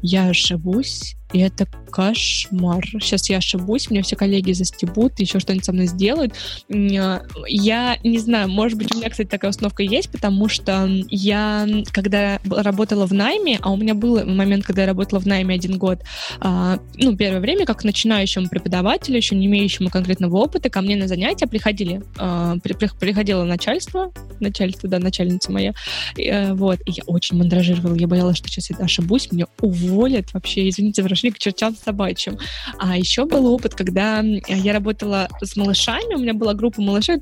я 0.02 0.28
ошибусь, 0.28 1.16
и 1.34 1.40
это 1.40 1.66
кошмар. 1.90 2.84
Сейчас 3.00 3.28
я 3.28 3.38
ошибусь, 3.38 3.90
мне 3.90 4.02
все 4.02 4.14
коллеги 4.14 4.52
застебут, 4.52 5.18
еще 5.18 5.40
что-нибудь 5.40 5.64
со 5.64 5.72
мной 5.72 5.86
сделают. 5.86 6.32
А, 6.72 7.22
я 7.46 7.98
не 8.04 8.18
знаю, 8.18 8.48
может 8.48 8.78
быть, 8.78 8.94
у 8.94 8.96
меня, 8.96 9.10
кстати, 9.10 9.28
такая 9.28 9.50
установка 9.50 9.82
есть, 9.82 10.10
потому 10.10 10.48
что 10.48 10.88
я, 11.10 11.66
когда 11.92 12.40
работала 12.44 13.06
в 13.06 13.12
найме, 13.12 13.58
а 13.62 13.72
у 13.72 13.76
меня 13.76 13.94
был 13.94 14.24
момент, 14.24 14.64
когда 14.64 14.82
я 14.82 14.88
работала 14.88 15.18
в 15.18 15.26
найме 15.26 15.56
один 15.56 15.76
год, 15.76 16.02
а, 16.38 16.78
ну, 16.96 17.16
первое 17.16 17.40
время, 17.40 17.66
как 17.66 17.82
начинающему 17.82 18.48
преподавателю, 18.48 19.16
еще 19.16 19.34
не 19.34 19.46
имеющему 19.46 19.90
конкретного 19.90 20.36
опыта, 20.36 20.70
ко 20.70 20.82
мне 20.82 20.94
на 20.94 21.08
занятия 21.08 21.48
приходили, 21.48 22.00
а, 22.16 22.56
при, 22.62 22.74
при, 22.74 22.88
приходило 23.00 23.42
начальство, 23.42 24.12
начальство, 24.44 24.88
да, 24.88 24.98
начальница 24.98 25.50
моя, 25.50 25.74
э, 26.16 26.52
вот, 26.54 26.78
и 26.86 26.92
я 26.92 27.02
очень 27.06 27.36
мандражировала, 27.36 27.96
я 27.96 28.06
боялась, 28.06 28.36
что 28.36 28.48
сейчас 28.48 28.70
я 28.70 28.76
ошибусь, 28.76 29.32
меня 29.32 29.46
уволят 29.60 30.32
вообще, 30.32 30.68
извините 30.68 31.02
за 31.02 31.08
пошли 31.08 31.30
к 31.30 31.38
чертям 31.38 31.76
собачьим. 31.76 32.38
А 32.78 32.96
еще 32.96 33.24
был 33.24 33.46
опыт, 33.46 33.74
когда 33.74 34.20
я 34.20 34.72
работала 34.72 35.28
с 35.40 35.56
малышами, 35.56 36.14
у 36.14 36.18
меня 36.18 36.34
была 36.34 36.54
группа 36.54 36.82
малышей 36.82 37.16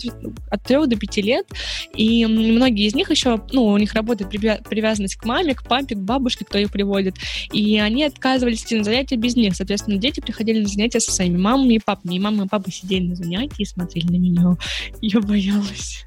от 0.51 0.63
3 0.63 0.87
до 0.87 0.97
5 0.97 1.17
лет, 1.19 1.47
и 1.95 2.27
многие 2.27 2.87
из 2.87 2.95
них 2.95 3.11
еще, 3.11 3.41
ну, 3.53 3.67
у 3.67 3.79
них 3.79 3.95
работает 3.95 4.31
привязанность 4.31 5.17
к 5.17 5.25
маме, 5.25 5.55
к 5.55 5.63
папе, 5.63 5.95
к 5.95 5.99
бабушке, 5.99 6.45
кто 6.45 6.59
их 6.59 6.73
приводит, 6.73 7.17
и 7.53 7.79
они 7.79 8.05
отказывались 8.05 8.63
идти 8.63 8.77
на 8.77 8.85
занятия 8.85 9.17
без 9.17 9.37
них. 9.37 9.55
Соответственно, 9.55 9.99
дети 9.99 10.21
приходили 10.21 10.61
на 10.61 10.69
занятия 10.69 11.01
со 11.01 11.13
своими 11.13 11.37
мамами 11.37 11.75
и 11.75 11.79
папами, 11.79 12.17
и 12.17 12.19
мама 12.19 12.45
и 12.45 12.49
папа 12.49 12.71
сидели 12.71 13.09
на 13.09 13.15
занятии 13.15 13.63
и 13.63 13.65
смотрели 13.65 14.07
на 14.07 14.17
меня. 14.17 14.57
Я 15.01 15.21
боялась. 15.21 16.05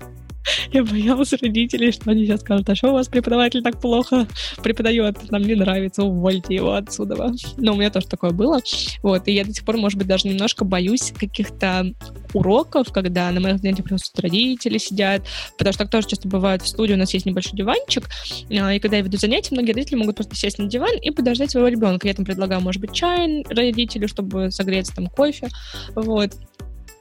Я 0.72 0.84
боялась 0.84 1.34
родителей, 1.34 1.92
что 1.92 2.12
они 2.12 2.26
сейчас 2.26 2.42
скажут, 2.42 2.70
а 2.70 2.76
что 2.76 2.90
у 2.90 2.94
вас 2.94 3.08
преподаватель 3.08 3.62
так 3.62 3.80
плохо 3.80 4.28
преподает, 4.64 5.32
нам 5.32 5.42
не 5.44 5.56
нравится, 5.56 6.04
увольте 6.04 6.56
его 6.56 6.74
отсюда. 6.74 7.32
Но 7.58 7.74
у 7.74 7.78
меня 7.78 7.90
тоже 7.90 8.08
такое 8.08 8.32
было. 8.32 8.60
Вот, 9.02 9.28
и 9.28 9.32
я 9.32 9.44
до 9.44 9.54
сих 9.54 9.66
пор, 9.66 9.78
может 9.78 9.98
быть, 9.98 10.08
даже 10.08 10.28
немножко 10.28 10.66
боюсь 10.66 11.14
каких-то 11.18 11.94
уроков, 12.34 12.92
когда 12.92 13.32
на 13.32 13.40
моих 13.40 13.60
занятиях 13.60 13.86
присутствуют 13.86 14.24
родители, 14.24 14.78
сидят, 14.78 15.24
потому 15.58 15.74
что 15.74 15.84
так 15.84 15.92
тоже 15.92 16.08
часто 16.08 16.28
бывает 16.28 16.62
в 16.62 16.68
студии, 16.68 16.94
у 16.94 16.98
нас 16.98 17.14
есть 17.14 17.26
небольшой 17.26 17.54
диванчик, 17.58 18.10
а, 18.50 18.74
и 18.74 18.80
когда 18.80 18.98
я 18.98 19.04
веду 19.04 19.18
занятия, 19.18 19.54
многие 19.56 19.72
родители 19.72 19.96
могут 19.96 20.16
просто 20.16 20.36
сесть 20.36 20.60
на 20.60 20.68
диван 20.68 20.98
и 21.02 21.12
подождать 21.12 21.52
своего 21.52 21.68
ребенка. 21.68 22.08
Я 22.08 22.14
там 22.14 22.26
предлагаю, 22.26 22.62
может 22.62 22.82
быть, 22.82 22.94
чай 22.94 23.44
родителю, 23.50 24.08
чтобы 24.08 24.52
согреться, 24.52 24.94
там, 24.96 25.08
кофе, 25.08 25.50
вот. 25.96 26.32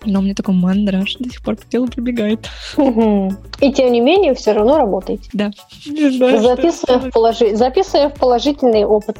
Но 0.06 0.20
у 0.20 0.22
меня 0.22 0.34
такой 0.34 0.54
мандраж 0.54 1.16
до 1.16 1.28
сих 1.28 1.42
пор 1.42 1.56
по 1.56 1.64
телу 1.64 1.88
пробегает. 1.88 2.48
И 3.60 3.72
тем 3.72 3.92
не 3.92 4.00
менее, 4.00 4.34
все 4.34 4.52
равно 4.52 4.78
работаете. 4.78 5.28
Да. 5.32 5.50
Записывая, 5.84 7.10
в. 7.10 7.56
Записывая 7.56 8.08
в 8.08 8.14
положительный 8.14 8.84
опыт. 8.84 9.18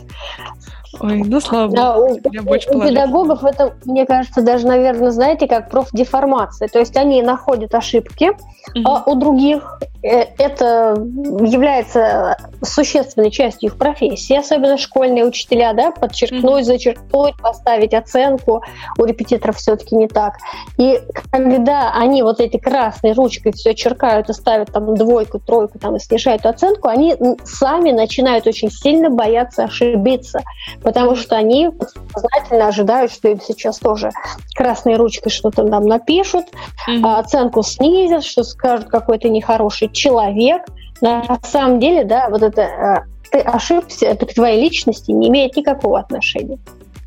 Ой, 1.01 1.22
ну 1.24 1.40
слава 1.40 1.68
богу. 1.68 1.80
А, 1.80 1.99
у, 1.99 2.07
у, 2.07 2.16
у 2.16 2.80
педагогов 2.80 3.45
это, 3.45 3.74
мне 3.84 4.07
кажется, 4.07 4.42
даже, 4.42 4.66
наверное, 4.66 5.11
знаете, 5.11 5.47
как 5.47 5.70
профдеформация. 5.70 6.68
То 6.68 6.78
есть 6.78 6.97
они 6.97 7.22
находят 7.22 7.74
ошибки, 7.74 8.30
mm-hmm. 8.30 8.82
а 8.84 9.03
у 9.11 9.14
других 9.14 9.80
э, 10.03 10.26
это 10.38 10.95
является 11.40 12.36
существенной 12.62 13.30
частью 13.30 13.70
их 13.70 13.76
профессии, 13.76 14.36
особенно 14.36 14.78
школьные 14.78 15.24
учителя, 15.24 15.72
да, 15.72 15.90
подчеркнуть, 15.90 16.62
mm-hmm. 16.62 16.64
зачеркнуть, 16.64 17.36
поставить 17.40 17.95
оценку. 17.95 18.62
У 18.99 19.05
репетиторов 19.05 19.57
все-таки 19.57 19.97
не 19.97 20.09
так. 20.09 20.34
И 20.78 21.01
когда 21.30 21.92
они 21.92 22.22
вот 22.22 22.40
эти 22.40 22.57
красной 22.57 23.12
ручкой 23.12 23.53
все 23.53 23.74
черкают 23.74 24.30
и 24.30 24.32
ставят 24.32 24.72
там 24.72 24.95
двойку, 24.95 25.40
тройку 25.40 25.78
там 25.78 25.97
и 25.97 25.99
снижают 25.99 26.47
оценку, 26.47 26.88
они 26.88 27.16
сами 27.45 27.90
начинают 27.90 28.47
очень 28.47 28.70
сильно 28.70 29.11
бояться 29.11 29.64
ошибиться 29.64 30.42
потому 30.85 31.16
что 31.16 31.37
они 31.37 31.70
сознательно 32.14 32.68
ожидают, 32.68 33.11
что 33.11 33.28
им 33.28 33.41
сейчас 33.41 33.78
тоже 33.78 34.11
красной 34.55 34.97
ручкой 34.97 35.30
что-то 35.30 35.66
там 35.66 35.87
напишут, 35.87 36.45
mm-hmm. 36.89 37.18
оценку 37.18 37.62
снизят, 37.62 38.24
что 38.24 38.45
скажут, 38.45 38.89
какой 38.89 39.18
ты 39.18 39.30
нехороший 39.30 39.89
человек. 39.91 40.62
На 41.01 41.41
самом 41.43 41.80
деле, 41.80 42.05
да, 42.05 42.28
вот 42.28 42.43
это 42.43 42.62
э, 42.62 42.97
ты 43.32 43.39
ошибся, 43.39 44.07
это 44.07 44.26
к 44.26 44.35
твоей 44.35 44.62
личности 44.62 45.11
не 45.11 45.28
имеет 45.28 45.57
никакого 45.57 45.99
отношения. 45.99 46.59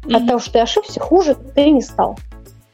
Mm-hmm. 0.03 0.15
От 0.17 0.27
того, 0.27 0.39
что 0.39 0.51
ты 0.53 0.59
ошибся, 0.59 0.99
хуже 0.99 1.35
ты 1.55 1.69
не 1.69 1.81
стал. 1.81 2.17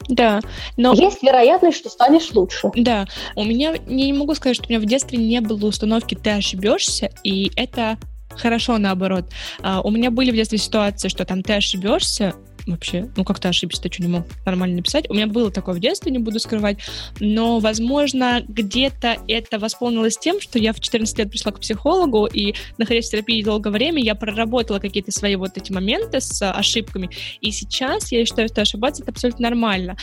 Да, 0.10 0.42
но... 0.76 0.94
Есть 0.94 1.24
вероятность, 1.24 1.78
что 1.78 1.90
станешь 1.90 2.32
лучше. 2.34 2.72
Да, 2.76 3.06
у 3.36 3.44
меня, 3.44 3.76
не 3.88 4.12
могу 4.14 4.36
сказать, 4.36 4.58
что 4.58 4.66
у 4.68 4.70
меня 4.70 4.80
в 4.80 4.86
детстве 4.86 5.18
не 5.18 5.40
было 5.40 5.68
установки 5.68 6.16
«ты 6.16 6.32
ошибешься», 6.32 7.10
и 7.24 7.52
это 7.56 7.98
хорошо 8.38 8.78
наоборот. 8.78 9.26
А, 9.62 9.82
у 9.82 9.92
меня 9.92 10.12
были 10.12 10.32
в 10.32 10.36
детстве 10.36 10.58
ситуации, 10.58 11.08
что 11.08 11.26
там 11.26 11.42
ты 11.44 11.54
ошибешься, 11.54 12.34
вообще, 12.66 13.10
ну 13.16 13.24
как-то 13.24 13.50
ошибся, 13.50 13.82
ты 13.82 13.92
что, 13.92 14.02
не 14.02 14.08
мог 14.08 14.26
нормально 14.46 14.78
написать. 14.78 15.10
У 15.10 15.14
меня 15.14 15.28
было 15.28 15.52
такое 15.52 15.76
в 15.76 15.80
детстве, 15.80 16.12
не 16.12 16.20
буду 16.20 16.40
скрывать, 16.40 16.78
но, 17.20 17.60
возможно, 17.60 18.44
где-то 18.48 19.18
это 19.28 19.60
восполнилось 19.60 20.18
тем, 20.18 20.40
что 20.40 20.60
я 20.60 20.74
в 20.74 20.80
14 20.80 21.18
лет 21.18 21.30
пришла 21.30 21.52
к 21.52 21.60
психологу, 21.60 22.26
и, 22.26 22.54
находясь 22.78 23.08
в 23.08 23.12
терапии 23.12 23.44
долгое 23.44 23.72
время, 23.72 24.02
я 24.02 24.16
проработала 24.16 24.80
какие-то 24.80 25.12
свои 25.12 25.36
вот 25.36 25.58
эти 25.58 25.72
моменты 25.72 26.22
с 26.22 26.42
ошибками, 26.50 27.10
и 27.42 27.52
сейчас 27.52 28.12
я 28.12 28.26
считаю, 28.26 28.48
что 28.48 28.62
ошибаться 28.62 29.04
это 29.04 29.12
абсолютно 29.12 29.50
нормально. 29.50 29.98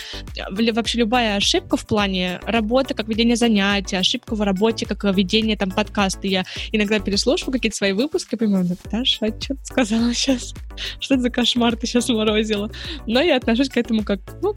Вообще 0.50 0.98
любая 0.98 1.36
ошибка 1.36 1.76
в 1.76 1.86
плане 1.86 2.40
работы, 2.44 2.94
как 2.94 3.08
ведение 3.08 3.36
занятий, 3.36 3.96
ошибка 3.96 4.34
в 4.34 4.40
работе, 4.42 4.86
как 4.86 5.04
ведение 5.04 5.56
там 5.56 5.70
подкаста, 5.70 6.26
я 6.26 6.44
иногда 6.72 6.98
переслушиваю 6.98 7.52
какие-то 7.52 7.76
свои 7.76 7.92
выпуски, 7.92 8.36
понимаю, 8.36 8.66
Наташа, 8.66 9.26
а 9.26 9.40
что 9.40 9.54
ты 9.54 9.64
сказала 9.64 10.12
сейчас? 10.14 10.54
Что 10.99 11.14
это 11.14 11.22
за 11.22 11.31
кошмар 11.31 11.76
ты 11.76 11.87
сейчас 11.87 12.09
морозишь? 12.09 12.41
выразила. 12.41 12.70
Но 13.07 13.20
я 13.20 13.37
отношусь 13.37 13.68
к 13.68 13.76
этому 13.76 14.05
как, 14.05 14.20
ну, 14.43 14.55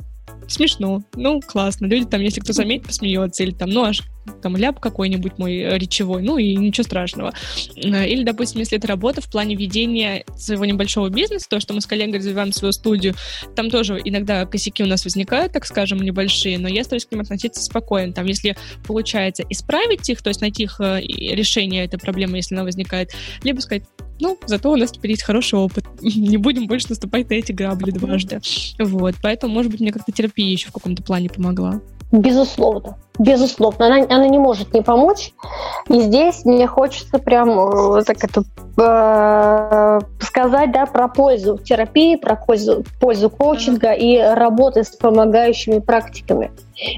смешно, 0.47 1.03
ну, 1.15 1.41
классно. 1.41 1.85
Люди 1.85 2.05
там, 2.05 2.21
если 2.21 2.39
кто 2.39 2.53
заметит, 2.53 2.87
посмеется, 2.87 3.43
или 3.43 3.51
там, 3.51 3.69
ну, 3.69 3.83
аж 3.83 4.03
там 4.41 4.55
ляп 4.55 4.79
какой-нибудь 4.79 5.37
мой 5.37 5.57
э, 5.57 5.77
речевой, 5.77 6.21
ну 6.21 6.37
и 6.37 6.55
ничего 6.55 6.83
страшного. 6.83 7.33
Э, 7.75 8.07
или, 8.07 8.23
допустим, 8.23 8.59
если 8.59 8.77
это 8.77 8.87
работа 8.87 9.21
в 9.21 9.29
плане 9.29 9.55
ведения 9.55 10.23
своего 10.37 10.65
небольшого 10.65 11.09
бизнеса, 11.09 11.47
то, 11.49 11.59
что 11.59 11.73
мы 11.73 11.81
с 11.81 11.85
коллегой 11.85 12.19
развиваем 12.19 12.53
свою 12.53 12.71
студию, 12.71 13.15
там 13.55 13.69
тоже 13.69 13.99
иногда 14.03 14.45
косяки 14.45 14.83
у 14.83 14.87
нас 14.87 15.03
возникают, 15.03 15.51
так 15.51 15.65
скажем, 15.65 15.99
небольшие, 15.99 16.57
но 16.57 16.69
я 16.69 16.83
стараюсь 16.83 17.05
к 17.05 17.11
ним 17.11 17.21
относиться 17.21 17.61
спокойно. 17.61 18.13
Там, 18.13 18.25
если 18.25 18.55
получается 18.87 19.43
исправить 19.49 20.09
их, 20.09 20.21
то 20.21 20.29
есть 20.29 20.41
найти 20.41 20.63
их 20.63 20.79
э, 20.79 21.01
решение 21.01 21.83
этой 21.83 21.99
проблемы, 21.99 22.37
если 22.37 22.55
она 22.55 22.63
возникает, 22.63 23.11
либо 23.43 23.59
сказать, 23.59 23.83
ну, 24.23 24.37
зато 24.45 24.71
у 24.71 24.75
нас 24.77 24.91
теперь 24.91 25.11
есть 25.11 25.23
хороший 25.23 25.59
опыт. 25.59 25.85
Не 26.01 26.37
будем 26.37 26.65
больше 26.65 26.87
наступать 26.89 27.29
на 27.29 27.35
эти 27.35 27.51
грабли 27.51 27.91
дважды. 27.91 28.39
Вот. 28.79 29.15
Поэтому, 29.21 29.53
может 29.53 29.69
быть, 29.71 29.81
мне 29.81 29.91
как-то 29.91 30.11
терапия 30.11 30.49
еще 30.49 30.69
в 30.69 30.71
каком-то 30.71 31.03
плане 31.03 31.29
помогла. 31.29 31.81
Безусловно. 32.13 32.95
Безусловно. 33.17 33.87
Она, 33.87 34.05
она 34.07 34.27
не 34.27 34.37
может 34.37 34.73
не 34.73 34.81
помочь. 34.81 35.33
И 35.89 35.99
здесь 35.99 36.45
мне 36.45 36.67
хочется 36.67 37.17
прям 37.17 37.49
э, 37.49 38.03
так 38.03 38.17
это 38.23 38.43
э, 38.77 39.99
сказать 40.21 40.71
да, 40.71 40.85
про 40.85 41.07
пользу 41.07 41.57
терапии, 41.57 42.15
про 42.15 42.35
пользу, 42.35 42.83
пользу 43.01 43.31
коучинга 43.31 43.93
и 43.93 44.19
работы 44.19 44.83
с 44.83 44.91
помогающими 44.91 45.79
практиками. 45.79 46.51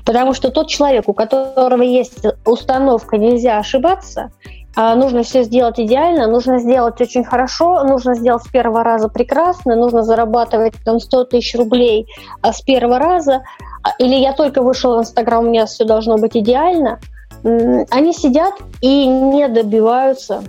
Потому 0.05 0.33
что 0.33 0.51
тот 0.51 0.67
человек, 0.67 1.07
у 1.07 1.13
которого 1.13 1.81
есть 1.81 2.25
установка 2.45 3.17
«нельзя 3.17 3.57
ошибаться», 3.57 4.31
нужно 4.75 5.23
все 5.23 5.43
сделать 5.43 5.79
идеально, 5.79 6.27
нужно 6.27 6.59
сделать 6.59 6.99
очень 6.99 7.23
хорошо, 7.23 7.83
нужно 7.83 8.15
сделать 8.15 8.43
с 8.43 8.47
первого 8.47 8.83
раза 8.83 9.07
прекрасно, 9.07 9.75
нужно 9.75 10.03
зарабатывать 10.03 10.73
там 10.83 10.99
100 10.99 11.25
тысяч 11.25 11.55
рублей 11.55 12.07
а, 12.41 12.51
с 12.51 12.61
первого 12.61 12.99
раза, 12.99 13.43
а, 13.83 13.91
или 13.99 14.15
я 14.15 14.33
только 14.33 14.61
вышел 14.61 14.97
в 14.97 14.99
Инстаграм, 14.99 15.45
у 15.45 15.49
меня 15.49 15.65
все 15.65 15.85
должно 15.85 16.17
быть 16.17 16.35
идеально. 16.35 16.99
Они 17.43 18.11
сидят 18.11 18.55
и 18.81 19.05
не 19.05 19.47
добиваются 19.47 20.43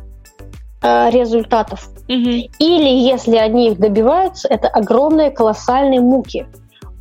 результатов. 0.83 1.89
Или 2.09 2.89
если 2.89 3.37
они 3.37 3.71
их 3.71 3.79
добиваются, 3.79 4.49
это 4.49 4.69
огромные 4.69 5.31
колоссальные 5.31 6.01
муки 6.01 6.47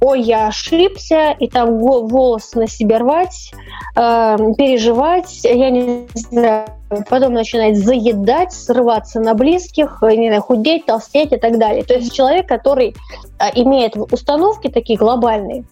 ой, 0.05 0.21
я 0.21 0.47
ошибся, 0.47 1.31
и 1.39 1.47
там 1.47 1.79
волос 1.79 2.53
на 2.53 2.67
себе 2.67 2.97
рвать, 2.97 3.51
э, 3.95 4.37
переживать, 4.57 5.43
я 5.43 5.69
не 5.69 6.07
знаю, 6.13 6.67
потом 7.09 7.33
начинает 7.33 7.77
заедать, 7.77 8.53
срываться 8.53 9.19
на 9.19 9.33
близких, 9.33 10.03
э, 10.03 10.15
не 10.15 10.27
знаю, 10.27 10.41
худеть, 10.43 10.85
толстеть 10.85 11.31
и 11.31 11.37
так 11.37 11.57
далее. 11.57 11.83
То 11.83 11.95
есть 11.95 12.13
человек, 12.13 12.47
который 12.47 12.95
э, 13.39 13.45
имеет 13.55 13.95
установки 13.97 14.67
такие 14.67 14.97
глобальные, 14.99 15.65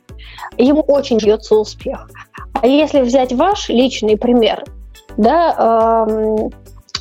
ему 0.57 0.81
очень 0.81 1.17
бьется 1.17 1.55
успех. 1.55 2.09
А 2.53 2.65
если 2.67 3.01
взять 3.01 3.33
ваш 3.33 3.69
личный 3.69 4.17
пример, 4.17 4.63
да, 5.17 6.07
э, 6.07 6.49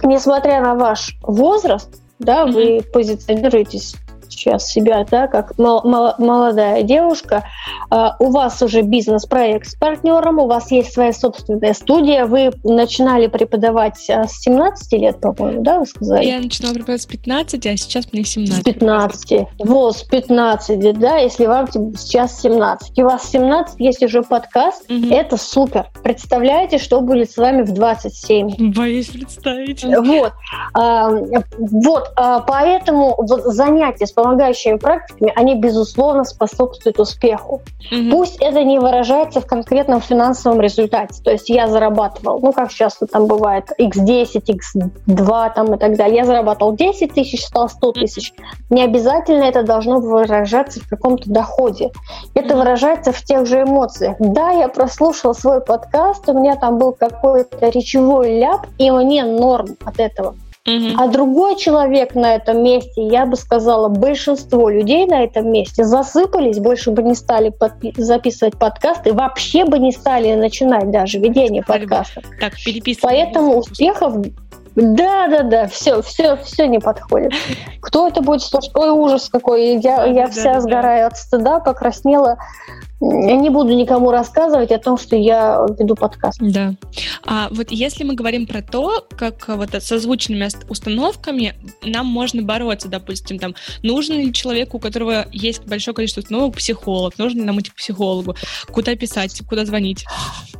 несмотря 0.03 0.61
на 0.61 0.74
ваш 0.74 1.16
возраст, 1.22 2.03
да, 2.18 2.47
вы 2.47 2.83
позиционируетесь 2.93 3.97
сейчас 4.43 4.66
себя, 4.66 5.07
да, 5.11 5.28
как 5.28 5.57
молодая 5.59 6.82
девушка, 6.82 7.45
а, 7.90 8.16
у 8.18 8.30
вас 8.30 8.61
уже 8.62 8.82
бизнес-проект 8.82 9.68
с 9.68 9.74
партнером, 9.74 10.38
у 10.38 10.47
вас 10.47 10.70
есть 10.70 10.93
своя 10.93 11.12
собственная 11.12 11.74
студия, 11.74 12.26
вы 12.26 12.53
начинали 12.64 13.26
преподавать 13.28 13.99
а, 14.11 14.26
с 14.26 14.40
17 14.40 14.93
лет, 14.95 15.20
по-моему, 15.20 15.62
да, 15.62 15.80
вы 15.80 15.86
сказали? 15.86 16.24
Я 16.24 16.38
начинала 16.38 16.74
преподавать 16.74 17.03
с 17.03 17.07
15, 17.07 17.66
а 17.66 17.76
сейчас 17.76 18.12
мне 18.12 18.24
17. 18.24 18.57
С 18.57 18.62
15. 18.62 19.49
Вот, 19.61 19.97
с 19.97 20.03
15, 20.03 20.99
да, 20.99 21.16
если 21.18 21.47
вам 21.47 21.68
сейчас 21.97 22.40
17. 22.40 22.99
И 22.99 23.03
у 23.03 23.07
вас 23.07 23.30
17 23.30 23.78
есть 23.78 24.03
уже 24.03 24.22
подкаст, 24.22 24.90
угу. 24.90 25.09
это 25.11 25.36
супер. 25.36 25.86
Представляете, 26.03 26.78
что 26.78 27.01
будет 27.01 27.30
с 27.30 27.36
вами 27.36 27.62
в 27.62 27.72
27? 27.72 28.72
Боюсь 28.74 29.09
представить. 29.09 29.84
Вот. 29.84 30.32
А, 30.74 31.11
вот, 31.59 32.12
поэтому 32.47 33.16
занятия 33.26 34.07
с 34.07 34.12
помогающими 34.33 34.76
практиками, 34.76 35.33
они, 35.37 35.55
безусловно, 35.55 36.24
способствуют 36.24 36.99
успеху. 36.99 37.62
Угу. 37.91 38.11
Пусть 38.11 38.37
это 38.41 38.64
не 38.64 38.78
выражается 38.78 39.41
в 39.41 39.47
конкретном 39.47 40.01
финансовом 40.01 40.61
результате. 40.61 41.22
То 41.22 41.30
есть 41.30 41.49
я 41.49 41.68
зарабатывал, 41.68 42.41
ну, 42.41 42.53
как 42.53 42.72
часто 42.72 43.07
там 43.07 43.26
бывает, 43.26 43.70
x10, 43.78 44.43
x2 45.07 45.53
там 45.55 45.74
и 45.74 45.78
так 45.78 45.97
далее. 45.97 46.16
Я 46.16 46.24
зарабатывал 46.24 46.74
10 46.74 47.12
тысяч, 47.12 47.45
стал 47.45 47.68
100 47.68 47.93
тысяч. 47.93 48.33
Не 48.70 48.83
обязательно 48.83 49.45
это 49.45 49.62
должно 49.62 50.01
выражаться 50.01 50.80
в 50.80 50.89
каком-то 50.89 51.30
доходе. 51.30 51.91
Это 52.35 52.57
выражается 52.57 53.12
в 53.12 53.20
тех 53.22 53.47
же 53.47 53.62
эмоциях. 53.62 54.16
Да, 54.18 54.51
я 54.51 54.68
прослушал 54.68 55.35
свой 55.35 55.61
подкаст, 55.61 56.28
у 56.28 56.39
меня 56.39 56.57
там 56.57 56.78
был 56.78 56.93
какой-то 56.93 57.68
речевой 57.68 58.39
ляп, 58.39 58.66
и 58.78 58.91
мне 58.91 59.24
норм 59.24 59.76
от 59.85 60.01
этого. 60.01 60.35
Угу. 60.65 60.95
А 60.97 61.09
другой 61.09 61.57
человек 61.57 62.15
на 62.15 62.37
этом 62.37 62.63
месте, 62.63 63.05
я 63.05 63.27
бы 63.27 63.37
сказала, 63.37 63.89
большинство 63.89 64.69
людей 64.69 65.07
на 65.07 65.25
этом 65.25 65.51
месте 65.51 65.83
засыпались, 65.83 66.61
больше 66.61 66.93
бы 66.93 67.03
не 67.03 67.17
стали 67.17 67.51
подпи- 67.51 68.01
записывать 68.01 68.57
подкасты, 68.57 69.13
вообще 69.13 69.65
бы 69.65 69.81
не 69.81 69.91
стали 69.91 70.35
начинать 70.35 70.91
даже 70.93 71.19
ведение 71.19 71.65
подкастов. 71.65 72.23
Так, 72.39 72.53
Поэтому 73.03 73.59
успехов 73.59 74.15
да, 74.75 75.29
да, 75.29 75.43
да, 75.43 75.67
все, 75.67 76.01
все, 76.01 76.37
все 76.37 76.67
не 76.67 76.79
подходит. 76.79 77.33
Кто 77.81 78.09
это 78.09 78.23
будет 78.23 78.41
слушать? 78.41 78.71
Ой, 78.75 78.91
ужас 78.91 79.29
какой! 79.29 79.77
Я, 79.81 80.07
я 80.07 80.29
вся 80.29 80.61
сгораю 80.61 81.09
от 81.09 81.17
стыда, 81.19 81.61
покраснела. 81.61 82.39
Я 83.05 83.37
не 83.37 83.51
буду 83.51 83.75
никому 83.75 84.13
рассказывать 84.13 84.71
о 84.71 84.79
том, 84.79 84.97
что 84.97 85.17
я 85.17 85.67
веду 85.77 85.97
подкаст. 85.97 86.39
Да. 86.41 86.75
А 87.27 87.49
вот 87.51 87.73
если 87.73 88.05
мы 88.05 88.15
говорим 88.15 88.47
про 88.47 88.63
то, 88.63 89.05
как 89.17 89.49
вот 89.49 89.71
со 89.81 89.99
звучными 89.99 90.49
установками 90.69 91.55
нам 91.83 92.07
можно 92.07 92.43
бороться, 92.43 92.89
допустим, 92.89 93.41
там, 93.41 93.57
нужен 93.83 94.19
ли 94.19 94.33
человеку, 94.33 94.77
у 94.77 94.81
которого 94.81 95.27
есть 95.33 95.67
большое 95.67 95.97
количество 95.97 96.21
установок, 96.21 96.55
психолог, 96.55 97.19
нужно 97.19 97.41
ли 97.41 97.45
нам 97.45 97.61
идти 97.61 97.71
к 97.71 97.75
психологу, 97.75 98.37
куда 98.71 98.95
писать, 98.95 99.43
куда 99.49 99.65
звонить? 99.65 100.05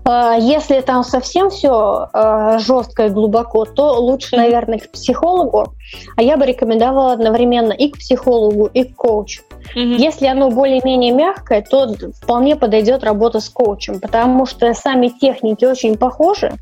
А, 0.05 0.37
если 0.37 0.81
там 0.81 1.05
совсем 1.05 1.49
все 1.49 2.09
а, 2.13 2.59
жестко 2.59 3.07
и 3.07 3.11
глубоко, 3.11 3.67
то 3.67 4.01
лучше, 4.01 4.37
наверное, 4.37 4.81
к 4.81 4.91
психологу, 4.91 5.75
а 6.17 6.23
я 6.23 6.37
бы 6.37 6.45
рекомендовала 6.45 7.13
одновременно 7.13 7.73
и 7.73 7.89
к 7.89 7.99
психологу, 7.99 8.67
и 8.67 8.83
к 8.83 8.97
коучу. 8.97 9.43
Mm-hmm. 9.75 9.97
Если 9.97 10.27
оно 10.27 10.51
более-менее 10.51 11.13
мягкое, 11.13 11.63
то 11.63 11.95
вполне 12.21 12.57
подойдет 12.57 13.05
работа 13.05 13.41
с 13.41 13.49
коучем, 13.49 14.01
потому 14.01 14.47
что 14.47 14.73
сами 14.75 15.09
техники 15.09 15.65
очень 15.65 15.97
похожи 15.97 16.53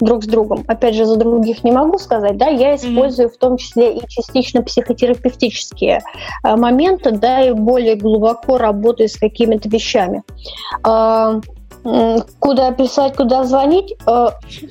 друг 0.00 0.24
с 0.24 0.26
другом. 0.26 0.64
Опять 0.68 0.94
же, 0.94 1.04
за 1.04 1.16
других 1.16 1.64
не 1.64 1.72
могу 1.72 1.98
сказать, 1.98 2.36
да, 2.36 2.46
я 2.46 2.76
использую 2.76 3.28
mm-hmm. 3.28 3.32
в 3.32 3.38
том 3.38 3.56
числе 3.56 3.96
и 3.96 4.08
частично 4.08 4.62
психотерапевтические 4.62 6.02
э, 6.44 6.56
моменты, 6.56 7.10
да, 7.10 7.42
и 7.42 7.52
более 7.52 7.96
глубоко 7.96 8.58
работаю 8.58 9.08
с 9.08 9.16
какими-то 9.16 9.68
вещами. 9.68 10.22
Э, 10.86 11.40
куда 12.38 12.72
писать, 12.72 13.14
куда 13.14 13.44
звонить. 13.44 13.94
Э, 14.06 14.28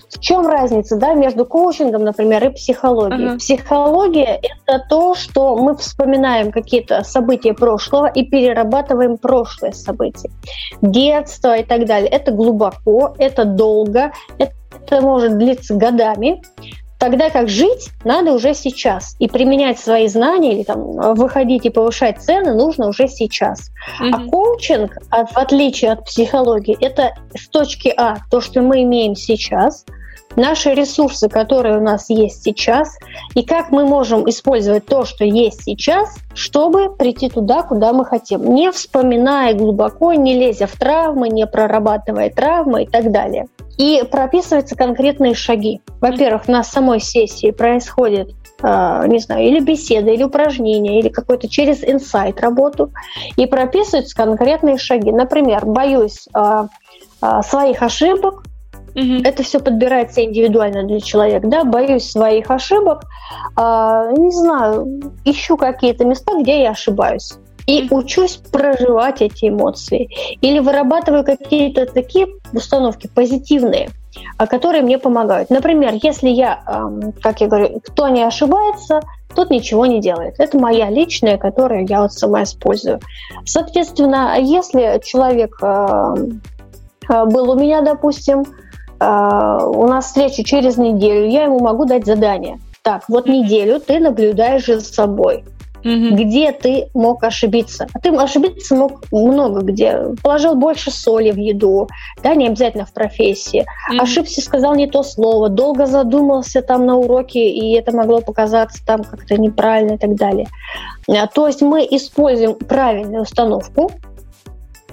в 0.09 0.19
чем 0.19 0.47
разница 0.47 0.97
да, 0.97 1.13
между 1.13 1.45
коучингом, 1.45 2.03
например, 2.03 2.45
и 2.45 2.49
психологией? 2.49 3.29
Ага. 3.29 3.37
Психология– 3.37 4.39
это 4.65 4.83
то, 4.89 5.13
что 5.15 5.55
мы 5.55 5.75
вспоминаем 5.77 6.51
какие-то 6.51 7.03
события 7.03 7.53
прошлого 7.53 8.07
и 8.07 8.23
перерабатываем 8.23 9.17
прошлые 9.17 9.73
события. 9.73 10.29
Детство 10.81 11.57
и 11.57 11.63
так 11.63 11.85
далее. 11.85 12.09
Это 12.09 12.31
глубоко, 12.31 13.13
это 13.17 13.45
долго, 13.45 14.11
это 14.39 15.01
может 15.01 15.37
длиться 15.37 15.75
годами. 15.75 16.41
Тогда 17.03 17.29
как 17.29 17.49
жить 17.49 17.89
надо 18.05 18.31
уже 18.31 18.53
сейчас. 18.53 19.17
И 19.19 19.27
применять 19.27 19.77
свои 19.77 20.07
знания 20.07 20.53
или 20.53 20.63
там 20.63 21.13
выходить 21.15 21.65
и 21.65 21.69
повышать 21.69 22.21
цены 22.21 22.53
нужно 22.53 22.87
уже 22.87 23.09
сейчас. 23.09 23.71
Mm-hmm. 23.99 24.09
А 24.13 24.29
коучинг, 24.29 24.97
в 25.11 25.37
отличие 25.37 25.91
от 25.91 26.05
психологии, 26.05 26.77
это 26.79 27.13
с 27.35 27.49
точки 27.49 27.93
А, 27.97 28.19
то, 28.31 28.39
что 28.39 28.61
мы 28.61 28.83
имеем 28.83 29.15
сейчас, 29.15 29.83
наши 30.35 30.73
ресурсы, 30.73 31.29
которые 31.29 31.77
у 31.77 31.81
нас 31.81 32.09
есть 32.09 32.43
сейчас, 32.43 32.97
и 33.35 33.43
как 33.43 33.71
мы 33.71 33.85
можем 33.85 34.27
использовать 34.29 34.85
то, 34.85 35.05
что 35.05 35.25
есть 35.25 35.63
сейчас, 35.63 36.15
чтобы 36.33 36.95
прийти 36.95 37.29
туда, 37.29 37.63
куда 37.63 37.93
мы 37.93 38.05
хотим, 38.05 38.53
не 38.53 38.71
вспоминая 38.71 39.53
глубоко, 39.53 40.13
не 40.13 40.37
лезя 40.37 40.67
в 40.67 40.73
травмы, 40.73 41.29
не 41.29 41.45
прорабатывая 41.47 42.29
травмы 42.29 42.83
и 42.83 42.87
так 42.87 43.11
далее. 43.11 43.47
И 43.77 44.03
прописываются 44.09 44.75
конкретные 44.75 45.33
шаги. 45.33 45.81
Во-первых, 45.99 46.47
на 46.47 46.63
самой 46.63 46.99
сессии 46.99 47.51
происходит 47.51 48.31
Uh, 48.61 49.05
не 49.09 49.19
знаю, 49.19 49.45
или 49.45 49.59
беседа, 49.59 50.11
или 50.11 50.23
упражнение, 50.23 50.99
или 50.99 51.09
какой-то 51.09 51.49
через 51.49 51.83
инсайт 51.83 52.39
работу, 52.39 52.93
и 53.35 53.45
прописываются 53.45 54.15
конкретные 54.15 54.77
шаги. 54.77 55.11
Например, 55.11 55.65
боюсь 55.65 56.29
uh, 56.33 56.69
uh, 57.21 57.41
своих 57.43 57.81
ошибок, 57.81 58.43
Угу. 58.95 59.23
Это 59.23 59.43
все 59.43 59.59
подбирается 59.59 60.23
индивидуально 60.23 60.83
для 60.83 60.99
человека. 60.99 61.47
Да, 61.47 61.63
боюсь 61.63 62.09
своих 62.09 62.51
ошибок, 62.51 63.03
не 63.57 64.31
знаю, 64.31 65.01
ищу 65.25 65.57
какие-то 65.57 66.05
места, 66.05 66.39
где 66.39 66.61
я 66.61 66.71
ошибаюсь 66.71 67.33
и 67.67 67.87
учусь 67.89 68.37
проживать 68.51 69.21
эти 69.21 69.49
эмоции. 69.49 70.09
Или 70.41 70.59
вырабатываю 70.59 71.23
какие-то 71.23 71.85
такие 71.85 72.27
установки 72.51 73.09
позитивные, 73.13 73.89
а, 74.37 74.47
которые 74.47 74.83
мне 74.83 74.97
помогают. 74.97 75.49
Например, 75.49 75.93
если 76.01 76.29
я, 76.29 76.63
как 77.21 77.41
я 77.41 77.47
говорю, 77.47 77.79
кто 77.83 78.09
не 78.09 78.23
ошибается, 78.23 79.01
тот 79.35 79.49
ничего 79.49 79.85
не 79.85 79.99
делает. 79.99 80.35
Это 80.37 80.57
моя 80.57 80.89
личная, 80.89 81.37
которую 81.37 81.87
я 81.87 82.01
вот 82.01 82.13
сама 82.13 82.43
использую. 82.43 82.99
Соответственно, 83.45 84.35
если 84.39 85.01
человек 85.03 85.57
а, 85.61 86.15
был 87.25 87.51
у 87.51 87.55
меня, 87.55 87.81
допустим, 87.81 88.41
а, 88.41 88.45
у 89.05 89.87
нас 89.87 90.05
встреча 90.05 90.43
через 90.43 90.77
неделю, 90.77 91.27
я 91.27 91.43
ему 91.43 91.59
могу 91.59 91.85
дать 91.85 92.05
задание. 92.05 92.59
Так, 92.81 93.03
вот 93.07 93.27
неделю 93.27 93.79
ты 93.79 93.99
наблюдаешь 93.99 94.65
за 94.65 94.81
собой 94.81 95.43
угу. 95.83 96.15
где 96.15 96.51
ты 96.51 96.89
мог 96.93 97.23
ошибиться. 97.23 97.87
А 97.93 97.99
ты 97.99 98.09
ошибиться 98.09 98.75
мог 98.75 99.03
много 99.11 99.61
где. 99.61 100.15
Положил 100.21 100.55
больше 100.55 100.91
соли 100.91 101.31
в 101.31 101.37
еду, 101.37 101.87
да, 102.23 102.35
не 102.35 102.47
обязательно 102.47 102.85
в 102.85 102.93
профессии. 102.93 103.65
Угу. 103.89 104.01
Ошибся, 104.01 104.41
сказал 104.41 104.75
не 104.75 104.87
то 104.87 105.03
слово, 105.03 105.49
долго 105.49 105.85
задумался 105.85 106.61
там 106.61 106.85
на 106.85 106.95
уроке, 106.95 107.49
и 107.49 107.73
это 107.73 107.95
могло 107.95 108.21
показаться 108.21 108.83
там 108.85 109.03
как-то 109.03 109.37
неправильно 109.37 109.93
и 109.93 109.97
так 109.97 110.15
далее. 110.15 110.47
А, 111.07 111.27
то 111.27 111.47
есть 111.47 111.61
мы 111.61 111.87
используем 111.89 112.55
правильную 112.55 113.23
установку, 113.23 113.91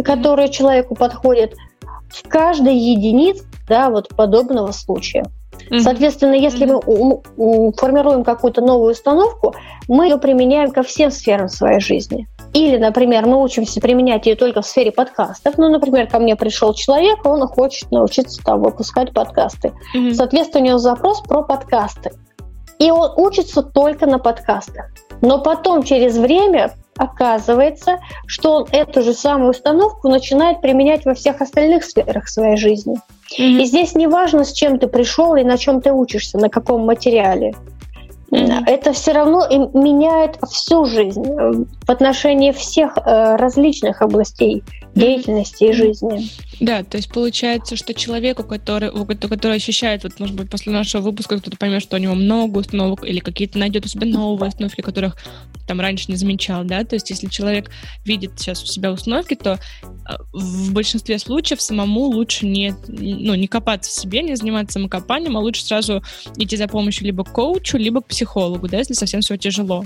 которая 0.03 0.49
человеку 0.49 0.95
подходит, 0.95 1.55
в 2.09 2.29
каждой 2.29 2.77
единице 2.77 3.45
да, 3.71 3.89
вот 3.89 4.09
подобного 4.09 4.73
случая. 4.73 5.25
Соответственно, 5.79 6.35
если 6.35 6.67
мы 6.67 7.73
формируем 7.77 8.25
какую-то 8.25 8.61
новую 8.61 8.93
установку, 8.93 9.55
мы 9.89 10.07
ее 10.07 10.19
применяем 10.19 10.73
ко 10.73 10.83
всем 10.83 11.13
сферам 11.13 11.49
своей 11.49 11.81
жизни. 11.81 12.27
Или, 12.53 12.77
например, 12.79 13.27
мы 13.27 13.41
учимся 13.41 13.81
применять 13.81 14.27
ее 14.27 14.35
только 14.35 14.63
в 14.63 14.67
сфере 14.67 14.91
подкастов. 14.91 15.57
Ну, 15.57 15.69
например, 15.69 16.09
ко 16.09 16.19
мне 16.19 16.35
пришел 16.35 16.75
человек, 16.75 17.25
он 17.25 17.47
хочет 17.47 17.93
научиться 17.93 18.43
там 18.43 18.61
выпускать 18.63 19.13
подкасты. 19.13 19.73
Mm-hmm. 19.95 20.15
Соответственно, 20.15 20.65
у 20.65 20.67
него 20.67 20.79
запрос 20.79 21.21
про 21.21 21.43
подкасты. 21.43 22.11
И 22.81 22.91
он 22.91 23.13
учится 23.17 23.63
только 23.63 24.07
на 24.07 24.19
подкастах. 24.19 24.87
Но 25.21 25.39
потом, 25.39 25.85
через 25.85 26.17
время, 26.17 26.73
оказывается, 26.97 27.99
что 28.27 28.57
он 28.57 28.67
эту 28.73 29.03
же 29.03 29.13
самую 29.13 29.51
установку 29.51 30.09
начинает 30.09 30.61
применять 30.61 31.05
во 31.05 31.15
всех 31.15 31.41
остальных 31.41 31.85
сферах 31.85 32.29
своей 32.29 32.57
жизни. 32.57 32.97
Mm-hmm. 33.39 33.63
И 33.63 33.65
здесь 33.65 33.95
не 33.95 34.07
важно, 34.07 34.45
с 34.45 34.53
чем 34.53 34.79
ты 34.79 34.87
пришел 34.87 35.35
и 35.37 35.45
на 35.45 35.57
чем 35.57 35.81
ты 35.81 35.93
учишься, 35.93 36.39
на 36.39 36.49
каком 36.49 36.85
материале. 36.85 37.55
Mm-hmm. 38.31 38.65
Это 38.67 38.93
все 38.93 39.13
равно 39.13 39.47
меняет 39.75 40.39
всю 40.49 40.85
жизнь 40.85 41.25
э, 41.27 41.53
в 41.53 41.91
отношении 41.91 42.53
всех 42.53 42.97
э, 42.97 43.37
различных 43.37 44.03
областей 44.03 44.63
деятельности 44.95 45.65
и 45.65 45.73
жизни. 45.73 46.29
Да, 46.61 46.83
то 46.83 46.97
есть 46.97 47.13
получается, 47.13 47.77
что 47.77 47.95
человеку, 47.95 48.45
который, 48.45 48.91
который 49.17 49.57
ощущает, 49.57 50.05
вот, 50.05 50.19
может 50.19 50.37
быть, 50.37 50.51
после 50.51 50.73
нашего 50.73 51.03
выпуска 51.03 51.39
кто-то 51.39 51.57
поймет, 51.57 51.83
что 51.83 51.97
у 51.97 52.01
него 52.01 52.15
много 52.15 52.59
установок 52.59 53.05
или 53.05 53.21
какие-то 53.21 53.59
найдет 53.59 53.87
у 53.87 53.89
себя 53.89 54.07
новые 54.07 54.49
установки, 54.49 54.81
которых 54.81 55.17
там 55.67 55.81
раньше 55.81 56.07
не 56.09 56.17
замечал, 56.17 56.65
да, 56.65 56.85
то 56.85 56.97
есть 56.97 57.11
если 57.11 57.29
человек 57.29 57.71
видит 58.05 58.33
сейчас 58.37 58.63
у 58.63 58.67
себя 58.67 58.91
установки, 58.91 59.35
то 59.35 59.53
э, 59.53 60.17
в 60.33 60.73
большинстве 60.73 61.19
случаев 61.19 61.63
самому 61.63 62.03
лучше 62.07 62.47
не, 62.47 62.75
ну, 62.89 63.35
не 63.35 63.47
копаться 63.47 63.91
в 63.91 63.95
себе, 63.95 64.23
не 64.23 64.35
заниматься 64.35 64.75
самокопанием, 64.75 65.37
а 65.37 65.41
лучше 65.41 65.65
сразу 65.65 66.03
идти 66.37 66.57
за 66.57 66.67
помощью 66.67 67.07
либо 67.07 67.25
к 67.25 67.33
коучу, 67.33 67.79
либо 67.79 68.03
к 68.03 68.07
психологу, 68.07 68.69
да, 68.69 68.79
если 68.79 68.95
совсем 68.95 69.21
все 69.21 69.37
тяжело 69.37 69.85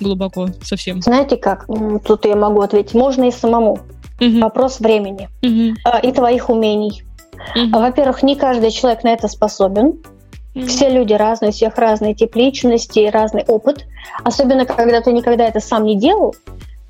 глубоко 0.00 0.48
совсем. 0.62 1.02
Знаете 1.02 1.36
как? 1.36 1.66
Тут 2.04 2.24
я 2.24 2.36
могу 2.36 2.60
ответить. 2.60 2.94
Можно 2.94 3.24
и 3.24 3.30
самому. 3.30 3.80
Угу. 4.20 4.40
Вопрос 4.40 4.80
времени 4.80 5.28
угу. 5.42 5.76
и 6.02 6.12
твоих 6.12 6.50
умений. 6.50 7.02
Угу. 7.56 7.78
Во-первых, 7.78 8.22
не 8.22 8.36
каждый 8.36 8.70
человек 8.70 9.04
на 9.04 9.12
это 9.12 9.28
способен. 9.28 10.00
Mm-hmm. 10.54 10.66
Все 10.66 10.88
люди 10.88 11.12
разные, 11.12 11.48
у 11.48 11.52
всех 11.52 11.76
разный 11.78 12.14
тип 12.14 12.36
личности, 12.36 13.10
разный 13.12 13.44
опыт. 13.48 13.86
Особенно, 14.22 14.64
когда 14.64 15.00
ты 15.00 15.10
никогда 15.10 15.48
это 15.48 15.58
сам 15.58 15.84
не 15.84 15.96
делал. 15.96 16.34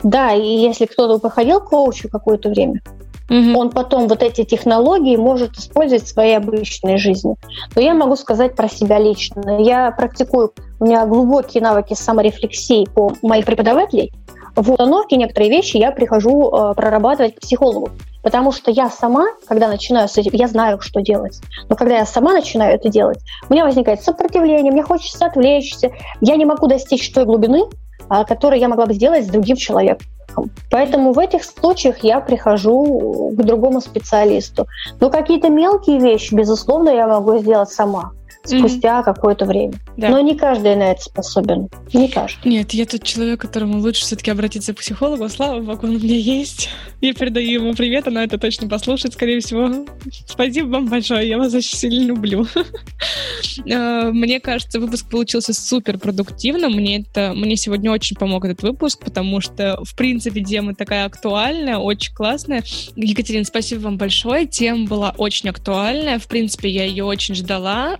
Да, 0.02 0.34
и 0.34 0.46
если 0.46 0.84
кто-то 0.84 1.18
проходил 1.18 1.62
коучу 1.62 2.10
какое-то 2.10 2.50
время, 2.50 2.82
mm-hmm. 3.30 3.54
он 3.54 3.70
потом 3.70 4.06
вот 4.06 4.22
эти 4.22 4.44
технологии 4.44 5.16
может 5.16 5.56
использовать 5.56 6.04
в 6.04 6.08
своей 6.08 6.36
обычной 6.36 6.98
жизни. 6.98 7.36
Но 7.74 7.80
я 7.80 7.94
могу 7.94 8.16
сказать 8.16 8.54
про 8.54 8.68
себя 8.68 8.98
лично. 8.98 9.62
Я 9.62 9.90
практикую, 9.92 10.52
у 10.78 10.84
меня 10.84 11.06
глубокие 11.06 11.62
навыки 11.62 11.94
саморефлексии 11.94 12.86
по 12.94 13.14
моих 13.22 13.46
преподавателей– 13.46 14.12
в 14.56 14.70
установке 14.70 15.16
некоторые 15.16 15.50
вещи 15.50 15.76
я 15.76 15.90
прихожу 15.90 16.48
э, 16.48 16.74
прорабатывать 16.74 17.36
к 17.36 17.40
психологу. 17.40 17.90
Потому 18.22 18.52
что 18.52 18.70
я 18.70 18.88
сама, 18.88 19.26
когда 19.46 19.68
начинаю 19.68 20.08
с 20.08 20.16
этим, 20.16 20.30
я 20.32 20.48
знаю, 20.48 20.80
что 20.80 21.02
делать. 21.02 21.40
Но 21.68 21.76
когда 21.76 21.98
я 21.98 22.06
сама 22.06 22.32
начинаю 22.32 22.74
это 22.74 22.88
делать, 22.88 23.18
у 23.48 23.52
меня 23.52 23.64
возникает 23.64 24.02
сопротивление, 24.02 24.72
мне 24.72 24.82
хочется 24.82 25.26
отвлечься, 25.26 25.90
я 26.20 26.36
не 26.36 26.46
могу 26.46 26.66
достичь 26.66 27.12
той 27.12 27.26
глубины, 27.26 27.64
а, 28.08 28.24
которую 28.24 28.60
я 28.60 28.68
могла 28.68 28.86
бы 28.86 28.94
сделать 28.94 29.26
с 29.26 29.28
другим 29.28 29.56
человеком. 29.56 30.06
Поэтому 30.70 31.12
в 31.12 31.18
этих 31.18 31.44
случаях 31.44 32.02
я 32.02 32.20
прихожу 32.20 33.32
к 33.36 33.42
другому 33.42 33.80
специалисту. 33.80 34.66
Но 35.00 35.10
какие-то 35.10 35.48
мелкие 35.48 35.98
вещи, 35.98 36.34
безусловно, 36.34 36.88
я 36.88 37.06
могу 37.06 37.38
сделать 37.38 37.70
сама 37.70 38.12
спустя 38.44 39.00
mm-hmm. 39.00 39.04
какое-то 39.04 39.44
время. 39.46 39.74
Да. 39.96 40.10
Но 40.10 40.20
не 40.20 40.36
каждый 40.36 40.76
на 40.76 40.92
это 40.92 41.02
способен. 41.02 41.68
Не 41.92 42.08
каждый. 42.08 42.48
Нет, 42.48 42.72
я 42.72 42.86
тот 42.86 43.02
человек, 43.02 43.40
которому 43.40 43.78
лучше 43.78 44.02
все-таки 44.02 44.30
обратиться 44.30 44.74
к 44.74 44.78
психологу. 44.78 45.28
Слава 45.28 45.60
богу, 45.60 45.86
он 45.86 45.96
у 45.96 45.98
меня 45.98 46.16
есть. 46.16 46.68
Я 47.00 47.12
передаю 47.14 47.60
ему 47.60 47.74
привет, 47.74 48.08
она 48.08 48.24
это 48.24 48.38
точно 48.38 48.68
послушает, 48.68 49.14
скорее 49.14 49.40
всего. 49.40 49.86
Спасибо 50.26 50.68
вам 50.68 50.88
большое, 50.88 51.28
я 51.28 51.38
вас 51.38 51.52
очень 51.54 51.76
сильно 51.76 52.06
люблю. 52.06 52.46
А, 53.70 54.10
мне 54.10 54.40
кажется, 54.40 54.80
выпуск 54.80 55.08
получился 55.08 55.52
супер 55.52 55.98
продуктивным. 55.98 56.72
Мне 56.72 57.00
это, 57.00 57.32
мне 57.34 57.56
сегодня 57.56 57.90
очень 57.90 58.16
помог 58.16 58.44
этот 58.44 58.62
выпуск, 58.62 59.04
потому 59.04 59.40
что, 59.40 59.78
в 59.84 59.94
принципе, 59.94 60.42
тема 60.42 60.74
такая 60.74 61.04
актуальная, 61.04 61.78
очень 61.78 62.14
классная. 62.14 62.64
Екатерина, 62.96 63.44
спасибо 63.44 63.80
вам 63.80 63.96
большое. 63.96 64.46
Тема 64.46 64.86
была 64.86 65.14
очень 65.16 65.50
актуальная. 65.50 66.18
В 66.18 66.26
принципе, 66.26 66.68
я 66.68 66.84
ее 66.84 67.04
очень 67.04 67.34
ждала 67.34 67.98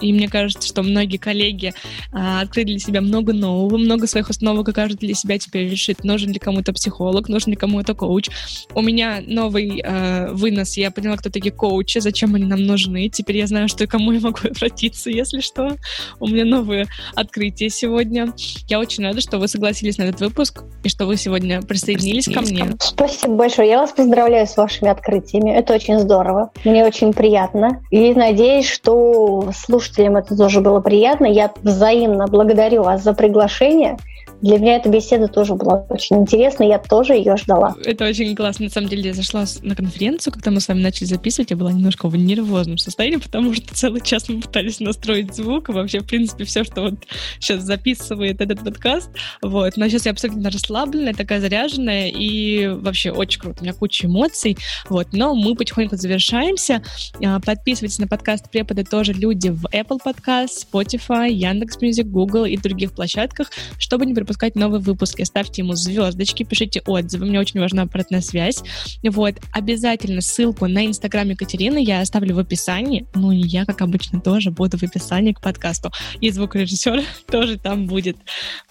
и 0.00 0.12
мне 0.12 0.28
кажется, 0.28 0.66
что 0.66 0.82
многие 0.82 1.16
коллеги 1.16 1.72
а, 2.12 2.40
открыли 2.40 2.72
для 2.72 2.78
себя 2.78 3.00
много 3.00 3.32
нового, 3.32 3.76
много 3.78 4.06
своих 4.06 4.28
установок, 4.30 4.68
и 4.68 4.72
каждый 4.72 4.98
для 4.98 5.14
себя 5.14 5.38
теперь 5.38 5.68
решит, 5.68 6.04
нужен 6.04 6.32
ли 6.32 6.38
кому-то 6.38 6.72
психолог, 6.72 7.28
нужен 7.28 7.50
ли 7.50 7.56
кому-то 7.56 7.94
коуч. 7.94 8.28
У 8.74 8.82
меня 8.82 9.22
новый 9.26 9.82
а, 9.84 10.30
вынос, 10.32 10.76
я 10.76 10.90
поняла, 10.90 11.16
кто 11.16 11.30
такие 11.30 11.52
коучи, 11.52 11.98
зачем 11.98 12.34
они 12.34 12.44
нам 12.44 12.64
нужны. 12.64 13.08
Теперь 13.08 13.38
я 13.38 13.46
знаю, 13.46 13.68
что 13.68 13.84
и 13.84 13.86
кому 13.86 14.12
я 14.12 14.20
могу 14.20 14.38
обратиться, 14.44 15.10
если 15.10 15.40
что. 15.40 15.76
У 16.20 16.26
меня 16.26 16.44
новые 16.44 16.86
открытия 17.14 17.70
сегодня. 17.70 18.32
Я 18.68 18.78
очень 18.78 19.04
рада, 19.04 19.20
что 19.20 19.38
вы 19.38 19.48
согласились 19.48 19.98
на 19.98 20.04
этот 20.04 20.20
выпуск 20.20 20.62
и 20.82 20.88
что 20.88 21.06
вы 21.06 21.16
сегодня 21.16 21.62
присоединились 21.62 22.26
ко 22.26 22.40
мне. 22.40 22.66
Спасибо 22.80 23.34
большое. 23.34 23.68
Я 23.68 23.78
вас 23.78 23.92
поздравляю 23.92 24.46
с 24.46 24.56
вашими 24.56 24.90
открытиями. 24.90 25.50
Это 25.50 25.74
очень 25.74 25.98
здорово. 25.98 26.50
Мне 26.64 26.84
очень 26.84 27.12
приятно. 27.12 27.82
И 27.90 28.12
надеюсь, 28.14 28.68
что 28.68 29.50
слушателям 29.64 30.16
это 30.16 30.36
тоже 30.36 30.60
было 30.60 30.80
приятно. 30.80 31.26
Я 31.26 31.52
взаимно 31.62 32.26
благодарю 32.26 32.82
вас 32.82 33.02
за 33.02 33.14
приглашение. 33.14 33.96
Для 34.44 34.58
меня 34.58 34.76
эта 34.76 34.90
беседа 34.90 35.26
тоже 35.26 35.54
была 35.54 35.86
очень 35.88 36.16
интересна, 36.18 36.64
я 36.64 36.78
тоже 36.78 37.14
ее 37.14 37.34
ждала. 37.38 37.74
Это 37.82 38.04
очень 38.04 38.36
классно. 38.36 38.66
На 38.66 38.70
самом 38.70 38.90
деле, 38.90 39.04
я 39.04 39.14
зашла 39.14 39.46
на 39.62 39.74
конференцию, 39.74 40.34
когда 40.34 40.50
мы 40.50 40.60
с 40.60 40.68
вами 40.68 40.82
начали 40.82 41.06
записывать, 41.06 41.50
я 41.50 41.56
была 41.56 41.72
немножко 41.72 42.08
в 42.08 42.14
нервозном 42.14 42.76
состоянии, 42.76 43.16
потому 43.24 43.54
что 43.54 43.74
целый 43.74 44.02
час 44.02 44.28
мы 44.28 44.42
пытались 44.42 44.80
настроить 44.80 45.34
звук, 45.34 45.70
и 45.70 45.72
вообще, 45.72 46.00
в 46.00 46.06
принципе, 46.06 46.44
все, 46.44 46.62
что 46.62 46.82
вот 46.82 46.94
сейчас 47.40 47.62
записывает 47.62 48.42
этот 48.42 48.62
подкаст. 48.62 49.08
Вот. 49.40 49.78
Но 49.78 49.88
сейчас 49.88 50.04
я 50.04 50.12
абсолютно 50.12 50.50
расслабленная, 50.50 51.14
такая 51.14 51.40
заряженная, 51.40 52.10
и 52.10 52.66
вообще 52.66 53.12
очень 53.12 53.40
круто. 53.40 53.60
У 53.60 53.64
меня 53.64 53.72
куча 53.72 54.08
эмоций. 54.08 54.58
Вот. 54.90 55.08
Но 55.12 55.34
мы 55.34 55.54
потихоньку 55.54 55.96
завершаемся. 55.96 56.82
А, 57.24 57.40
подписывайтесь 57.40 57.98
на 57.98 58.08
подкаст 58.08 58.50
преподы 58.50 58.84
тоже 58.84 59.14
люди 59.14 59.48
в 59.48 59.64
Apple 59.72 60.00
Podcast, 60.04 60.66
Spotify, 60.70 61.30
Яндекс.Music, 61.30 62.08
Google 62.08 62.44
и 62.44 62.58
других 62.58 62.92
площадках, 62.92 63.50
чтобы 63.78 64.04
не 64.04 64.12
пропускать 64.12 64.33
выпускать 64.34 64.56
новые 64.56 64.80
выпуски. 64.80 65.22
Ставьте 65.22 65.62
ему 65.62 65.74
звездочки, 65.74 66.42
пишите 66.42 66.82
отзывы. 66.86 67.26
Мне 67.26 67.38
очень 67.38 67.60
важна 67.60 67.82
обратная 67.82 68.20
связь. 68.20 68.62
Вот. 69.04 69.34
Обязательно 69.52 70.20
ссылку 70.20 70.66
на 70.66 70.86
Инстаграм 70.86 71.28
Екатерины 71.28 71.82
я 71.82 72.00
оставлю 72.00 72.34
в 72.34 72.38
описании. 72.40 73.06
Ну 73.14 73.30
и 73.30 73.38
я, 73.38 73.64
как 73.64 73.80
обычно, 73.80 74.20
тоже 74.20 74.50
буду 74.50 74.76
в 74.76 74.82
описании 74.82 75.32
к 75.32 75.40
подкасту. 75.40 75.92
И 76.20 76.30
звукорежиссер 76.30 77.02
тоже 77.30 77.58
там 77.58 77.86
будет. 77.86 78.16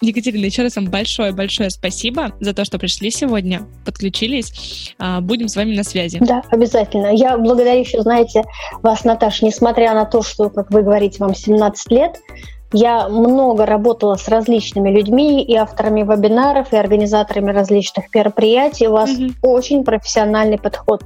Екатерина, 0.02 0.46
еще 0.46 0.64
раз 0.64 0.76
вам 0.76 0.86
большое-большое 0.86 1.70
спасибо 1.70 2.36
за 2.42 2.54
то, 2.54 2.66
что 2.66 2.78
пришли 2.78 3.10
сегодня, 3.10 3.62
подключились. 3.86 4.94
А, 5.00 5.22
будем 5.22 5.48
с 5.48 5.56
вами 5.56 5.76
на 5.76 5.84
связи. 5.84 6.20
Да, 6.20 6.42
обязательно. 6.50 7.16
Я 7.16 7.38
благодарю 7.38 7.80
еще, 7.80 8.02
знаете, 8.02 8.44
вас, 8.82 9.06
Наташа, 9.06 9.46
несмотря 9.46 9.94
на 9.94 10.06
то, 10.06 10.22
что, 10.24 10.50
как 10.50 10.72
вы 10.72 10.84
говорите, 10.84 11.20
вам 11.20 11.34
17 11.34 11.92
лет, 11.92 12.20
я 12.74 13.08
много 13.08 13.66
работала 13.66 14.16
с 14.16 14.28
различными 14.28 14.90
людьми 14.90 15.44
и 15.44 15.56
авторами 15.56 16.02
вебинаров, 16.02 16.74
и 16.74 16.78
организаторами 16.78 17.52
различных 17.52 18.14
мероприятий. 18.14 18.88
У 18.88 18.94
вас 18.94 19.12
mm-hmm. 19.12 19.36
очень 19.44 19.84
профессиональный 19.84 20.58
подход. 20.58 21.04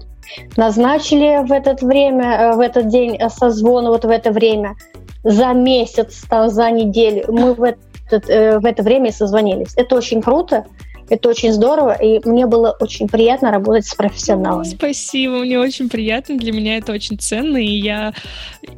Назначили 0.55 1.45
в 1.45 1.51
это 1.51 1.75
время, 1.85 2.25
э, 2.25 2.55
в 2.55 2.59
этот 2.59 2.87
день 2.87 3.19
созвон, 3.29 3.87
вот 3.87 4.05
в 4.05 4.09
это 4.09 4.31
время, 4.31 4.75
за 5.23 5.53
месяц, 5.53 6.23
там, 6.29 6.49
за 6.49 6.71
неделю. 6.71 7.25
Мы 7.27 7.53
в, 7.53 7.63
этот, 7.63 8.29
э, 8.29 8.59
в 8.59 8.65
это 8.65 8.83
время 8.83 9.11
созвонились. 9.11 9.73
Это 9.75 9.95
очень 9.95 10.21
круто. 10.21 10.65
Это 11.09 11.29
очень 11.29 11.53
здорово, 11.53 11.93
и 11.93 12.19
мне 12.27 12.45
было 12.45 12.75
очень 12.79 13.07
приятно 13.07 13.51
работать 13.51 13.85
с 13.85 13.95
профессионалами. 13.95 14.65
Спасибо, 14.65 15.39
мне 15.39 15.59
очень 15.59 15.89
приятно, 15.89 16.37
для 16.37 16.51
меня 16.51 16.77
это 16.77 16.91
очень 16.91 17.17
ценно, 17.17 17.57
и 17.57 17.79
я, 17.79 18.13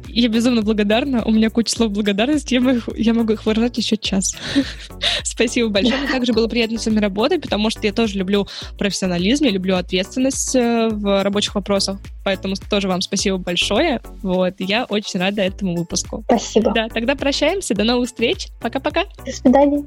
я 0.08 0.28
безумно 0.28 0.62
благодарна. 0.62 1.24
У 1.24 1.32
меня 1.32 1.50
куча 1.50 1.72
слов 1.72 1.90
благодарности, 1.90 2.54
я 2.54 2.60
могу, 2.60 2.80
я 2.96 3.14
могу 3.14 3.32
их 3.32 3.46
выражать 3.46 3.78
еще 3.78 3.96
час. 3.96 4.36
Спасибо 5.24 5.68
большое. 5.68 5.98
Мне 5.98 6.10
также 6.10 6.32
было 6.32 6.46
приятно 6.46 6.78
с 6.78 6.86
вами 6.86 7.00
работать, 7.00 7.42
потому 7.42 7.70
что 7.70 7.80
я 7.86 7.92
тоже 7.92 8.18
люблю 8.18 8.46
профессионализм, 8.78 9.44
я 9.44 9.50
люблю 9.50 9.76
ответственность 9.76 10.54
э, 10.54 10.88
в 10.88 11.22
рабочих 11.24 11.54
вопросах, 11.54 11.98
поэтому 12.24 12.54
тоже 12.68 12.88
вам 12.88 13.00
спасибо 13.00 13.38
большое. 13.38 14.00
Вот, 14.22 14.54
я 14.58 14.84
очень 14.84 15.18
рада 15.18 15.42
этому 15.42 15.76
выпуску. 15.76 16.22
Спасибо. 16.26 16.72
Да, 16.72 16.88
тогда 16.88 17.16
прощаемся, 17.16 17.74
до 17.74 17.84
новых 17.84 18.08
встреч, 18.08 18.48
пока-пока. 18.60 19.04
До 19.24 19.32
свидания. 19.32 19.84